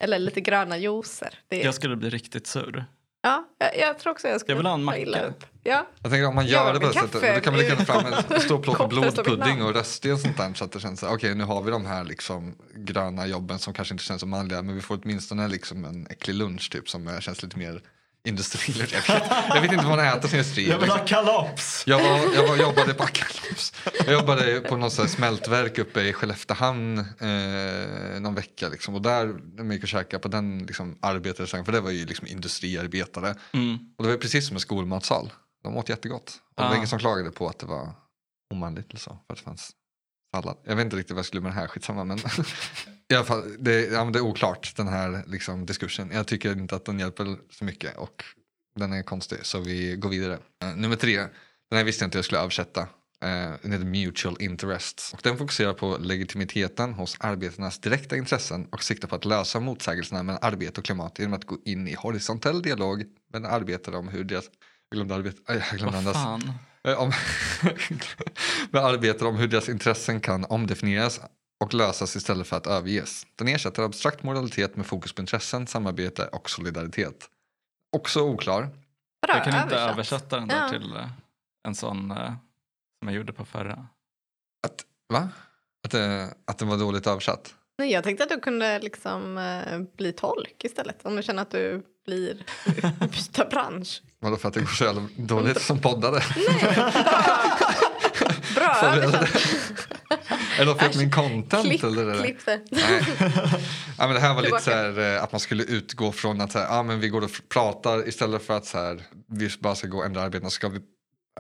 Eller 0.04 0.20
lite 0.20 0.42
gröna 0.42 0.78
juicer. 0.78 1.40
Det, 1.48 1.62
Jag 1.64 1.76
skulle 1.76 1.96
bli 1.96 2.10
riktigt 2.10 2.48
sur. 2.48 2.86
Ja, 3.22 3.46
jag, 3.58 3.78
jag 3.78 4.00
tror 4.00 4.12
också 4.12 4.28
jag 4.28 4.40
skulle 4.40 4.54
Jag 4.54 4.58
vill 4.58 4.66
ha 4.66 4.74
en 4.74 4.84
macka. 4.84 5.34
Ja, 5.64 5.88
Jag 6.02 6.12
tänker 6.12 6.28
om 6.28 6.36
man 6.36 6.48
Ja, 6.48 6.66
gör 6.66 6.74
det 6.74 6.80
på 6.80 6.88
det 6.88 6.94
sättet, 6.94 7.36
då 7.36 7.42
kan 7.42 7.54
man 7.54 7.60
lika 7.60 7.74
gärna 7.74 7.86
fram 7.86 8.06
en 8.30 8.42
stor 8.42 8.62
plåt 8.62 8.90
blodpudding 8.90 9.64
och 9.64 9.74
röststen 9.74 10.14
och 10.14 10.20
sånt 10.20 10.38
där 10.38 10.54
så 10.54 10.64
att 10.66 10.72
det 10.72 10.80
känns 10.80 11.04
okej 11.04 11.36
nu 11.36 11.44
har 11.44 11.62
vi 11.62 11.72
de 11.72 11.86
här 11.86 12.04
liksom 12.04 12.56
gröna 12.76 13.28
jobben 13.28 13.60
som 13.60 13.74
kanske 13.74 13.94
inte 13.94 14.04
känns 14.04 14.22
så 14.22 14.28
manliga 14.28 14.62
men 14.62 14.76
vi 14.76 14.82
får 14.82 15.00
åtminstone 15.04 15.48
liksom 15.48 15.86
en 15.86 16.08
äcklig 16.08 16.34
lunch 16.36 16.72
typ 16.72 16.90
som 16.90 17.22
känns 17.22 17.44
lite 17.44 17.58
mer 17.58 17.82
industriell. 18.24 18.80
Jag 18.92 19.02
vet, 19.14 19.32
jag 19.50 19.62
vet 19.62 19.72
inte 19.72 19.86
vad 19.86 19.98
man 19.98 20.06
äter 20.06 20.28
sin 20.30 20.40
industri. 20.40 20.66
liksom. 20.66 21.00
kalops! 21.06 21.84
Jag, 21.88 22.00
var, 22.04 22.34
jag 22.36 22.48
var, 22.48 22.58
jobbade 22.58 22.94
på 22.94 23.04
Akalops. 23.04 23.74
Jag 24.06 24.14
jobbade 24.14 24.60
på 24.60 24.78
något 24.78 24.94
så 24.94 25.02
här 25.02 25.10
smältverk 25.10 25.78
uppe 25.78 26.02
i 26.02 26.14
Skelleftehamn 26.14 26.98
eh, 27.00 28.20
någon 28.20 28.36
vecka. 28.36 28.70
Liksom. 28.70 28.96
Och 28.96 29.02
där, 29.02 29.26
när 29.56 29.64
man 29.64 29.72
gick 29.72 29.84
och 29.84 29.90
käkade 29.90 30.22
på 30.22 30.28
den 30.28 30.60
liksom, 30.60 30.98
arbetarrestaurangen, 31.02 31.66
för 31.66 31.72
det 31.72 31.82
var 31.82 31.92
ju 31.92 32.06
liksom 32.06 32.28
industriarbetare. 32.28 33.36
Mm. 33.54 33.78
Och 33.98 34.04
det 34.04 34.10
var 34.10 34.18
precis 34.18 34.48
som 34.48 34.56
en 34.56 34.62
skolmatsal. 34.62 35.32
De 35.64 35.78
åt 35.78 35.90
jättegott. 35.90 36.40
Och 36.56 36.64
det 36.64 36.64
var 36.64 36.72
Ah. 36.72 36.76
ingen 36.76 36.88
som 36.88 37.00
klagade 37.00 37.32
på 37.32 37.48
att 37.50 37.60
det 37.60 37.66
var 37.66 37.94
omanligt 38.54 38.90
eller 38.90 39.00
så. 39.00 39.18
För 39.28 39.34
att 39.34 39.38
det 39.40 39.44
fanns 39.46 39.72
sallad. 40.36 40.58
Jag 40.66 40.76
vet 40.76 40.86
inte 40.86 40.96
riktigt 40.98 41.12
vad 41.12 41.20
jag 41.20 41.26
skulle 41.26 41.42
med 41.42 41.52
det 41.52 41.56
här, 41.56 41.68
skitsamma. 41.68 42.04
Men 42.04 42.20
i 43.12 43.16
alla 43.16 43.26
fall, 43.26 43.56
det, 43.60 43.86
ja, 43.86 44.04
det 44.06 44.20
är 44.20 44.24
oklart 44.24 44.74
den 44.76 44.88
här 44.88 45.24
liksom, 45.28 45.66
diskursen. 45.66 46.12
Jag 46.14 46.28
tycker 46.28 46.52
inte 46.52 46.76
att 46.76 46.86
den 46.86 47.00
hjälper 47.00 47.38
så 47.52 47.66
mycket. 47.66 47.98
Och 47.98 48.24
den 48.76 48.94
är 48.94 49.04
konstig, 49.04 49.40
så 49.42 49.60
vi 49.60 49.96
går 49.96 50.10
vidare. 50.10 50.38
Eh, 50.64 50.76
nummer 50.76 50.96
tre, 50.96 51.18
den 51.70 51.78
här 51.78 51.84
visste 51.84 52.04
jag 52.04 52.08
inte 52.08 52.18
jag 52.18 52.26
skulle 52.26 52.42
översätta. 52.42 52.82
Eh, 53.22 53.52
den 53.62 53.72
heter 53.72 53.86
Mutual 53.86 54.38
Interests. 54.40 55.14
Och 55.14 55.20
den 55.24 55.38
fokuserar 55.38 55.74
på 55.74 55.98
legitimiteten 55.98 56.94
hos 56.94 57.18
arbetarnas 57.20 57.80
direkta 57.80 58.18
intressen 58.18 58.68
och 58.72 58.84
siktar 58.84 59.08
på 59.08 59.16
att 59.16 59.26
lösa 59.26 59.60
motsägelserna 59.60 60.24
mellan 60.24 60.44
arbete 60.44 60.82
och 60.82 60.86
klimat 60.86 61.20
genom 61.20 61.34
att 61.34 61.46
gå 61.46 61.58
in 61.66 61.88
i 61.88 61.94
horisontell 61.94 62.62
dialog 62.62 63.06
med 63.34 63.46
arbetare 63.46 63.98
om 63.98 64.08
hur 64.08 64.24
deras... 64.24 64.46
Jag 64.90 64.98
glömde, 64.98 65.16
arbet, 65.16 65.36
aj, 65.46 65.64
jag 65.72 65.80
glömde 65.80 65.98
Vad 65.98 66.08
andas. 66.08 66.24
fan? 66.24 66.54
Eh, 66.84 67.02
om, 67.02 67.12
med 68.72 68.84
arbetare 68.84 69.30
om 69.30 69.36
hur 69.36 69.48
deras 69.48 69.70
intressen 69.70 70.20
kan 70.20 70.46
omdefinieras 70.46 71.22
och 71.60 71.74
lösas 71.74 72.16
istället 72.16 72.48
för 72.48 72.58
att 72.58 72.68
överges. 72.68 73.26
Den 73.36 73.48
ersätter 73.48 73.84
abstrakt 73.84 74.24
moralitet 74.24 74.76
med 74.76 74.86
fokus 74.86 75.14
på 75.14 75.22
intressen, 75.22 75.68
samarbete 75.68 76.26
och 76.28 76.50
solidaritet. 76.50 77.30
Också 77.98 78.22
oklar. 78.22 78.62
bra 78.62 79.36
Jag 79.36 79.44
kan 79.44 79.64
inte 79.64 79.76
översatt. 79.76 79.92
översätta 79.94 80.36
den 80.40 80.48
där 80.48 80.64
Ja. 80.64 80.70
till 80.70 80.96
eh, 80.96 81.08
en 81.68 81.76
sån 81.76 82.12
eh, 82.12 82.18
som 83.00 83.08
jag 83.08 83.14
gjorde 83.14 83.34
på 83.34 83.46
förra. 83.46 83.74
Att, 84.68 84.86
va? 85.14 85.30
Att, 85.86 85.92
det, 85.92 86.34
att 86.48 86.58
den 86.58 86.68
var 86.68 86.78
dåligt 86.78 87.08
översatt? 87.08 87.54
Nej, 87.78 87.92
jag 87.92 88.04
tänkte 88.04 88.24
att 88.24 88.30
du 88.30 88.40
kunde 88.40 88.80
liksom 88.80 89.38
eh, 89.38 89.80
bli 89.98 90.12
tolk 90.14 90.64
istället. 90.64 91.06
Om 91.06 91.16
du 91.16 91.24
känner 91.24 91.42
att 91.42 91.52
du 91.52 91.84
blir 92.06 92.44
byta 93.12 93.46
bransch. 93.46 94.02
Vadå 94.20 94.38
för 94.38 94.48
att 94.48 94.54
det 94.54 94.60
går 94.60 94.68
så 94.68 94.84
jävla 94.84 95.08
dåligt 95.18 95.62
som 95.62 95.80
poddare? 95.82 96.20
Bra 98.56 98.74
Får 98.74 98.92
vi- 98.96 99.02
översatt. 99.02 99.99
Fel 100.66 100.92
på 100.92 100.98
min 100.98 101.12
content? 101.12 101.66
Klipp, 101.66 101.84
eller? 101.84 102.06
det- 102.06 102.20
klipp 102.24 102.46
det. 102.46 102.62
Nej. 102.72 103.04
Ja, 103.98 104.06
men 104.08 104.14
det 104.14 104.20
här 104.20 104.34
var 104.34 104.42
lite 104.42 104.60
så 104.60 104.72
här, 104.72 105.16
eh, 105.16 105.24
att 105.24 105.32
man 105.32 105.40
skulle 105.40 105.64
utgå 105.64 106.12
från 106.12 106.42
att 106.42 106.52
så 106.52 106.60
här, 106.60 106.66
ja, 106.66 106.84
men 106.84 107.00
vi 107.00 107.10
går 107.10 107.24
och 107.24 107.32
pratar 107.54 108.08
istället 108.08 108.42
för 108.46 108.58
att 108.58 108.66
så 108.66 108.78
här, 108.78 109.04
vi 109.30 109.50
bara 109.60 109.76
ska 109.76 109.88
gå 109.88 109.98
och 109.98 110.06
ändra 110.06 110.22
arbetena. 110.22 110.50
Ska 110.50 110.70
vi, 110.70 110.80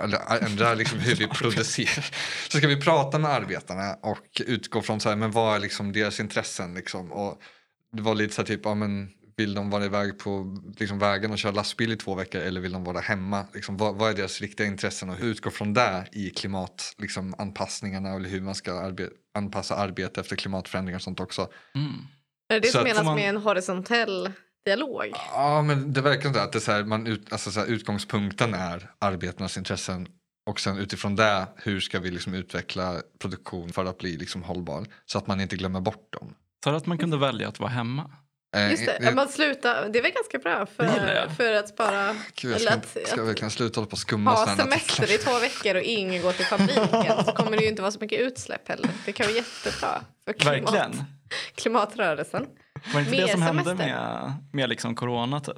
eller 0.01 0.17
ä- 0.17 0.39
ändra 0.45 0.73
liksom 0.73 0.99
hur 0.99 1.15
vi 1.15 1.27
producerar. 1.27 2.05
Så 2.49 2.57
ska 2.57 2.67
vi 2.67 2.81
prata 2.81 3.19
med 3.19 3.31
arbetarna 3.31 3.93
och 4.01 4.41
utgå 4.45 4.81
från 4.81 4.99
så 4.99 5.09
här, 5.09 5.15
men 5.15 5.31
vad 5.31 5.55
är 5.55 5.59
liksom 5.59 5.91
deras 5.93 6.19
intressen. 6.19 6.73
Liksom. 6.73 7.11
Och 7.11 7.37
det 7.95 8.01
var 8.01 8.15
lite 8.15 8.35
så 8.35 8.41
här 8.41 8.47
typ, 8.47 8.61
ja, 8.63 8.73
men 8.75 9.09
Vill 9.39 9.53
de 9.53 9.69
vara 9.69 9.85
iväg 9.85 10.19
på 10.19 10.57
liksom, 10.79 10.99
vägen 10.99 11.31
och 11.31 11.37
köra 11.37 11.51
lastbil 11.51 11.91
i 11.91 11.95
två 11.95 12.15
veckor 12.15 12.41
eller 12.41 12.61
vill 12.61 12.71
de 12.71 12.83
vara 12.83 12.99
hemma? 12.99 13.45
Liksom, 13.53 13.77
vad, 13.77 13.95
vad 13.95 14.09
är 14.09 14.13
deras 14.15 14.41
riktiga 14.41 14.67
intressen 14.67 15.09
och 15.09 15.17
utgå 15.21 15.49
från 15.49 15.73
det 15.73 16.07
i 16.11 16.29
klimatanpassningarna 16.29 18.09
liksom, 18.09 18.21
eller 18.21 18.29
hur 18.29 18.41
man 18.41 18.55
ska 18.55 18.79
arbe 18.79 19.09
anpassa 19.33 19.75
arbete 19.75 20.21
efter 20.21 20.35
klimatförändringar 20.35 20.97
och 20.97 21.01
sånt 21.01 21.19
också. 21.19 21.49
Mm. 21.75 21.91
Är 22.49 22.53
det 22.53 22.59
det 22.59 22.67
Så 22.67 22.77
som 22.77 22.83
menas 22.83 23.03
man- 23.03 23.15
med 23.15 23.29
en 23.29 23.37
horisontell 23.37 24.31
dialog? 24.65 25.11
Ja, 25.33 25.61
men 25.61 25.93
det 25.93 26.01
verkar 26.01 26.27
inte 26.27 26.43
att 26.43 26.51
det 26.51 26.57
är 26.57 26.61
så 26.61 26.71
här, 26.71 26.83
man 26.83 27.07
ut, 27.07 27.31
alltså 27.33 27.51
så 27.51 27.59
här, 27.59 27.67
utgångspunkten 27.67 28.53
är 28.53 28.89
arbetarnas 28.99 29.57
intressen 29.57 30.07
och 30.49 30.59
sen 30.59 30.77
utifrån 30.77 31.15
det 31.15 31.47
hur 31.55 31.79
ska 31.79 31.99
vi 31.99 32.11
liksom 32.11 32.33
utveckla 32.33 33.01
produktion 33.19 33.69
för 33.69 33.85
att 33.85 33.97
bli 33.97 34.17
liksom 34.17 34.43
hållbar 34.43 34.87
så 35.05 35.17
att 35.17 35.27
man 35.27 35.41
inte 35.41 35.55
glömmer 35.55 35.81
bort 35.81 36.13
dem. 36.13 36.35
Du 36.65 36.69
att 36.69 36.85
man 36.85 36.97
kunde 36.97 37.17
välja 37.17 37.47
att 37.47 37.59
vara 37.59 37.69
hemma? 37.69 38.11
Eh, 38.55 38.71
Just 38.71 38.85
det, 38.85 39.07
att 39.07 39.15
man 39.15 39.27
slutar, 39.29 39.89
det 39.89 39.99
är 39.99 40.03
väl 40.03 40.11
ganska 40.11 40.37
bra 40.37 40.65
för, 40.65 41.27
för 41.29 41.53
att 41.53 41.69
spara... 41.69 42.15
Gud, 42.35 42.51
jag 42.51 42.61
ska, 42.61 42.73
att, 42.73 43.07
ska 43.07 43.23
verkligen 43.23 43.51
sluta 43.51 43.79
hålla 43.79 43.89
på 43.89 43.91
och 43.93 43.99
skumma 43.99 44.31
ha 44.31 44.55
semester 44.55 45.03
artiklar. 45.03 45.15
i 45.15 45.17
två 45.17 45.39
veckor 45.39 45.75
och 45.75 45.81
ingen 45.81 46.21
går 46.21 46.31
till 46.31 46.45
fabriken 46.45 47.25
så 47.25 47.31
kommer 47.31 47.57
det 47.57 47.63
ju 47.63 47.69
inte 47.69 47.81
vara 47.81 47.91
så 47.91 47.99
mycket 47.99 48.19
utsläpp 48.19 48.67
heller. 48.67 48.89
Det 49.05 49.11
kan 49.11 49.25
vara 49.27 49.35
jättebra 49.35 50.01
för 50.25 50.33
klimat, 50.33 50.73
Verkligen. 50.73 51.05
klimatrörelsen. 51.55 52.45
Var 52.93 52.93
det 52.93 52.99
inte 52.99 53.11
Mer 53.11 53.21
det 53.21 53.31
som 53.31 53.41
hände 53.41 53.63
semester. 53.63 53.87
med, 53.87 54.33
med 54.53 54.69
liksom 54.69 54.95
corona 54.95 55.39
typ? 55.39 55.55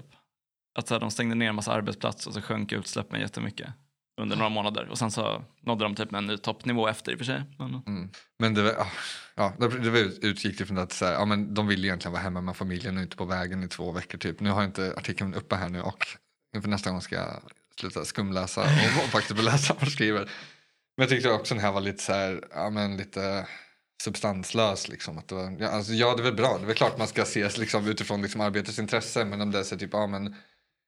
Att 0.79 0.87
så 0.87 0.93
här, 0.93 0.99
de 0.99 1.11
stängde 1.11 1.35
ner 1.35 1.49
en 1.49 1.55
massa 1.55 1.71
arbetsplatser 1.71 2.29
och 2.29 2.33
så 2.33 2.41
sjönk 2.41 2.71
utsläppen 2.71 3.19
jättemycket 3.21 3.67
under 4.21 4.35
några 4.35 4.49
månader. 4.49 4.87
Och 4.89 4.97
sen 4.97 5.11
så 5.11 5.43
nådde 5.61 5.83
de 5.83 5.95
typ 5.95 6.13
en 6.13 6.27
ny 6.27 6.37
toppnivå 6.37 6.87
efter 6.87 7.11
i 7.11 7.15
och 7.15 7.19
för 7.19 7.25
sig. 7.25 7.41
Men, 7.59 7.81
Mm. 7.87 8.09
Men 8.39 8.53
det, 8.53 8.61
var- 8.63 8.71
ah, 8.71 8.91
ja, 9.35 9.53
det 9.59 9.89
var 9.89 10.25
utgick 10.25 10.57
det 10.57 10.65
från 10.65 10.77
att 10.77 10.91
så 10.91 11.05
här, 11.05 11.13
ja, 11.13 11.25
men 11.25 11.53
de 11.53 11.67
ville 11.67 11.87
egentligen 11.87 12.11
vara 12.13 12.21
hemma 12.23 12.41
med 12.41 12.55
familjen 12.57 12.97
och 12.97 13.03
inte 13.03 13.15
på 13.17 13.25
vägen 13.25 13.63
i 13.63 13.67
två 13.67 13.91
veckor. 13.91 14.17
Typ. 14.17 14.39
Nu 14.39 14.49
har 14.49 14.61
jag 14.61 14.69
inte 14.69 14.93
artikeln 14.97 15.33
uppe 15.33 15.55
här 15.55 15.69
nu 15.69 15.81
och 15.81 16.05
inför 16.55 16.69
nästa 16.69 16.91
gång 16.91 17.01
ska 17.01 17.15
jag 17.15 17.41
sluta 17.79 18.05
skumläsa 18.05 18.61
och, 18.61 18.67
och 19.03 19.09
faktiskt 19.09 19.43
läsa 19.43 19.73
vad 19.73 19.83
de 19.83 19.91
skriver. 19.91 20.19
Men 20.97 21.03
jag 21.03 21.09
tyckte 21.09 21.29
också 21.31 21.53
den 21.55 21.63
här 21.63 21.71
var 21.71 21.81
lite 21.81 22.03
så 22.03 22.13
här, 22.13 22.43
ja 22.53 22.69
men 22.69 22.97
lite 22.97 23.47
substanslös. 24.03 24.87
Liksom. 24.87 25.17
Att 25.17 25.27
det 25.27 25.35
var, 25.35 25.57
ja, 25.59 25.67
alltså, 25.69 25.93
ja, 25.93 26.15
det 26.15 26.21
är 26.21 26.23
väl 26.23 26.33
bra. 26.35 26.57
Det 26.57 26.63
är 26.63 26.67
väl 26.67 26.75
klart 26.75 26.97
man 26.97 27.07
ska 27.07 27.21
ses 27.21 27.57
liksom, 27.57 27.87
utifrån 27.87 28.21
liksom, 28.21 28.41
arbetets 28.41 28.79
intresse. 28.79 29.25
Men 29.25 29.41
om 29.41 29.51
det 29.51 29.59
är 29.59 29.63
så 29.63 29.77
typ, 29.77 29.89
ja 29.93 30.07
men 30.07 30.35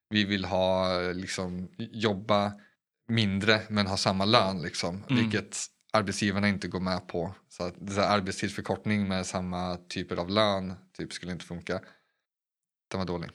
vi 0.10 0.24
vill 0.26 0.46
ha, 0.46 0.98
liksom, 1.14 1.70
jobba 1.78 2.52
mindre 3.14 3.62
men 3.70 3.88
ha 3.88 3.98
samma 3.98 4.26
lön. 4.26 4.62
Liksom, 4.62 5.04
Mm. 5.10 5.24
Vilket 5.24 5.58
arbetsgivarna 5.94 6.48
inte 6.48 6.68
går 6.68 6.80
med 6.80 7.08
på. 7.08 7.36
Så 7.50 7.64
att 7.64 7.74
det 7.78 7.94
här 7.94 8.18
arbetstidsförkortning 8.18 9.08
med 9.08 9.26
samma 9.26 9.78
typer 9.78 10.18
av 10.18 10.30
lön 10.30 10.74
typ, 10.98 11.14
skulle 11.14 11.32
inte 11.32 11.46
funka. 11.46 11.82
Den 12.92 13.00
var 13.00 13.06
dålig. 13.06 13.30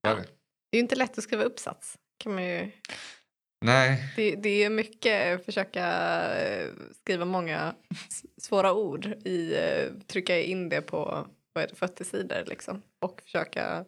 Var 0.00 0.14
det? 0.14 0.22
Är 0.70 0.76
ju 0.76 0.80
inte 0.80 0.96
lätt 0.96 1.18
att 1.18 1.24
skriva 1.24 1.42
uppsats. 1.44 1.98
Kan 2.18 2.34
man 2.34 2.44
ju, 2.44 2.70
Nej, 3.64 4.12
det, 4.16 4.36
det 4.36 4.64
är 4.64 4.70
mycket 4.70 5.34
att 5.34 5.44
försöka 5.44 5.86
eh, 6.34 6.70
skriva 7.00 7.24
många 7.24 7.74
svåra 8.36 8.72
ord 8.72 9.06
i, 9.06 9.54
eh, 9.54 9.92
trycka 10.06 10.40
in 10.40 10.68
det 10.68 10.80
på 10.80 11.26
vad 11.52 11.64
är 11.64 11.68
det, 11.68 11.74
40 11.74 12.04
sidor 12.04 12.44
liksom. 12.46 12.82
Och 13.00 13.20
försöka 13.24 13.84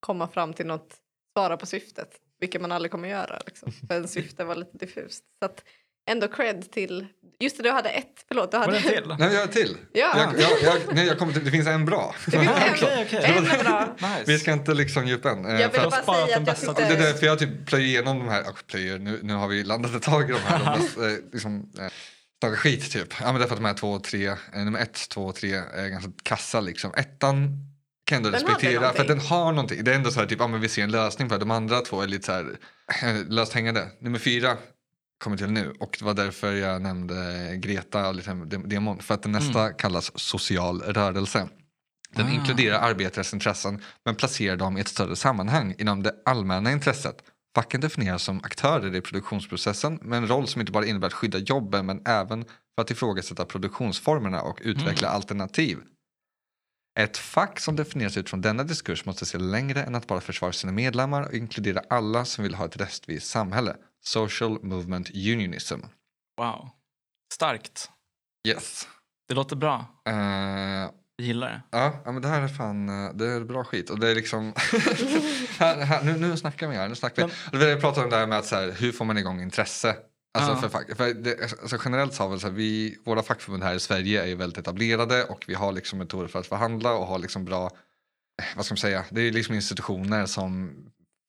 komma 0.00 0.28
fram 0.28 0.52
till 0.52 0.66
något, 0.66 0.96
svara 1.36 1.56
på 1.56 1.66
syftet. 1.66 2.20
Vilket 2.40 2.60
man 2.60 2.72
aldrig 2.72 2.90
kommer 2.92 3.08
göra 3.08 3.38
liksom. 3.46 3.72
För 3.88 3.94
en 3.96 4.08
syfte 4.08 4.44
var 4.44 4.54
lite 4.54 4.78
diffust. 4.78 5.24
Så 5.38 5.44
att 5.44 5.62
ändå 6.10 6.28
cred 6.28 6.70
till, 6.72 7.06
just 7.40 7.56
det 7.56 7.62
du 7.62 7.70
hade 7.70 7.88
ett, 7.88 8.24
förlåt 8.28 8.50
du 8.50 8.56
var 8.58 8.64
hade 8.66 8.78
det 8.78 8.96
en 8.96 9.02
till? 9.02 9.14
nej 9.18 9.34
jag 9.34 9.40
har 9.40 9.46
till. 9.46 9.76
Ja. 9.92 10.18
Jag, 10.18 10.40
jag, 10.40 10.62
jag, 10.62 10.94
nej, 10.94 11.06
jag 11.06 11.18
kommer 11.18 11.32
till, 11.32 11.44
det 11.44 11.50
finns 11.50 11.66
en 11.66 11.84
bra. 11.84 12.14
Det 12.24 12.30
finns 12.30 12.48
en, 12.48 12.72
Okej, 12.74 13.04
okej. 13.06 13.24
en 13.38 13.46
är 13.46 13.64
bra. 13.64 13.94
Nice. 13.98 14.22
Vi 14.26 14.38
ska 14.38 14.52
inte 14.52 14.74
liksom 14.74 15.06
djupa 15.06 15.30
än. 15.30 15.46
eh, 15.46 15.60
Jag 15.60 15.68
ville 15.72 15.84
bara 15.90 15.90
säga 15.90 16.14
den 16.14 16.24
att 16.24 16.30
jag 16.30 16.42
bästa 16.44 16.72
Det 16.72 16.82
är 16.82 16.88
tyckte... 16.88 17.04
därför 17.04 17.26
jag 17.26 17.38
typ 17.38 17.66
plöjer 17.66 17.86
igenom 17.86 18.18
de 18.18 18.28
här, 18.28 18.48
och 18.50 18.66
plöjer, 18.66 18.98
nu, 18.98 19.20
nu 19.22 19.34
har 19.34 19.48
vi 19.48 19.64
landat 19.64 19.94
ett 19.94 20.02
tag 20.02 20.30
i 20.30 20.32
de 20.32 20.38
här, 20.38 20.58
de 20.74 20.80
mest, 20.82 20.96
eh, 20.98 21.32
liksom, 21.32 21.70
eh, 21.78 21.86
snacka 22.40 22.56
skit 22.56 22.90
typ. 22.92 23.14
Ja 23.20 23.32
men 23.32 23.40
därför 23.40 23.54
att 23.54 23.60
de 23.60 23.64
här 23.66 23.74
två 23.74 23.90
och 23.92 24.04
tre, 24.04 24.26
eh, 24.26 24.36
nummer 24.64 24.78
ett, 24.80 25.08
två 25.08 25.24
och 25.26 25.34
tre 25.34 25.54
är 25.54 25.88
ganska 25.88 26.10
kassa 26.22 26.60
liksom. 26.60 26.94
Ettan 26.94 27.50
kan 28.06 28.16
ändå 28.16 28.30
Den 28.30 28.40
respektera 28.40 28.92
för 28.92 29.02
att 29.02 29.08
den 29.08 29.20
har 29.20 29.52
någonting. 29.52 29.84
Det 29.84 29.90
är 29.90 29.96
ändå 29.96 30.10
så 30.10 30.20
här 30.20 30.26
typ, 30.26 30.40
ja 30.40 30.46
men 30.48 30.60
vi 30.60 30.68
ser 30.68 30.82
en 30.82 30.90
lösning 30.90 31.28
det. 31.28 31.38
De 31.38 31.50
andra 31.50 31.80
två 31.80 32.02
är 32.02 32.06
lite 32.06 32.26
så 32.26 32.32
här 32.32 32.56
löst 33.28 33.52
hängande. 33.52 33.88
Nummer 34.00 34.18
fyra 34.18 34.56
kommer 35.24 35.36
till 35.36 35.50
nu 35.50 35.74
och 35.80 35.96
det 35.98 36.04
var 36.04 36.14
därför 36.14 36.52
jag 36.52 36.82
nämnde 36.82 37.14
Greta 37.56 38.08
och 38.08 38.14
dem- 38.46 38.68
demon. 38.68 38.98
För 38.98 39.14
att 39.14 39.22
den 39.22 39.32
nästa 39.32 39.72
kallas 39.72 40.12
social 40.14 40.82
rörelse. 40.82 41.48
Den 42.14 42.26
Ah. 42.26 42.30
inkluderar 42.30 42.78
arbetares 42.78 43.34
intressen 43.34 43.82
men 44.04 44.14
placerar 44.14 44.56
dem 44.56 44.78
i 44.78 44.80
ett 44.80 44.88
större 44.88 45.16
sammanhang 45.16 45.74
inom 45.78 46.02
det 46.02 46.12
allmänna 46.24 46.72
intresset. 46.72 47.16
Facken 47.54 47.80
definieras 47.80 48.22
som 48.22 48.40
aktörer 48.44 48.94
i 48.94 49.00
produktionsprocessen 49.00 49.98
med 50.02 50.16
en 50.16 50.28
roll 50.28 50.46
som 50.46 50.60
inte 50.60 50.72
bara 50.72 50.86
innebär 50.86 51.06
att 51.06 51.12
skydda 51.12 51.38
jobben 51.38 51.86
men 51.86 52.02
även 52.06 52.44
för 52.44 52.82
att 52.82 52.90
ifrågasätta 52.90 53.44
produktionsformerna 53.44 54.42
och 54.42 54.58
utveckla 54.62 55.08
alternativ. 55.08 55.78
Ett 56.98 57.16
fack 57.16 57.60
som 57.60 57.76
definieras 57.76 58.16
utifrån 58.16 58.40
denna 58.40 58.62
diskurs 58.64 59.04
måste 59.04 59.26
se 59.26 59.38
längre 59.38 59.82
än 59.82 59.94
att 59.94 60.06
bara 60.06 60.20
försvara 60.20 60.52
sina 60.52 60.72
medlemmar 60.72 61.22
och 61.22 61.32
inkludera 61.34 61.82
alla 61.90 62.24
som 62.24 62.42
vill 62.44 62.54
ha 62.54 62.64
ett 62.64 62.76
rättvist 62.76 63.26
samhälle. 63.30 63.76
Social 64.04 64.62
Movement 64.62 65.10
Unionism. 65.10 65.80
Wow. 66.38 66.68
Starkt. 67.34 67.90
Yes. 68.48 68.88
Det 69.28 69.34
låter 69.34 69.56
bra. 69.56 69.86
Eh, 70.08 70.14
Jag 70.14 70.90
gillar 71.26 71.48
det. 71.48 71.62
Ja, 71.70 72.02
men 72.12 72.22
det 72.22 72.28
här 72.28 72.42
är 72.42 72.48
fan 72.48 72.88
eh, 72.88 73.12
det 73.14 73.26
är 73.26 73.40
bra 73.40 73.64
skit. 73.64 73.90
Och 73.90 74.00
det 74.00 74.10
är 74.10 74.14
liksom... 74.14 74.52
här, 75.58 75.80
här, 75.84 76.04
nu, 76.04 76.16
nu 76.18 76.36
snackar 76.36 76.68
vi 76.68 76.76
här. 76.76 76.88
Nu 76.88 76.94
snackar 76.94 77.26
vi. 77.52 77.58
Men- 77.58 77.68
jag 77.68 77.80
pratade 77.80 78.04
om 78.04 78.10
det 78.10 78.16
här 78.16 78.26
med 78.26 78.38
att 78.38 78.46
så 78.46 78.56
här, 78.56 78.70
hur 78.72 78.92
får 78.92 79.04
man 79.04 79.18
igång 79.18 79.42
intresse? 79.42 79.96
Alltså 80.36 80.52
Ja. 80.52 80.56
för 80.56 80.68
fack, 80.68 80.96
för 80.96 81.14
det, 81.14 81.42
alltså 81.62 81.76
generellt 81.84 82.14
så 82.14 82.22
har 82.22 82.30
väl 82.30 82.40
så 82.40 82.46
här, 82.46 82.54
vi, 82.54 82.98
våra 83.04 83.22
fackförbund 83.22 83.62
här 83.62 83.74
i 83.74 83.80
Sverige 83.80 84.22
är 84.22 84.26
ju 84.26 84.34
väldigt 84.34 84.58
etablerade 84.58 85.24
och 85.24 85.44
vi 85.48 85.54
har 85.54 85.72
liksom 85.72 85.98
metoder 85.98 86.28
för 86.28 86.38
att 86.38 86.46
förhandla 86.46 86.92
och 86.94 87.06
har 87.06 87.18
liksom 87.18 87.44
bra, 87.44 87.64
eh, 88.42 88.56
vad 88.56 88.64
ska 88.64 88.72
man 88.72 88.76
säga, 88.78 89.04
det 89.10 89.20
är 89.20 89.32
liksom 89.32 89.54
institutioner 89.54 90.26
som 90.26 90.72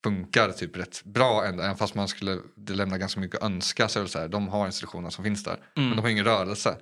funkar 0.04 0.52
typ 0.52 0.78
rätt 0.78 1.04
bra 1.04 1.46
ändå, 1.46 1.64
även 1.64 1.78
fast 1.78 1.96
man 1.96 2.08
skulle 2.08 2.40
lämna 2.68 2.98
ganska 2.98 3.20
mycket 3.20 3.44
önska 3.44 3.88
så 3.88 4.00
är 4.00 4.04
det 4.04 4.10
så 4.10 4.20
här, 4.20 4.28
de 4.28 4.48
har 4.48 4.66
institutioner 4.66 5.10
som 5.10 5.24
finns 5.24 5.44
där. 5.44 5.60
Men 5.76 5.84
Mm. 5.86 5.96
de 5.96 6.02
har 6.02 6.10
ingen 6.10 6.26
rörelse. 6.26 6.78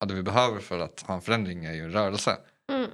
Ja, 0.00 0.06
det 0.06 0.14
vi 0.14 0.22
behöver 0.22 0.60
för 0.60 0.78
att 0.78 1.00
ha 1.00 1.14
en 1.14 1.20
förändring 1.20 1.64
är 1.64 1.72
ju 1.72 1.84
en 1.84 1.92
rörelse. 1.92 2.36
Mm. 2.72 2.90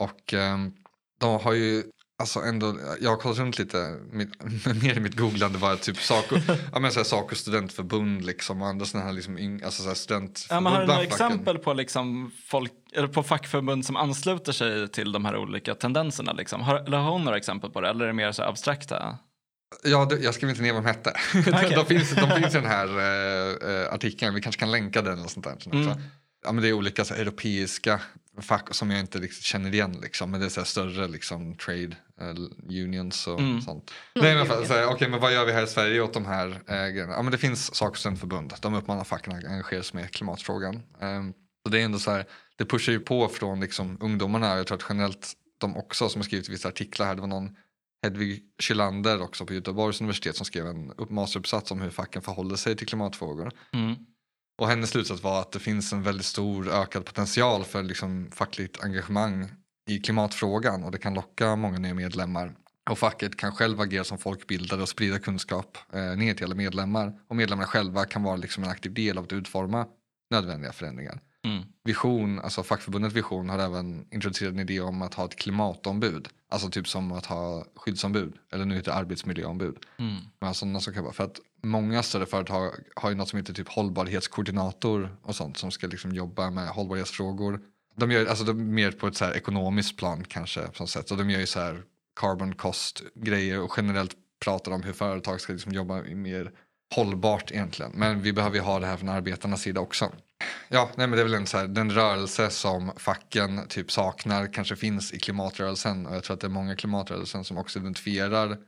Och 0.00 0.34
ehm, 0.34 0.72
de 1.20 1.40
har 1.40 1.52
ju 1.52 1.82
alltså 2.18 2.40
ändå, 2.40 2.78
jag 3.00 3.10
har 3.10 3.16
kollat 3.16 3.38
runt 3.38 3.58
lite 3.58 3.96
mitt, 4.10 4.30
mer 4.82 4.96
i 4.96 5.00
mitt 5.00 5.16
googlande 5.16 5.58
bara 5.58 5.76
typ 5.76 5.96
Saco, 5.98 6.36
ja 6.72 6.78
men 6.78 6.92
så 6.92 6.98
här 6.98 7.04
Saco 7.04 7.34
studentförbund 7.34 8.24
liksom 8.24 8.62
och 8.62 8.68
andra 8.68 8.86
sådana 8.86 9.06
här 9.06 9.12
liksom 9.12 9.38
yng, 9.38 9.62
alltså 9.62 9.82
så 9.82 9.88
här 9.88 9.94
studentförbund 9.94 10.66
Ja, 10.66 10.70
har 10.70 10.80
du 10.80 10.86
några 10.86 11.02
exempel 11.02 11.58
på, 11.58 11.72
liksom 11.74 12.30
folk, 12.46 12.72
eller 12.92 13.08
på 13.08 13.22
fackförbund 13.22 13.86
som 13.86 13.96
ansluter 13.96 14.52
sig 14.52 14.88
till 14.88 15.12
de 15.12 15.24
här 15.24 15.36
olika 15.36 15.74
tendenserna? 15.74 16.32
Liksom? 16.32 16.60
Har, 16.60 16.76
eller 16.76 16.98
har 16.98 17.10
hon 17.12 17.24
några 17.24 17.36
exempel 17.36 17.70
på 17.70 17.80
det? 17.80 17.88
Eller 17.88 18.04
är 18.04 18.06
det 18.08 18.14
mer 18.14 18.32
så 18.32 18.42
abstrakta? 18.42 19.18
Ja, 19.84 20.04
det, 20.04 20.18
jag 20.18 20.34
skrev 20.34 20.50
inte 20.50 20.62
ner 20.62 20.72
vad 20.72 20.82
de 20.82 20.88
hette. 20.88 21.12
Okej. 21.38 21.72
de, 21.76 21.86
finns, 21.86 22.14
de 22.14 22.30
finns 22.30 22.54
i 22.54 22.58
den 22.58 22.66
här 22.66 22.88
eh, 22.98 23.70
eh, 23.82 23.92
artikeln, 23.94 24.34
vi 24.34 24.40
kanske 24.40 24.58
kan 24.58 24.70
länka 24.70 25.02
den 25.02 25.18
eller 25.18 25.28
sånt 25.28 25.44
där. 25.44 25.56
Sånt 25.58 25.74
Mm. 25.74 25.88
också. 25.88 26.00
Ja, 26.44 26.52
men 26.52 26.62
det 26.62 26.68
är 26.68 26.72
olika 26.72 27.04
så 27.04 27.14
europeiska 27.14 28.00
fack 28.42 28.74
som 28.74 28.90
jag 28.90 29.00
inte 29.00 29.18
riktigt 29.18 29.42
känner 29.44 29.74
igen. 29.74 29.96
Liksom. 30.02 30.30
Men 30.30 30.40
det 30.40 30.46
är 30.46 30.50
så 30.50 30.60
här, 30.60 30.64
större 30.66 31.08
liksom, 31.08 31.54
trade 31.56 31.96
eh, 32.20 32.34
unions 32.84 33.26
och 33.26 33.40
Mm. 33.40 33.60
sånt. 33.60 33.90
Nej, 34.14 34.34
men, 34.34 34.46
för- 34.46 34.64
så 34.64 34.72
här, 34.72 34.86
okej, 34.86 35.08
men 35.08 35.20
vad 35.20 35.32
gör 35.32 35.46
vi 35.46 35.52
här 35.52 35.62
i 35.62 35.66
Sverige 35.66 36.00
åt 36.00 36.12
de 36.14 36.26
här 36.26 36.46
eh, 36.66 36.88
grejerna? 36.88 37.12
Ja, 37.12 37.22
men 37.22 37.32
det 37.32 37.38
finns 37.38 37.74
Saco 37.74 37.94
studentförbund. 37.94 38.54
De 38.60 38.74
uppmanar 38.74 39.04
facken 39.04 39.32
att 39.36 39.44
engagera 39.44 39.82
sig 39.82 40.00
med 40.00 40.10
klimatfrågan. 40.10 40.82
Ehm, 41.00 41.32
så 41.66 41.68
det 41.72 41.80
är 41.80 41.84
ändå 41.84 41.98
så 41.98 42.10
här, 42.10 42.24
det 42.56 42.64
pushar 42.64 42.92
ju 42.92 43.00
på 43.00 43.28
från 43.28 43.60
liksom, 43.60 43.96
ungdomarna. 44.00 44.56
Jag 44.56 44.66
tror 44.66 44.76
att 44.78 44.84
generellt 44.88 45.32
de 45.58 45.76
också 45.76 46.08
som 46.08 46.18
har 46.20 46.24
skrivit 46.24 46.48
vissa 46.48 46.68
artiklar 46.68 47.06
här. 47.06 47.14
Det 47.14 47.20
var 47.20 47.28
någon 47.28 47.56
Hedvig 48.02 48.42
Kylander 48.58 49.22
också 49.22 49.46
på 49.46 49.54
Göteborgs 49.54 50.00
universitet 50.00 50.36
som 50.36 50.46
skrev 50.46 50.66
en 50.66 50.92
upp- 50.96 51.10
masteruppsats 51.10 51.70
om 51.70 51.80
hur 51.80 51.90
facken 51.90 52.22
förhåller 52.22 52.56
sig 52.56 52.76
till 52.76 52.86
klimatfrågor. 52.86 53.50
Mm. 53.72 53.94
Och 54.58 54.68
hennes 54.68 54.90
slutsats 54.90 55.22
var 55.22 55.40
att 55.40 55.52
det 55.52 55.58
finns 55.58 55.92
en 55.92 56.02
väldigt 56.02 56.26
stor 56.26 56.68
ökad 56.68 57.04
potential 57.04 57.64
för 57.64 57.82
liksom 57.82 58.30
fackligt 58.30 58.84
engagemang 58.84 59.48
i 59.88 59.98
klimatfrågan 59.98 60.84
och 60.84 60.90
det 60.90 60.98
kan 60.98 61.14
locka 61.14 61.56
många 61.56 61.78
nya 61.78 61.94
medlemmar. 61.94 62.54
Och 62.90 62.98
facket 62.98 63.36
kan 63.36 63.52
själv 63.52 63.80
agera 63.80 64.04
som 64.04 64.18
folkbildare 64.18 64.82
och 64.82 64.88
sprida 64.88 65.18
kunskap 65.18 65.78
eh, 65.92 66.16
ner 66.16 66.34
till 66.34 66.44
alla 66.44 66.54
medlemmar. 66.54 67.12
Och 67.28 67.36
medlemmarna 67.36 67.66
själva 67.66 68.04
kan 68.04 68.22
vara 68.22 68.36
liksom 68.36 68.64
en 68.64 68.70
aktiv 68.70 68.94
del 68.94 69.18
av 69.18 69.24
att 69.24 69.32
utforma 69.32 69.86
nödvändiga 70.30 70.72
förändringar. 70.72 71.20
Mm. 71.44 71.64
Vision, 71.84 72.40
alltså 72.40 72.62
fackförbundet 72.62 73.12
Vision 73.12 73.48
har 73.48 73.58
även 73.58 74.06
introducerat 74.10 74.52
en 74.52 74.60
idé 74.60 74.80
om 74.80 75.02
att 75.02 75.14
ha 75.14 75.24
ett 75.24 75.36
klimatombud. 75.36 76.28
Alltså 76.50 76.70
typ 76.70 76.88
som 76.88 77.12
att 77.12 77.26
ha 77.26 77.64
skyddsombud, 77.74 78.34
eller 78.52 78.64
nu 78.64 78.74
heter 78.74 78.90
det 78.90 78.96
arbetsmiljöombud. 78.96 79.76
Mm. 79.98 80.16
Men 80.40 80.54
sådana 80.54 80.80
som 80.80 80.94
kan 80.94 81.02
vara, 81.04 81.14
för 81.14 81.24
att 81.24 81.40
många 81.62 82.02
större 82.02 82.26
företag 82.26 82.72
har 82.96 83.10
ju 83.10 83.16
något 83.16 83.28
som 83.28 83.38
heter 83.38 83.54
typ 83.54 83.68
hållbarhetskoordinator 83.68 85.16
och 85.22 85.36
sånt 85.36 85.58
som 85.58 85.70
ska 85.70 85.86
liksom 85.86 86.12
jobba 86.12 86.50
med 86.50 86.68
hållbarhetsfrågor. 86.68 87.60
De 87.96 88.10
gör 88.10 88.26
alltså 88.26 88.44
de 88.44 88.74
mer 88.74 88.90
på 88.90 89.06
ett 89.06 89.16
så 89.16 89.32
ekonomiskt 89.32 89.96
plan 89.96 90.24
kanske 90.24 90.62
på 90.62 90.82
något 90.82 90.90
sätt. 90.90 91.10
Och 91.10 91.16
de 91.16 91.30
gör 91.30 91.40
ju 91.40 91.46
så 91.46 91.60
här 91.60 91.82
carbon 92.20 92.54
cost 92.54 93.02
grejer 93.14 93.60
och 93.60 93.72
generellt 93.76 94.16
pratar 94.44 94.72
om 94.72 94.82
hur 94.82 94.92
företag 94.92 95.40
ska 95.40 95.52
liksom 95.52 95.72
jobba 95.72 96.02
mer 96.02 96.52
hållbart 96.94 97.50
egentligen. 97.50 97.92
Men 97.94 98.22
vi 98.22 98.32
behöver 98.32 98.56
ju 98.56 98.62
ha 98.62 98.78
det 98.78 98.86
här 98.86 98.96
från 98.96 99.08
arbetarnas 99.08 99.62
sida 99.62 99.80
också. 99.80 100.12
Ja, 100.68 100.90
nej 100.96 101.06
men 101.06 101.16
det 101.16 101.22
är 101.22 101.24
väl 101.24 101.34
en 101.34 101.46
så 101.46 101.58
här, 101.58 101.66
den 101.66 101.90
rörelse 101.90 102.50
som 102.50 102.92
facken 102.96 103.68
typ 103.68 103.90
saknar 103.90 104.52
kanske 104.52 104.76
finns 104.76 105.12
i 105.12 105.18
klimatrörelsen 105.18 106.06
och 106.06 106.14
jag 106.16 106.24
tror 106.24 106.34
att 106.34 106.40
det 106.40 106.46
är 106.46 106.50
många 106.50 106.76
klimatrörelsen 106.76 107.44
som 107.44 107.58
också 107.58 107.78
identifierar 107.78 108.58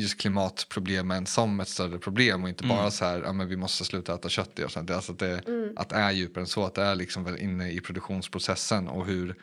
just 0.00 0.20
klimatproblemen 0.20 1.26
som 1.26 1.60
ett 1.60 1.68
större 1.68 1.98
problem 1.98 2.42
och 2.42 2.48
inte 2.48 2.64
Mm. 2.64 2.76
bara 2.76 2.90
så 2.90 3.04
här, 3.04 3.22
ja 3.22 3.32
men 3.32 3.48
vi 3.48 3.56
måste 3.56 3.84
sluta 3.84 4.14
äta 4.14 4.28
kött 4.28 4.58
och 4.58 4.72
sånt. 4.72 4.90
Alltså 4.90 5.12
att, 5.12 5.18
det, 5.18 5.42
att 5.76 5.88
det 5.88 5.96
är 5.96 6.10
djupare 6.12 6.42
än 6.42 6.46
så, 6.46 6.64
att 6.64 6.74
det 6.74 6.82
är 6.82 6.94
liksom 6.94 7.24
väl 7.24 7.36
inne 7.36 7.70
i 7.70 7.80
produktionsprocessen 7.80 8.88
och 8.88 9.06
hur, 9.06 9.34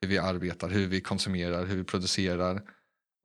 hur 0.00 0.08
vi 0.08 0.18
arbetar, 0.18 0.68
hur 0.68 0.86
vi 0.86 1.00
konsumerar, 1.00 1.66
hur 1.66 1.76
vi 1.76 1.84
producerar 1.84 2.62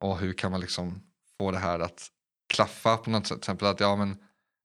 och 0.04 0.18
hur 0.20 0.34
kan 0.34 0.52
man 0.52 0.62
liksom 0.62 1.04
få 1.38 1.52
det 1.52 1.58
här 1.60 1.80
att 1.80 2.08
klaffa 2.54 2.98
på 2.98 3.10
något 3.10 3.28
sätt. 3.28 3.36
Till 3.42 3.50
exempel 3.52 3.68
att 3.68 3.80
ja 3.80 3.96
men 3.96 4.18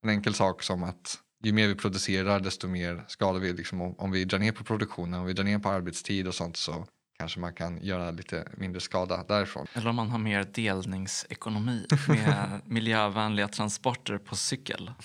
en 0.03 0.11
enkel 0.11 0.35
sak 0.35 0.63
som 0.63 0.83
att 0.83 1.19
ju 1.45 1.53
mer 1.53 1.69
vi 1.69 1.75
producerar 1.75 2.41
desto 2.41 2.69
mer 2.69 3.05
skadar 3.09 3.41
vi. 3.41 3.53
Liksom, 3.53 3.81
om, 3.81 3.95
om 3.99 4.11
vi 4.11 4.25
drar 4.25 4.39
ner 4.39 4.53
på 4.53 4.65
produktionen, 4.65 5.21
om 5.21 5.27
vi 5.27 5.33
drar 5.33 5.45
ner 5.45 5.59
på 5.59 5.69
arbetstid 5.69 6.29
och 6.29 6.35
sånt 6.35 6.57
så 6.57 6.87
kanske 7.19 7.41
man 7.41 7.55
kan 7.55 7.83
göra 7.83 8.11
lite 8.11 8.49
mindre 8.57 8.81
skada 8.81 9.25
därifrån. 9.29 9.67
Eller 9.73 9.89
om 9.91 9.97
man 9.97 10.11
har 10.11 10.19
mer 10.19 10.45
delningsekonomi 10.45 11.87
med 12.09 12.61
miljövänliga 12.65 13.49
transporter 13.49 14.19
på 14.19 14.37
cykel. 14.37 14.91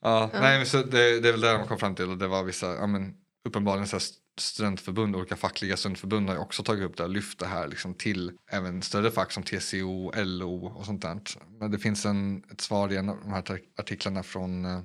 Ja, 0.00 0.30
Nej, 0.32 0.58
men 0.58 0.66
så 0.66 0.76
det, 0.76 1.20
det 1.20 1.28
är 1.28 1.32
väl 1.32 1.40
där 1.40 1.58
man 1.58 1.66
kom 1.66 1.78
fram 1.78 1.94
till 1.94 2.10
och 2.10 2.18
det 2.18 2.28
var 2.28 2.44
vissa, 2.44 2.74
ja, 2.74 2.86
men, 2.86 3.14
uppenbarligen 3.48 3.86
så 3.86 3.96
här 3.96 4.04
studentförbund, 4.40 5.16
olika 5.16 5.36
fackliga 5.36 5.76
studentförbund 5.76 6.28
har 6.28 6.36
ju 6.36 6.42
också 6.42 6.62
tagit 6.62 6.84
upp 6.84 6.96
det 6.96 7.02
och 7.02 7.10
lyft 7.10 7.38
det 7.38 7.46
här 7.46 7.68
liksom 7.68 7.94
till 7.94 8.32
även 8.50 8.82
större 8.82 9.10
fack 9.10 9.32
som 9.32 9.42
TCO, 9.42 10.12
LO 10.14 10.66
och 10.66 10.86
sånt 10.86 11.02
där. 11.02 11.20
Men 11.60 11.70
det 11.70 11.78
finns 11.78 12.06
en, 12.06 12.44
ett 12.52 12.60
svar 12.60 12.92
i 12.92 12.96
en 12.96 13.08
av 13.08 13.18
de 13.22 13.32
här 13.32 13.60
artiklarna 13.78 14.22
från, 14.22 14.64
eh, 14.64 14.70
ja, 14.70 14.80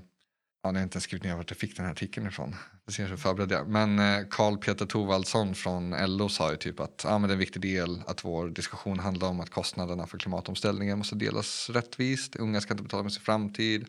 jag 0.62 0.74
har 0.74 0.84
inte 0.84 0.96
ens 0.96 1.04
skrivit 1.04 1.24
ner 1.24 1.36
vart 1.36 1.52
jag 1.52 1.58
fick 1.58 1.76
den 1.76 1.86
här 1.86 1.92
artikeln 1.92 2.28
ifrån, 2.28 2.56
det 2.86 2.92
ser 2.92 3.04
jag 3.04 3.10
så 3.10 3.18
förberedd 3.18 3.52
jag. 3.52 3.70
Men 3.70 4.00
eh, 4.00 4.28
Karl 4.30 4.58
Peter 4.58 4.86
Thorvaldsson 4.86 5.56
från 5.56 5.96
LO 6.18 6.30
sa 6.30 6.52
ju 6.52 6.58
typ 6.58 6.80
att 6.80 7.02
ja, 7.04 7.18
men 7.18 7.28
det 7.28 7.32
är 7.32 7.36
en 7.36 7.40
viktig 7.40 7.62
del 7.62 8.02
att 8.08 8.26
vår 8.26 8.50
diskussion 8.50 9.00
handlar 9.00 9.28
om 9.28 9.40
att 9.40 9.50
kostnaderna 9.50 10.08
för 10.08 10.18
klimatomställningen 10.18 10.98
måste 10.98 11.16
delas 11.16 11.70
rättvist, 11.70 12.36
unga 12.36 12.62
ska 12.62 12.74
inte 12.74 12.84
betala 12.84 13.04
med 13.04 13.14
sin 13.14 13.24
framtid, 13.24 13.88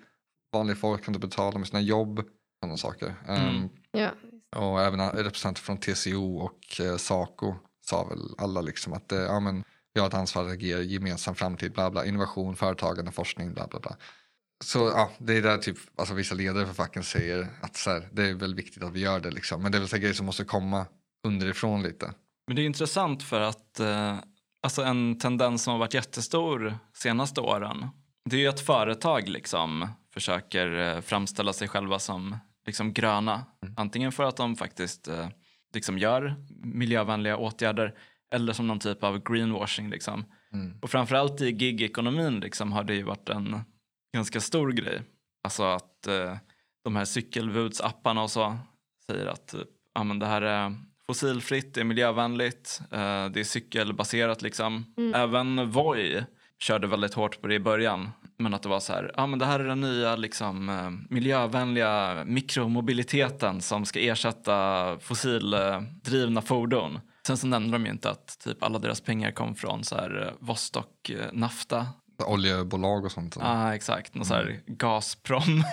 vanliga 0.53 0.77
folk 0.77 1.05
kan 1.05 1.15
inte 1.15 1.27
betala 1.27 1.59
med 1.59 1.69
sina 1.69 1.81
jobb, 1.81 2.23
sådana 2.61 2.77
saker. 2.77 3.15
Ehm, 3.29 3.49
mm. 3.49 3.63
Um, 3.63 3.71
Ja 3.93 4.11
och 4.57 4.81
även 4.81 5.11
representanter 5.11 5.63
från 5.63 5.79
TCO 5.79 6.37
och 6.37 6.81
eh, 6.81 6.97
Saco 6.97 7.55
sa 7.81 8.05
väl 8.05 8.21
alla 8.39 8.61
liksom 8.61 8.93
att 8.93 9.13
eh, 9.13 9.19
ja, 9.19 9.41
men 9.41 9.65
vi 9.95 10.01
har 10.01 10.09
ett 10.09 10.15
ansvar 10.15 10.45
att 10.45 10.53
agera 10.53 10.81
gemensam 10.81 11.35
framtid, 11.35 11.73
bla 11.73 11.91
bla, 11.91 12.07
innovation, 12.07 12.57
företagande, 12.57 13.13
forskning, 13.13 13.55
bla 13.55 13.67
bla 13.67 13.81
bla. 13.81 13.97
Så 14.65 14.79
ja, 14.79 15.11
det 15.19 15.37
är 15.37 15.43
där 15.43 15.59
typ, 15.59 15.79
alltså 15.97 16.15
vissa 16.15 16.35
ledare 16.35 16.67
för 16.67 16.75
facken 16.75 17.05
säger 17.05 17.49
att 17.63 17.77
så 17.77 17.91
här, 17.91 18.09
det 18.13 18.29
är 18.29 18.35
väl 18.35 18.55
viktigt 18.55 18.83
att 18.83 18.93
vi 18.93 19.01
gör 19.01 19.21
det 19.21 19.31
liksom. 19.31 19.63
Men 19.63 19.73
det 19.73 19.79
är 19.79 19.81
väl 19.81 19.89
så 19.89 19.97
här 19.97 20.01
grejer 20.01 20.15
som 20.15 20.27
måste 20.27 20.45
komma 20.45 20.87
underifrån 21.27 21.83
lite. 21.83 22.15
Men 22.47 22.57
det 22.57 22.63
är 22.63 22.67
intressant 22.67 23.23
för 23.23 23.41
att 23.41 23.81
eh, 23.81 24.17
alltså 24.63 24.83
en 24.83 25.19
tendens 25.19 25.63
som 25.63 25.73
har 25.73 25.79
varit 25.79 25.95
jättestor 25.95 26.79
senaste 26.95 27.41
åren 27.41 27.87
det 28.25 28.37
är 28.37 28.41
ju 28.41 28.49
att 28.49 28.61
företag 28.61 29.29
liksom 29.29 29.89
försöker 30.15 30.79
eh, 30.79 31.01
framställa 31.01 31.53
sig 31.53 31.69
själva 31.69 31.99
som 31.99 32.37
liksom 32.67 32.93
gröna. 32.93 33.45
Antingen 33.77 34.13
för 34.13 34.25
att 34.25 34.37
de 34.37 34.57
faktiskt 34.57 35.09
eh, 35.09 35.29
liksom 35.75 35.99
gör 35.99 36.35
miljövänliga 36.63 37.37
åtgärder 37.37 37.95
eller 38.33 38.53
som 38.53 38.67
någon 38.67 38.79
typ 38.79 39.05
av 39.05 39.23
greenwashing. 39.33 39.91
Liksom. 39.91 40.25
Mm. 40.53 40.79
Och 40.83 40.91
framförallt 40.91 41.41
i 41.41 41.51
gigekonomin 41.51 42.41
liksom, 42.41 42.73
har 42.73 42.85
det 42.85 42.95
ju 42.95 43.03
varit 43.03 43.29
en 43.29 43.61
ganska 44.15 44.41
stor 44.41 44.73
grej. 44.73 45.03
Alltså 45.45 45.63
att 45.63 46.07
eh, 46.07 46.37
de 46.85 46.97
här 46.97 47.05
cykelbudsapparna 47.05 48.23
och 48.23 48.31
så 48.31 48.59
säger 49.07 49.27
att 49.27 49.47
typ, 49.49 49.69
ja, 49.95 50.05
men 50.05 50.19
det 50.19 50.27
här 50.27 50.43
är 50.43 50.77
fossilfritt, 51.07 51.75
det 51.75 51.81
är 51.81 51.85
miljövänligt, 51.85 52.81
eh, 52.93 53.27
det 53.27 53.41
är 53.41 53.45
cykelbaserat 53.45 54.43
liksom. 54.43 54.95
Även 55.15 55.71
Voi 55.71 56.25
körde 56.59 56.87
väldigt 56.87 57.15
hårt 57.15 57.41
på 57.41 57.49
det 57.49 57.55
i 57.55 57.61
början. 57.61 58.11
Men 58.41 58.55
att 58.55 58.63
det 58.63 58.69
var 58.69 58.81
så 58.81 58.93
här, 58.93 59.13
ja 59.17 59.27
men 59.27 59.39
det 59.39 59.47
här 59.47 59.61
är 59.61 59.65
den 59.65 59.81
nya 59.81 60.17
liksom 60.17 60.69
eh, 60.69 60.91
miljövänliga 61.15 62.23
mikromobiliteten 62.27 63.61
som 63.61 63.85
ska 63.85 64.01
ersätta 64.01 64.99
fossildrivna 65.01 66.43
fordon. 66.43 67.01
Sen 67.27 67.37
så 67.37 67.47
nämnde 67.47 67.73
de 67.73 67.85
ju 67.87 67.91
inte 67.93 68.11
att 68.11 68.39
typ 68.45 68.63
alla 68.63 68.79
deras 68.79 69.01
pengar 69.01 69.31
kom 69.31 69.55
från 69.55 69.85
så 69.85 69.95
här 69.97 70.27
eh, 70.27 70.47
Vostok 70.47 71.11
Nafta. 71.33 71.87
Oljebolag 72.27 73.05
och 73.05 73.13
sånt. 73.13 73.37
Ja, 73.41 73.47
ah, 73.47 73.75
exakt. 73.75 74.15
Någon 74.15 74.25
så 74.25 74.35
här 74.35 74.61
Gazprom. 74.67 75.65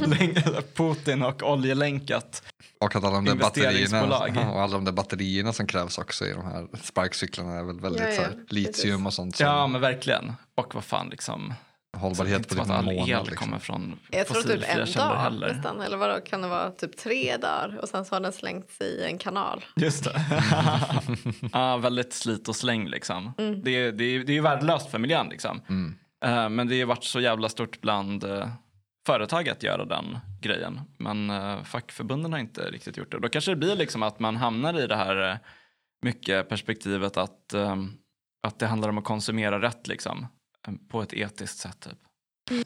Länk- 0.00 0.74
Putin 0.74 1.22
och 1.22 1.42
oljelänkat. 1.42 2.42
Och 2.80 2.96
att 2.96 3.04
alla 3.04 3.14
de 3.14 3.24
där 3.24 3.34
batterierna, 3.34 4.02
och 4.52 4.62
alla 4.62 4.72
de 4.72 4.84
där 4.84 4.92
batterierna 4.92 5.52
som 5.52 5.66
krävs 5.66 5.98
också 5.98 6.26
i 6.26 6.32
de 6.32 6.44
här 6.44 6.68
sparkcyklarna 6.82 7.58
är 7.58 7.64
väl 7.64 7.80
väldigt 7.80 8.02
Ja, 8.02 8.08
ja, 8.08 8.14
så 8.16 8.22
här, 8.22 8.36
litium 8.48 9.06
och 9.06 9.14
sånt. 9.14 9.36
Som 9.36 9.46
Ja, 9.46 9.66
men 9.66 9.80
verkligen. 9.80 10.32
Och 10.54 10.74
vad 10.74 10.84
fan 10.84 11.08
liksom. 11.08 11.54
Hållbarhet 11.96 12.48
på 12.48 12.54
typ 12.54 12.64
en 12.64 12.70
all 12.70 12.84
månad. 12.84 13.08
el 13.08 13.18
Liksom. 13.18 13.36
kommer 13.36 13.58
från 13.58 13.98
Jag 14.10 14.26
tror 14.26 14.42
typ 14.42 14.64
en 14.68 14.92
dag 14.92 15.16
heller. 15.16 15.54
nästan. 15.54 15.80
Eller 15.80 15.96
vadå, 15.96 16.20
kan 16.20 16.42
det 16.42 16.48
vara 16.48 16.70
typ 16.70 16.96
tre 16.96 17.36
dagar 17.36 17.78
och 17.82 17.88
sen 17.88 18.04
så 18.04 18.14
har 18.14 18.20
den 18.20 18.32
slängts 18.32 18.80
i 18.80 19.04
en 19.04 19.18
kanal. 19.18 19.64
Just 19.76 20.04
det. 20.04 20.24
ja, 21.52 21.76
väldigt 21.76 22.12
slit 22.12 22.48
och 22.48 22.56
släng 22.56 22.88
liksom. 22.88 23.32
Mm. 23.38 23.62
Det, 23.62 23.70
är, 23.70 23.92
det, 23.92 24.04
är, 24.04 24.24
det 24.24 24.32
är 24.32 24.34
ju 24.34 24.40
värdelöst 24.40 24.90
för 24.90 24.98
miljön 24.98 25.28
liksom. 25.28 25.60
Mm. 25.68 25.94
Eh, 26.24 26.48
men 26.48 26.68
det 26.68 26.80
har 26.80 26.86
varit 26.86 27.04
så 27.04 27.20
jävla 27.20 27.48
stort 27.48 27.80
bland 27.80 28.24
uh, 28.24 28.48
företag 29.06 29.48
att 29.48 29.62
göra 29.62 29.84
den 29.84 30.18
grejen. 30.40 30.80
Men 30.98 31.30
uh, 31.30 31.62
fackförbunden 31.64 32.32
har 32.32 32.40
inte 32.40 32.70
riktigt 32.70 32.96
gjort 32.96 33.10
det. 33.10 33.18
Då 33.18 33.28
kanske 33.28 33.50
det 33.50 33.56
blir 33.56 33.76
liksom 33.76 34.02
att 34.02 34.20
man 34.20 34.36
hamnar 34.36 34.80
i 34.80 34.86
det 34.86 34.96
här 34.96 35.30
uh, 35.30 35.36
mycket 36.02 36.48
perspektivet 36.48 37.16
att, 37.16 37.54
um, 37.54 37.92
att 38.46 38.58
det 38.58 38.66
handlar 38.66 38.88
om 38.88 38.98
att 38.98 39.04
konsumera 39.04 39.62
rätt 39.62 39.88
liksom. 39.88 40.26
Eh, 40.68 40.74
På 40.88 41.02
ett 41.02 41.12
etiskt 41.12 41.58
sätt 41.58 41.80
typ. 41.80 41.98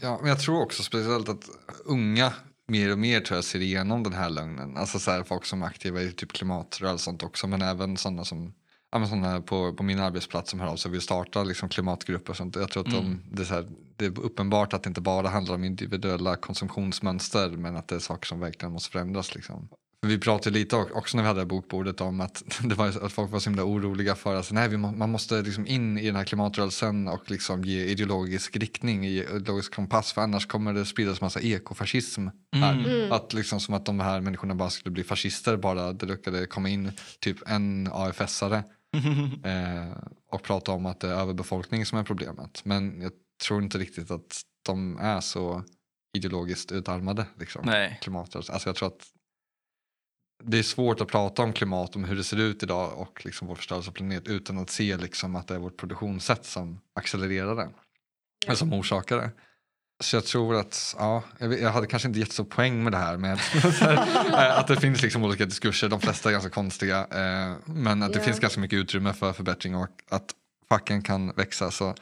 Ja, 0.03 0.19
men 0.21 0.29
jag 0.29 0.41
tror 0.41 0.63
också 0.63 0.83
speciellt 0.83 1.29
att 1.29 1.45
unga 1.85 2.33
mer 2.69 2.93
och 2.93 2.99
mer 2.99 3.21
tror 3.21 3.37
jag 3.37 3.45
ser 3.45 3.61
igenom 3.61 4.03
den 4.03 4.13
här 4.13 4.31
lögnen. 4.31 4.77
Alltså 4.77 4.99
så 4.99 5.11
här, 5.11 5.23
folk 5.23 5.45
som 5.45 5.63
är 5.63 5.67
aktiva 5.67 6.03
i 6.03 6.13
typ 6.13 6.33
klimatrörelse 6.33 6.95
och 6.95 7.01
sånt 7.01 7.23
också 7.23 7.47
men 7.47 7.63
även 7.63 7.97
sådana 7.97 8.25
som 8.25 8.53
Ja, 8.91 8.99
men 8.99 9.09
sådana 9.09 9.41
på, 9.41 9.73
på 9.75 9.83
min 9.83 10.01
arbetsplats 10.01 10.51
som 10.51 10.61
hör 10.61 10.67
av 10.69 10.77
sig 10.77 10.91
vill 10.91 11.01
starta 11.01 11.45
liksom, 11.45 11.69
klimatgrupper 11.69 12.31
och 12.31 12.37
sånt. 12.37 12.57
Jag 12.57 12.71
tror 12.71 12.85
att 12.87 12.91
de, 12.93 12.99
Mm. 13.07 13.21
det, 13.33 13.43
är 13.43 13.47
här, 13.47 13.69
det 13.97 14.05
är 14.05 14.21
uppenbart 14.21 14.73
att 14.73 14.83
det 14.83 14.89
inte 14.89 15.01
bara 15.01 15.29
handlar 15.29 15.55
om 15.55 15.65
individuella 15.65 16.37
konsumtionsmönster 16.37 17.49
men 17.51 17.77
att 17.77 17.89
det 17.89 17.95
är 17.95 17.99
saker 17.99 18.27
som 18.27 18.41
verkligen 18.41 18.73
måste 18.73 18.91
förändras. 18.91 19.35
Liksom. 19.35 19.69
Vi 20.05 20.19
pratade 20.19 20.59
lite 20.59 20.77
också 20.77 21.17
när 21.17 21.25
vi 21.25 21.29
hade 21.29 21.47
bokbordet 21.47 22.01
om 22.01 22.21
att, 22.21 22.43
det 22.63 22.75
var, 22.75 23.05
att 23.05 23.13
folk 23.13 23.31
var 23.31 23.39
så 23.39 23.51
himla 23.51 23.65
oroliga 23.65 24.15
för 24.15 24.35
att 24.35 24.53
nej, 24.53 24.69
vi 24.69 24.77
må, 24.77 24.93
man 24.93 25.11
måste 25.11 25.43
liksom 25.43 25.67
in 25.67 25.99
i 25.99 26.07
den 26.07 26.17
här 26.17 26.25
klimatrörelsen 26.25 27.09
och 27.09 27.31
liksom 27.31 27.65
ge 27.65 27.85
ideologisk 27.85 28.57
riktning, 28.57 29.07
ideologisk 29.07 29.75
kompass 29.75 30.13
för 30.13 30.23
annars 30.23 30.47
kommer 30.47 30.75
det 30.75 30.85
spridas 30.85 31.21
massa 31.21 31.41
ekofascism 31.41 32.29
här. 32.57 32.73
Mm. 32.73 33.13
Att 33.13 33.33
liksom 33.33 33.61
som 33.61 33.75
att 33.75 33.87
de 33.87 34.01
här 34.01 34.21
människorna 34.21 34.55
bara 34.55 34.71
skulle 34.71 34.93
bli 34.93 35.05
fascister 35.05 35.57
bara 35.57 35.93
det 35.93 36.07
råkade 36.07 36.47
komma 36.47 36.69
in 36.69 36.93
typ 37.21 37.39
en 37.47 37.89
AFS-are 37.89 38.63
eh, 39.45 39.97
och 40.33 40.43
prata 40.43 40.73
om 40.73 40.87
att 40.87 41.01
det 41.01 41.09
är 41.09 41.15
överbefolkning 41.15 41.87
som 41.87 41.99
är 41.99 42.05
problemet. 42.05 42.61
Men 42.65 43.01
jag 43.03 43.13
tror 43.47 43.63
inte 43.63 43.79
riktigt 43.79 44.11
att 44.11 44.43
de 44.67 44.99
är 44.99 45.21
så 45.21 45.63
ideologiskt 46.17 46.73
utarmade. 46.73 47.27
Liksom, 47.39 47.63
Nej. 47.65 48.01
Alltså 48.35 48.69
jag 48.69 48.77
tror 48.77 48.89
att 48.89 49.14
det 50.47 50.59
är 50.59 50.63
svårt 50.63 51.01
att 51.01 51.09
prata 51.09 51.43
om 51.43 51.53
klimat, 51.53 51.97
om 51.97 52.05
hur 52.05 52.17
det 52.17 52.25
ser 52.25 52.41
ut 52.41 52.63
idag 52.63 52.99
och 52.99 53.25
liksom 53.25 53.49
vår 53.49 53.55
förstörelse 53.55 53.91
av 53.91 53.95
planet 53.95 54.29
utan 54.29 54.59
att 54.59 54.71
se 54.71 54.97
liksom 54.97 55.37
att 55.37 55.49
det 55.49 55.55
är 55.55 55.59
vårt 55.59 55.77
produktionssätt 55.77 56.45
som 56.45 56.81
accelererar 56.95 57.55
det. 57.57 57.69
Eller 58.47 58.57
som 58.57 58.73
orsakar 58.73 59.17
det. 59.17 59.31
Så 60.03 60.17
jag 60.17 60.25
tror 60.25 60.55
att, 60.57 60.95
ja, 60.99 61.23
jag, 61.39 61.71
hade 61.71 61.87
kanske 61.87 62.09
inte 62.09 62.21
gett 62.21 62.33
så 62.33 62.45
poäng 62.45 62.83
med 62.85 62.93
det 62.93 62.99
här 62.99 63.17
med 63.17 63.39
eh, 63.83 64.59
att 64.59 64.67
det 64.67 64.77
finns 64.77 65.03
liksom 65.03 65.25
olika 65.25 65.45
diskurser, 65.45 65.89
de 65.89 66.01
flesta 66.01 66.29
är 66.29 66.33
ganska 66.33 66.51
konstiga, 66.51 66.99
eh, 66.99 67.57
men 67.65 68.03
att 68.03 68.13
det 68.13 68.19
Ja. 68.19 68.25
finns 68.25 68.41
ganska 68.41 68.61
mycket 68.61 68.77
utrymme 68.77 69.13
för 69.13 69.33
förbättring 69.33 69.77
och 69.77 69.89
att 70.11 70.35
facken 70.69 71.03
kan 71.03 71.33
växa. 71.33 71.71
Så 71.71 71.95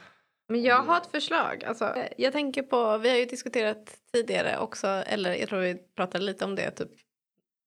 Men 0.49 0.63
jag 0.63 0.83
har 0.83 0.97
ett 0.97 1.11
förslag. 1.11 1.63
Alltså, 1.63 1.95
jag 2.17 2.33
tänker 2.33 2.63
på, 2.63 2.97
vi 2.97 3.09
har 3.09 3.17
ju 3.17 3.25
diskuterat 3.25 3.97
tidigare 4.13 4.57
också, 4.57 4.87
eller 4.87 5.33
jag 5.33 5.49
tror 5.49 5.59
vi 5.59 5.77
pratade 5.95 6.23
lite 6.23 6.45
om 6.45 6.55
det 6.55 6.71
typ 6.71 6.89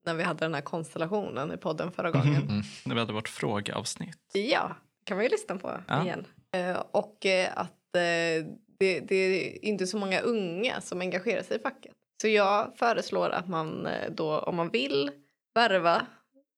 när 0.06 0.14
vi 0.14 0.22
hade 0.22 0.44
den 0.44 0.54
här 0.54 0.60
konstellationen 0.60 1.52
i 1.52 1.56
podden 1.56 1.92
förra 1.92 2.10
gången. 2.10 2.62
När 2.84 2.94
vi 2.94 3.00
hade 3.00 3.12
vårt 3.12 3.28
frågeavsnitt. 3.28 4.18
Ja, 4.32 4.76
kan 5.04 5.16
man 5.16 5.24
ju 5.24 5.30
lyssna 5.30 5.56
på 5.56 5.80
Ja. 5.88 6.02
igen. 6.04 6.26
Eh, 6.54 6.82
och 6.90 7.26
eh, 7.26 7.48
att 7.58 7.96
eh, 7.96 8.46
det, 8.78 9.00
det 9.00 9.14
är 9.14 9.64
inte 9.64 9.86
så 9.86 9.98
många 9.98 10.20
unga 10.20 10.80
som 10.80 11.00
engagerar 11.00 11.42
sig 11.42 11.56
i 11.56 11.60
facket. 11.60 11.92
Så 12.22 12.28
jag 12.28 12.72
föreslår 12.78 13.30
att 13.30 13.48
man 13.48 13.88
då, 14.10 14.38
om 14.38 14.56
man 14.56 14.68
vill 14.68 15.10
värva 15.54 16.06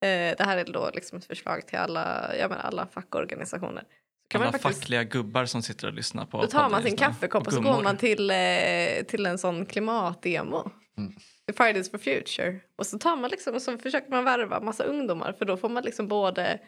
det 0.00 0.36
här 0.44 0.56
är 0.56 0.64
då 0.64 0.90
liksom 0.94 1.18
ett 1.18 1.24
förslag 1.24 1.66
till 1.66 1.78
alla, 1.78 2.36
jag 2.36 2.50
menar, 2.50 2.62
alla 2.62 2.86
fackorganisationer. 2.86 3.82
Så 3.82 3.88
kan 4.28 4.40
Alla 4.42 4.50
man 4.50 4.60
faktiskt, 4.60 4.80
fackliga 4.80 5.04
gubbar 5.04 5.44
som 5.46 5.62
sitter 5.62 5.86
och 5.86 5.92
lyssnar 5.92 6.26
på 6.26 6.40
då 6.42 6.46
tar 6.46 6.70
man 6.70 6.82
sin 6.82 6.96
kaffekopp 6.96 7.46
och 7.46 7.52
så 7.52 7.60
gummor. 7.60 7.74
går 7.74 7.82
man 7.82 7.96
till, 7.96 8.32
till 9.06 9.26
en 9.26 9.38
sån 9.38 9.66
klimatdemo. 9.66 10.70
Mm. 10.98 11.12
Fridays 11.52 11.90
for 11.90 11.98
Future. 11.98 12.60
Och 12.76 12.86
så 12.86 12.98
tar 12.98 13.16
man 13.16 13.30
liksom 13.30 13.54
och 13.54 13.62
så 13.62 13.78
försöker 13.78 14.10
man 14.10 14.24
värva 14.24 14.60
massa 14.60 14.84
ungdomar 14.84 15.32
för 15.32 15.44
då 15.44 15.56
får 15.56 15.68
man 15.68 15.82
liksom 15.82 16.08
både 16.08 16.60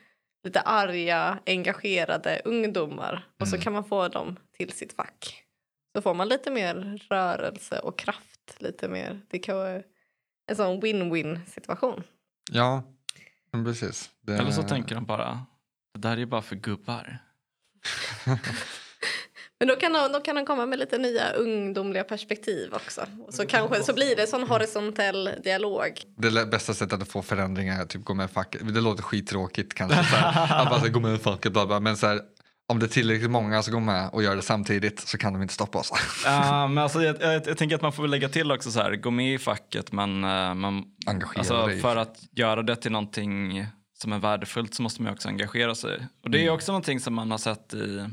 lite 0.44 0.60
arga, 0.60 1.38
engagerade 1.46 2.42
ungdomar 2.44 3.26
och 3.40 3.48
så 3.48 3.54
Mm. 3.54 3.64
kan 3.64 3.72
man 3.72 3.84
få 3.84 4.08
dem 4.08 4.36
till 4.56 4.72
sitt 4.72 4.92
fack. 4.92 5.44
Så 5.96 6.02
får 6.02 6.14
man 6.14 6.28
lite 6.28 6.50
mer 6.50 7.00
rörelse 7.10 7.78
och 7.78 7.98
kraft, 7.98 8.56
lite 8.58 8.88
mer. 8.88 9.20
Det 9.28 9.38
kan 9.38 9.56
vara 9.56 9.82
en 10.50 10.56
sån 10.56 10.80
win-win 10.82 11.38
situation. 11.46 12.02
Ja, 12.52 12.82
men 13.52 13.64
precis. 13.64 14.10
Det, 14.20 14.34
Eller 14.34 14.50
så 14.50 14.62
tänker 14.62 14.94
de 14.94 15.04
bara, 15.06 15.40
det 15.94 16.00
där 16.00 16.12
är 16.12 16.16
ju 16.16 16.26
bara 16.26 16.42
för 16.42 16.56
gubbar. 16.56 17.18
Men 19.60 19.68
då 19.68 19.76
kan, 19.76 19.92
de, 19.92 20.12
då 20.12 20.20
kan 20.20 20.36
de 20.36 20.44
komma 20.46 20.66
med 20.66 20.78
lite 20.78 20.98
nya 20.98 21.30
ungdomliga 21.32 22.04
perspektiv 22.04 22.74
också. 22.74 23.00
Och 23.26 23.34
så 23.34 23.46
kanske 23.46 23.82
så 23.82 23.94
blir 23.94 24.16
det 24.16 24.26
sån 24.26 24.42
horisontell 24.48 25.30
dialog. 25.44 26.00
Det 26.16 26.46
bästa 26.50 26.74
sättet 26.74 27.02
att 27.02 27.08
få 27.08 27.22
förändringar 27.22 27.80
är 27.82 27.86
typ 27.86 28.04
gå 28.04 28.14
med 28.14 28.24
i 28.24 28.32
facket. 28.32 28.74
Det 28.74 28.80
låter 28.80 29.02
skittråkigt 29.02 29.74
kanske. 29.74 29.96
Så 30.04 30.16
här, 30.16 30.60
att 30.62 30.68
bara 30.70 30.78
så 30.80 30.84
här, 30.86 30.92
gå 30.92 31.00
med 31.00 31.14
i 31.14 31.18
facket, 31.18 31.52
bla 31.52 31.66
bla. 31.66 31.80
Men 31.80 31.96
så 31.96 32.06
här, 32.06 32.20
om 32.68 32.78
det 32.78 32.86
är 32.86 32.88
tillräckligt 32.88 33.30
många 33.30 33.62
som 33.62 33.72
går 33.74 33.80
med 33.80 34.08
och 34.12 34.22
gör 34.22 34.36
det 34.36 34.42
samtidigt 34.42 35.00
så 35.00 35.18
kan 35.18 35.32
de 35.32 35.42
inte 35.42 35.54
stoppa 35.54 35.78
oss. 35.78 35.92
Ja, 36.24 36.66
men 36.66 36.78
alltså, 36.84 37.02
jag, 37.02 37.16
jag, 37.22 37.46
jag 37.46 37.58
tänker 37.58 37.76
att 37.76 37.82
man 37.82 37.92
får 37.92 38.02
väl 38.02 38.10
lägga 38.10 38.28
till 38.28 38.52
också 38.52 38.70
så 38.70 38.80
här, 38.80 38.96
gå 38.96 39.10
med 39.10 39.34
i 39.34 39.38
facket 39.38 39.92
men 39.92 40.24
eh, 40.24 40.54
man, 40.54 40.84
Engagera 41.06 41.38
alltså, 41.38 41.66
dig. 41.66 41.80
för 41.80 41.96
att 41.96 42.16
göra 42.32 42.62
det 42.62 42.76
till 42.76 42.92
någonting 42.92 43.66
som 43.98 44.12
är 44.12 44.18
värdefullt 44.18 44.74
så 44.74 44.82
måste 44.82 45.02
man 45.02 45.12
också 45.12 45.28
engagera 45.28 45.74
sig. 45.74 46.06
Och 46.24 46.30
det 46.30 46.38
är 46.38 46.42
Mm. 46.42 46.54
också 46.54 46.72
någonting 46.72 47.00
som 47.00 47.14
man 47.14 47.30
har 47.30 47.38
sett 47.38 47.74
i, 47.74 48.06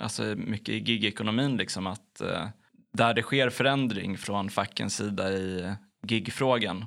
alltså 0.00 0.22
mycket 0.22 0.68
i 0.68 0.78
gigekonomin 0.78 1.56
liksom 1.56 1.86
att 1.86 2.20
eh, 2.20 2.48
där 2.92 3.14
det 3.14 3.22
sker 3.22 3.50
förändring 3.50 4.18
från 4.18 4.50
fackens 4.50 4.96
sida 4.96 5.32
i 5.32 5.74
gigfrågan 6.06 6.84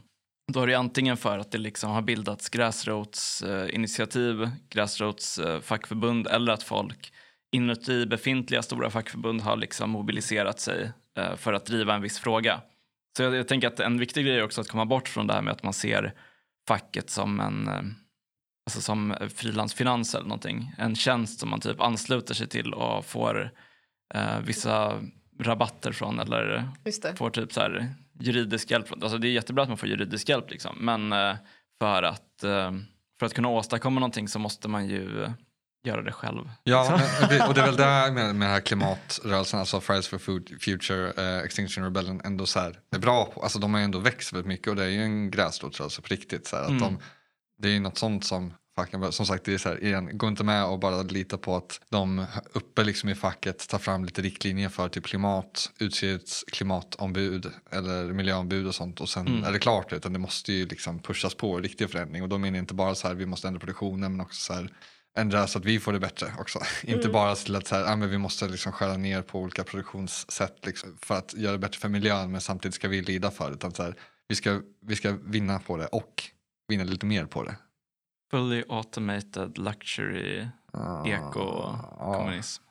då 0.49 0.61
är 0.61 0.67
det 0.67 0.75
antingen 0.75 1.17
för 1.17 1.39
att 1.39 1.51
det 1.51 1.57
liksom 1.57 1.91
har 1.91 2.01
bildats 2.01 2.49
gräsrotsinitiativ, 2.49 4.43
eh, 4.43 4.49
gräsrotsfackförbund 4.69 6.27
eh, 6.27 6.33
eller 6.33 6.53
att 6.53 6.63
folk 6.63 7.13
inuti 7.51 8.05
befintliga 8.05 8.61
stora 8.61 8.89
fackförbund 8.89 9.41
har 9.41 9.57
liksom 9.57 9.89
mobiliserat 9.89 10.59
sig 10.59 10.91
eh, 11.17 11.35
för 11.35 11.53
att 11.53 11.65
driva 11.65 11.95
en 11.95 12.01
viss 12.01 12.19
fråga. 12.19 12.61
Så 13.17 13.23
jag, 13.23 13.35
jag 13.35 13.47
tänker 13.47 13.67
att 13.67 13.79
en 13.79 13.99
viktig 13.99 14.25
grej 14.25 14.37
är 14.37 14.43
också 14.43 14.61
att 14.61 14.69
komma 14.69 14.85
bort 14.85 15.07
från 15.07 15.27
det 15.27 15.33
här 15.33 15.41
med 15.41 15.53
att 15.53 15.63
man 15.63 15.73
ser 15.73 16.13
facket 16.67 17.09
som 17.09 17.39
en 17.39 17.67
eh, 17.67 17.81
alltså 18.69 18.81
som 18.81 19.15
frilansfinans 19.35 20.15
eller 20.15 20.25
någonting. 20.27 20.73
En 20.77 20.95
tjänst 20.95 21.39
som 21.39 21.49
man 21.49 21.59
typ 21.59 21.81
ansluter 21.81 22.33
sig 22.33 22.47
till 22.47 22.73
och 22.73 23.05
får 23.05 23.51
eh, 24.13 24.39
vissa 24.39 24.93
rabatter 25.41 25.91
från 25.91 26.19
eller 26.19 26.69
Just 26.85 27.03
det. 27.03 27.15
får 27.15 27.29
typ 27.29 27.53
så 27.53 27.59
här 27.59 27.93
juridisk 28.19 28.71
hjälp. 28.71 28.91
Alltså 28.91 29.17
det 29.17 29.27
är 29.27 29.31
jättebra 29.31 29.63
att 29.63 29.69
man 29.69 29.77
får 29.77 29.89
juridisk 29.89 30.29
hjälp 30.29 30.51
liksom. 30.51 30.75
Men 30.79 31.13
eh, 31.13 31.35
för 31.79 32.03
att, 32.03 32.43
eh, 32.43 32.71
för 33.19 33.25
att 33.25 33.33
kunna 33.33 33.47
åstadkomma 33.47 33.99
någonting 33.99 34.27
så 34.27 34.39
måste 34.39 34.67
man 34.67 34.87
ju 34.87 35.27
göra 35.83 36.01
det 36.01 36.11
själv. 36.11 36.49
Ja, 36.63 36.99
men 37.29 37.47
och 37.47 37.53
det 37.53 37.61
är 37.61 37.65
väl 37.65 37.75
där 37.75 38.11
med, 38.11 38.23
med 38.35 38.47
den 38.47 38.53
här 38.53 38.59
klimatrörelsen, 38.59 39.59
alltså 39.59 39.81
Fridays 39.81 40.07
for 40.07 40.17
Food, 40.17 40.49
Future, 40.61 41.11
eh, 41.37 41.43
Extinction 41.43 41.83
Rebellion 41.83 42.21
ändå 42.25 42.45
så 42.45 42.59
här, 42.59 42.79
är 42.91 42.99
bra 42.99 43.25
på. 43.25 43.41
Alltså 43.41 43.59
de 43.59 43.73
har 43.73 43.79
ju 43.79 43.83
ändå 43.83 43.99
växt 43.99 44.33
väldigt 44.33 44.47
mycket 44.47 44.67
och 44.67 44.75
det 44.75 44.83
är 44.83 44.89
ju 44.89 45.03
en 45.03 45.31
gräsrotsrörelse 45.31 46.01
på 46.01 46.07
riktigt. 46.07 46.47
Så 46.47 46.55
här, 46.55 46.63
att 46.63 46.69
Mm. 46.69 46.81
de, 46.81 46.99
det 47.61 47.67
är 47.67 47.71
ju 47.71 47.79
något 47.79 47.97
sånt 47.97 48.25
som 48.25 48.53
facken 48.79 49.11
som 49.11 49.25
sagt, 49.25 49.45
det 49.45 49.53
är 49.53 49.57
så 49.57 49.69
här, 49.69 49.83
igen, 49.83 50.17
gå 50.17 50.27
inte 50.27 50.43
med 50.43 50.65
och 50.65 50.79
bara 50.79 51.01
lita 51.01 51.37
på 51.37 51.55
att 51.55 51.81
de 51.89 52.25
uppe 52.53 52.83
liksom 52.83 53.09
i 53.09 53.15
facket 53.15 53.67
tar 53.69 53.77
fram 53.79 54.05
lite 54.05 54.21
riktlinjer 54.21 54.69
för 54.69 54.89
typ 54.89 55.05
klimat, 55.05 55.71
utser 55.79 56.15
ett 56.15 56.29
klimatombud 56.51 57.51
eller 57.71 58.03
miljöombud 58.13 58.67
och 58.67 58.75
sånt 58.75 59.01
och 59.01 59.09
sen 59.09 59.27
Mm. 59.27 59.43
är 59.43 59.51
det 59.51 59.59
klart 59.59 59.93
utan 59.93 60.13
det 60.13 60.19
måste 60.19 60.53
ju 60.53 60.65
liksom 60.65 60.99
pushas 60.99 61.35
på 61.35 61.57
riktig 61.59 61.89
förändring 61.89 62.23
och 62.23 62.29
då 62.29 62.37
menar 62.37 62.57
jag 62.57 62.63
inte 62.63 62.73
bara 62.73 62.95
så 62.95 63.07
här 63.07 63.15
vi 63.15 63.25
måste 63.25 63.47
ändra 63.47 63.59
produktionen 63.59 64.11
men 64.11 64.21
också 64.21 64.41
så 64.41 64.53
här 64.53 64.69
ändra 65.17 65.47
så 65.47 65.57
att 65.59 65.65
vi 65.65 65.79
får 65.79 65.93
det 65.93 65.99
bättre 65.99 66.33
också. 66.39 66.59
Inte 66.83 66.99
Mm. 66.99 67.11
bara 67.11 67.35
till 67.35 67.55
att 67.55 67.67
så 67.67 67.75
här, 67.75 67.91
ah, 67.91 67.95
men 67.95 68.09
vi 68.09 68.17
måste 68.17 68.47
liksom 68.47 68.71
skära 68.71 68.97
ner 68.97 69.21
på 69.21 69.39
olika 69.39 69.63
produktionssätt 69.63 70.65
liksom, 70.65 70.97
för 71.01 71.15
att 71.17 71.33
göra 71.33 71.51
det 71.51 71.57
bättre 71.59 71.79
för 71.79 71.89
miljön 71.89 72.31
men 72.31 72.41
samtidigt 72.41 72.75
ska 72.75 72.87
vi 72.87 73.01
lida 73.01 73.31
för 73.31 73.49
det. 73.49 73.55
Utan 73.55 73.71
så 73.73 73.83
här, 73.83 73.95
vi, 74.27 74.35
ska, 74.35 74.61
vi 74.85 74.95
ska 74.95 75.15
vinna 75.25 75.59
på 75.59 75.77
det 75.77 75.85
och 75.87 76.23
vinna 76.67 76.83
lite 76.83 77.05
mer 77.05 77.25
på 77.25 77.43
det. 77.43 77.55
Fully 78.31 78.63
automated 78.69 79.57
luxury 79.57 80.47
Ah, 80.73 81.05
eko-kommunism. 81.05 82.63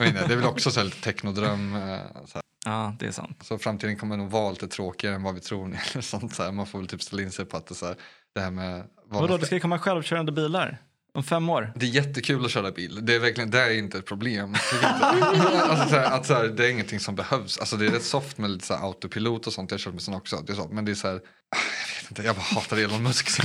inte, 0.00 0.26
det 0.26 0.32
är 0.32 0.36
väl 0.36 0.46
också 0.46 0.70
så 0.70 0.80
här 0.80 0.84
lite 0.84 1.00
technodröm. 1.00 1.74
eh, 1.74 1.98
Så. 2.26 2.40
Ja, 2.64 2.94
det 2.98 3.06
är 3.06 3.10
sant. 3.12 3.38
så 3.42 3.58
framtiden 3.58 3.96
kommer 3.96 4.16
nog 4.16 4.30
vara 4.30 4.50
lite 4.50 4.68
tråkigare 4.68 5.14
än 5.14 5.22
vad 5.22 5.34
vi 5.34 5.40
tror. 5.40 5.66
Eller 5.92 6.02
sånt, 6.02 6.34
så 6.34 6.42
här. 6.42 6.52
Man 6.52 6.66
får 6.66 6.78
väl 6.78 6.88
typ 6.88 7.02
ställa 7.02 7.22
in 7.22 7.30
sig 7.30 7.44
på 7.44 7.56
att 7.56 7.66
det, 7.66 7.74
så 7.74 7.86
här, 7.86 7.96
det 8.34 8.40
här 8.40 8.50
med 8.50 8.84
vad 9.06 9.20
Vadå, 9.20 9.36
det 9.36 9.46
ska- 9.46 9.60
komma 9.60 9.78
självkörande 9.78 10.32
bilar 10.32 10.78
om 11.14 11.22
fem 11.22 11.48
år. 11.48 11.72
Det 11.76 11.86
är 11.86 11.90
jättekul 11.90 12.44
att 12.44 12.50
köra 12.50 12.70
bil. 12.70 12.98
Det 13.02 13.14
är 13.14 13.18
verkligen, 13.18 13.50
det 13.50 13.60
är 13.60 13.78
inte 13.78 13.98
ett 13.98 14.06
problem. 14.06 14.48
Inte. 14.48 14.86
alltså, 14.86 15.88
så 15.88 15.96
här, 15.96 16.04
att, 16.04 16.26
så 16.26 16.34
här, 16.34 16.44
det 16.44 16.66
är 16.66 16.70
ingenting 16.70 17.00
som 17.00 17.14
behövs. 17.14 17.58
Alltså, 17.58 17.76
det 17.76 17.86
är 17.86 17.90
rätt 17.90 18.04
soft 18.04 18.38
med 18.38 18.50
lite 18.50 18.66
så 18.66 18.74
här, 18.74 18.82
autopilot 18.86 19.46
och 19.46 19.52
sånt. 19.52 19.70
Jag 19.70 19.80
kört 19.80 19.94
med 19.94 20.02
sån 20.02 20.14
också. 20.14 20.36
Det 20.36 20.52
är 20.52 20.56
så, 20.56 20.68
men 20.68 20.84
det 20.84 20.90
är 20.90 20.94
så 20.94 21.08
här, 21.08 21.14
jag 21.14 22.02
vet 22.02 22.10
inte, 22.10 22.22
jag 22.22 22.36
bara 22.36 22.42
hatar 22.42 22.76
Elon 22.76 23.02
Musk 23.02 23.30
så 23.30 23.42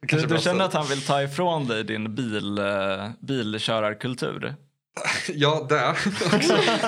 Du, 0.00 0.26
du 0.26 0.38
känner 0.38 0.64
att 0.64 0.72
han 0.72 0.86
vill 0.86 1.02
ta 1.02 1.22
ifrån 1.22 1.68
dig 1.68 1.84
din 1.84 2.14
bil, 2.14 2.58
eh, 2.58 3.10
bilkörarkultur? 3.20 4.54
Ja, 5.28 5.66
det. 5.68 5.96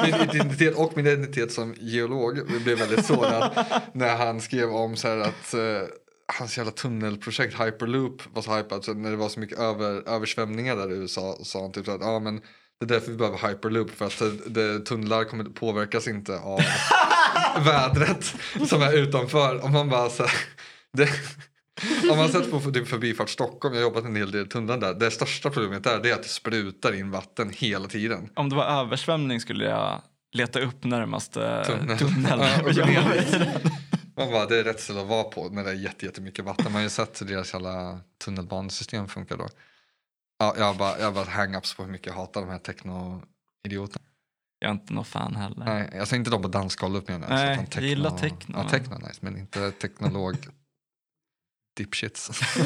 Min 0.04 0.14
identitet 0.14 0.76
och 0.76 0.96
min 0.96 1.06
identitet 1.06 1.52
som 1.52 1.74
geolog 1.80 2.62
blev 2.62 2.78
väldigt 2.78 3.06
sårad 3.06 3.66
när 3.92 4.16
han 4.16 4.40
skrev 4.40 4.70
om 4.70 4.96
så 4.96 5.08
här 5.08 5.18
att 5.18 5.54
eh, 5.54 5.60
hans 6.26 6.58
jävla 6.58 6.72
tunnelprojekt 6.72 7.60
Hyperloop 7.60 8.22
var 8.34 8.42
så 8.42 8.56
hypat 8.56 8.84
så 8.84 8.94
när 8.94 9.10
det 9.10 9.16
var 9.16 9.28
så 9.28 9.40
mycket 9.40 9.58
över, 9.58 10.08
översvämningar 10.08 10.76
där 10.76 10.92
i 10.92 10.94
USA 10.94 11.34
så 11.38 11.44
sa 11.44 11.62
han 11.62 11.72
typ 11.72 11.88
att 11.88 12.00
ja 12.00 12.18
men 12.18 12.40
det 12.80 12.84
är 12.84 12.88
därför 12.88 13.10
vi 13.10 13.16
behöver 13.16 13.48
Hyperloop 13.48 13.90
för 13.90 14.06
att 14.06 14.18
det, 14.18 14.50
det, 14.50 14.80
tunnlar 14.80 15.24
kommer 15.24 15.44
påverkas 15.44 16.08
inte 16.08 16.38
av 16.38 16.60
vädret 17.64 18.34
som 18.68 18.82
är 18.82 18.98
utanför. 18.98 19.64
Om 19.64 19.72
man 19.72 19.88
bara 19.88 20.10
så 20.10 20.22
här, 20.22 20.32
det, 20.92 21.08
om 22.10 22.16
man 22.16 22.28
sett 22.28 22.50
på 22.50 22.60
typ 22.60 22.88
Förbifart 22.88 23.30
Stockholm, 23.30 23.74
jag 23.74 23.82
har 23.82 23.88
jobbat 23.88 24.04
en 24.04 24.16
hel 24.16 24.30
del 24.30 24.46
i 24.46 24.48
tunneln 24.48 24.80
där. 24.80 24.94
Det 24.94 25.10
största 25.10 25.50
problemet 25.50 25.84
där 25.84 26.00
det 26.02 26.10
är 26.10 26.14
att 26.14 26.22
det 26.22 26.28
sprutar 26.28 26.92
in 26.92 27.10
vatten 27.10 27.50
hela 27.54 27.88
tiden. 27.88 28.30
Om 28.34 28.48
det 28.48 28.56
var 28.56 28.64
översvämning 28.64 29.40
skulle 29.40 29.64
jag 29.64 30.02
leta 30.32 30.60
upp 30.60 30.84
närmaste 30.84 31.64
Tunnel. 31.66 31.98
tunnel, 31.98 32.40
Ja, 32.40 32.62
och 32.62 32.74
gå. 32.74 33.70
Man 34.16 34.30
bara, 34.30 34.46
det 34.46 34.58
är 34.58 34.64
rätt 34.64 34.80
ställe 34.80 35.00
att 35.00 35.06
vara 35.06 35.24
på 35.24 35.48
när 35.48 35.64
det 35.64 35.70
är 35.70 35.74
jätte, 35.74 36.06
jättemycket 36.06 36.44
vatten. 36.44 36.64
Man 36.64 36.72
har 36.74 36.80
ju 36.80 36.88
sett 36.88 37.20
hur 37.22 37.26
deras 37.26 37.52
jävla 37.54 38.00
tunnelbanesystem 38.24 39.08
funkar 39.08 39.36
då. 39.36 39.48
Ja, 40.38 40.54
jag 40.58 40.64
har 40.64 40.74
bara, 40.74 40.98
jag 40.98 41.04
har 41.04 41.12
bara 41.12 41.24
hang-ups 41.24 41.76
på 41.76 41.82
hur 41.84 41.90
mycket 41.90 42.06
jag 42.06 42.14
hatar 42.14 42.40
de 42.40 42.50
här 42.50 42.58
techno-idioterna. 42.58 44.04
Jag 44.58 44.68
är 44.68 44.72
inte 44.72 44.92
någon 44.92 45.04
fan 45.04 45.36
heller. 45.36 45.64
Nej, 45.64 45.98
alltså 46.00 46.16
inte 46.16 46.30
de 46.30 46.42
på 46.42 46.48
dansgolvet 46.48 47.08
menar 47.08 47.28
jag. 47.30 47.36
Nej, 47.36 47.52
utan 47.68 47.82
jag 47.82 47.88
gillar 47.88 48.18
techno. 48.18 48.58
Ja, 48.58 48.68
techno 48.68 48.98
nice, 48.98 49.18
men 49.20 49.36
inte 49.38 49.70
teknolog 49.70 50.36
dipshits. 51.76 52.30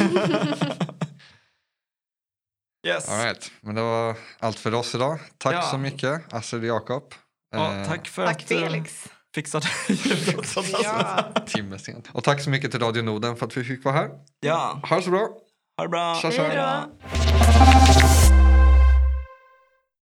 Yes. 2.87 3.09
All 3.09 3.25
right, 3.25 3.53
men 3.61 3.75
det 3.75 3.83
var 3.83 4.17
allt 4.39 4.59
för 4.59 4.75
oss 4.75 4.95
idag. 4.95 5.19
Tack 5.39 5.55
Ja. 5.55 5.63
så 5.63 5.79
mycket, 5.79 6.33
Astrid 6.35 6.63
och 6.63 6.69
Jakob. 6.69 7.15
Ja, 7.51 7.75
Eh, 7.75 7.87
tack 7.89 8.09
för 8.09 8.27
Tack 8.27 8.43
att 8.43 8.49
du 8.49 8.55
Felix. 8.59 9.07
Fixade 9.35 9.67
ljudet. 9.89 10.57
Ja. 10.85 11.25
Timme 11.47 11.79
sent. 11.79 12.09
Och 12.13 12.25
tack 12.25 12.41
så 12.41 12.51
mycket 12.51 12.71
till 12.71 12.81
Radio 12.81 13.03
Norden 13.03 13.37
för 13.37 13.47
att 13.47 13.57
vi 13.57 13.65
fick 13.65 13.85
vara 13.85 13.95
här. 13.95 14.09
ja, 14.41 14.81
Ha 14.89 14.97
det 14.97 15.03
så 15.03 15.11
bra. 15.11 15.29
ha 15.77 15.83
det 15.85 15.89
bra. 15.89 16.15
Tja, 16.23 16.31
tja. 16.31 16.43
Hej 16.43 16.57
då. 16.57 16.63
Ja. 16.63 18.08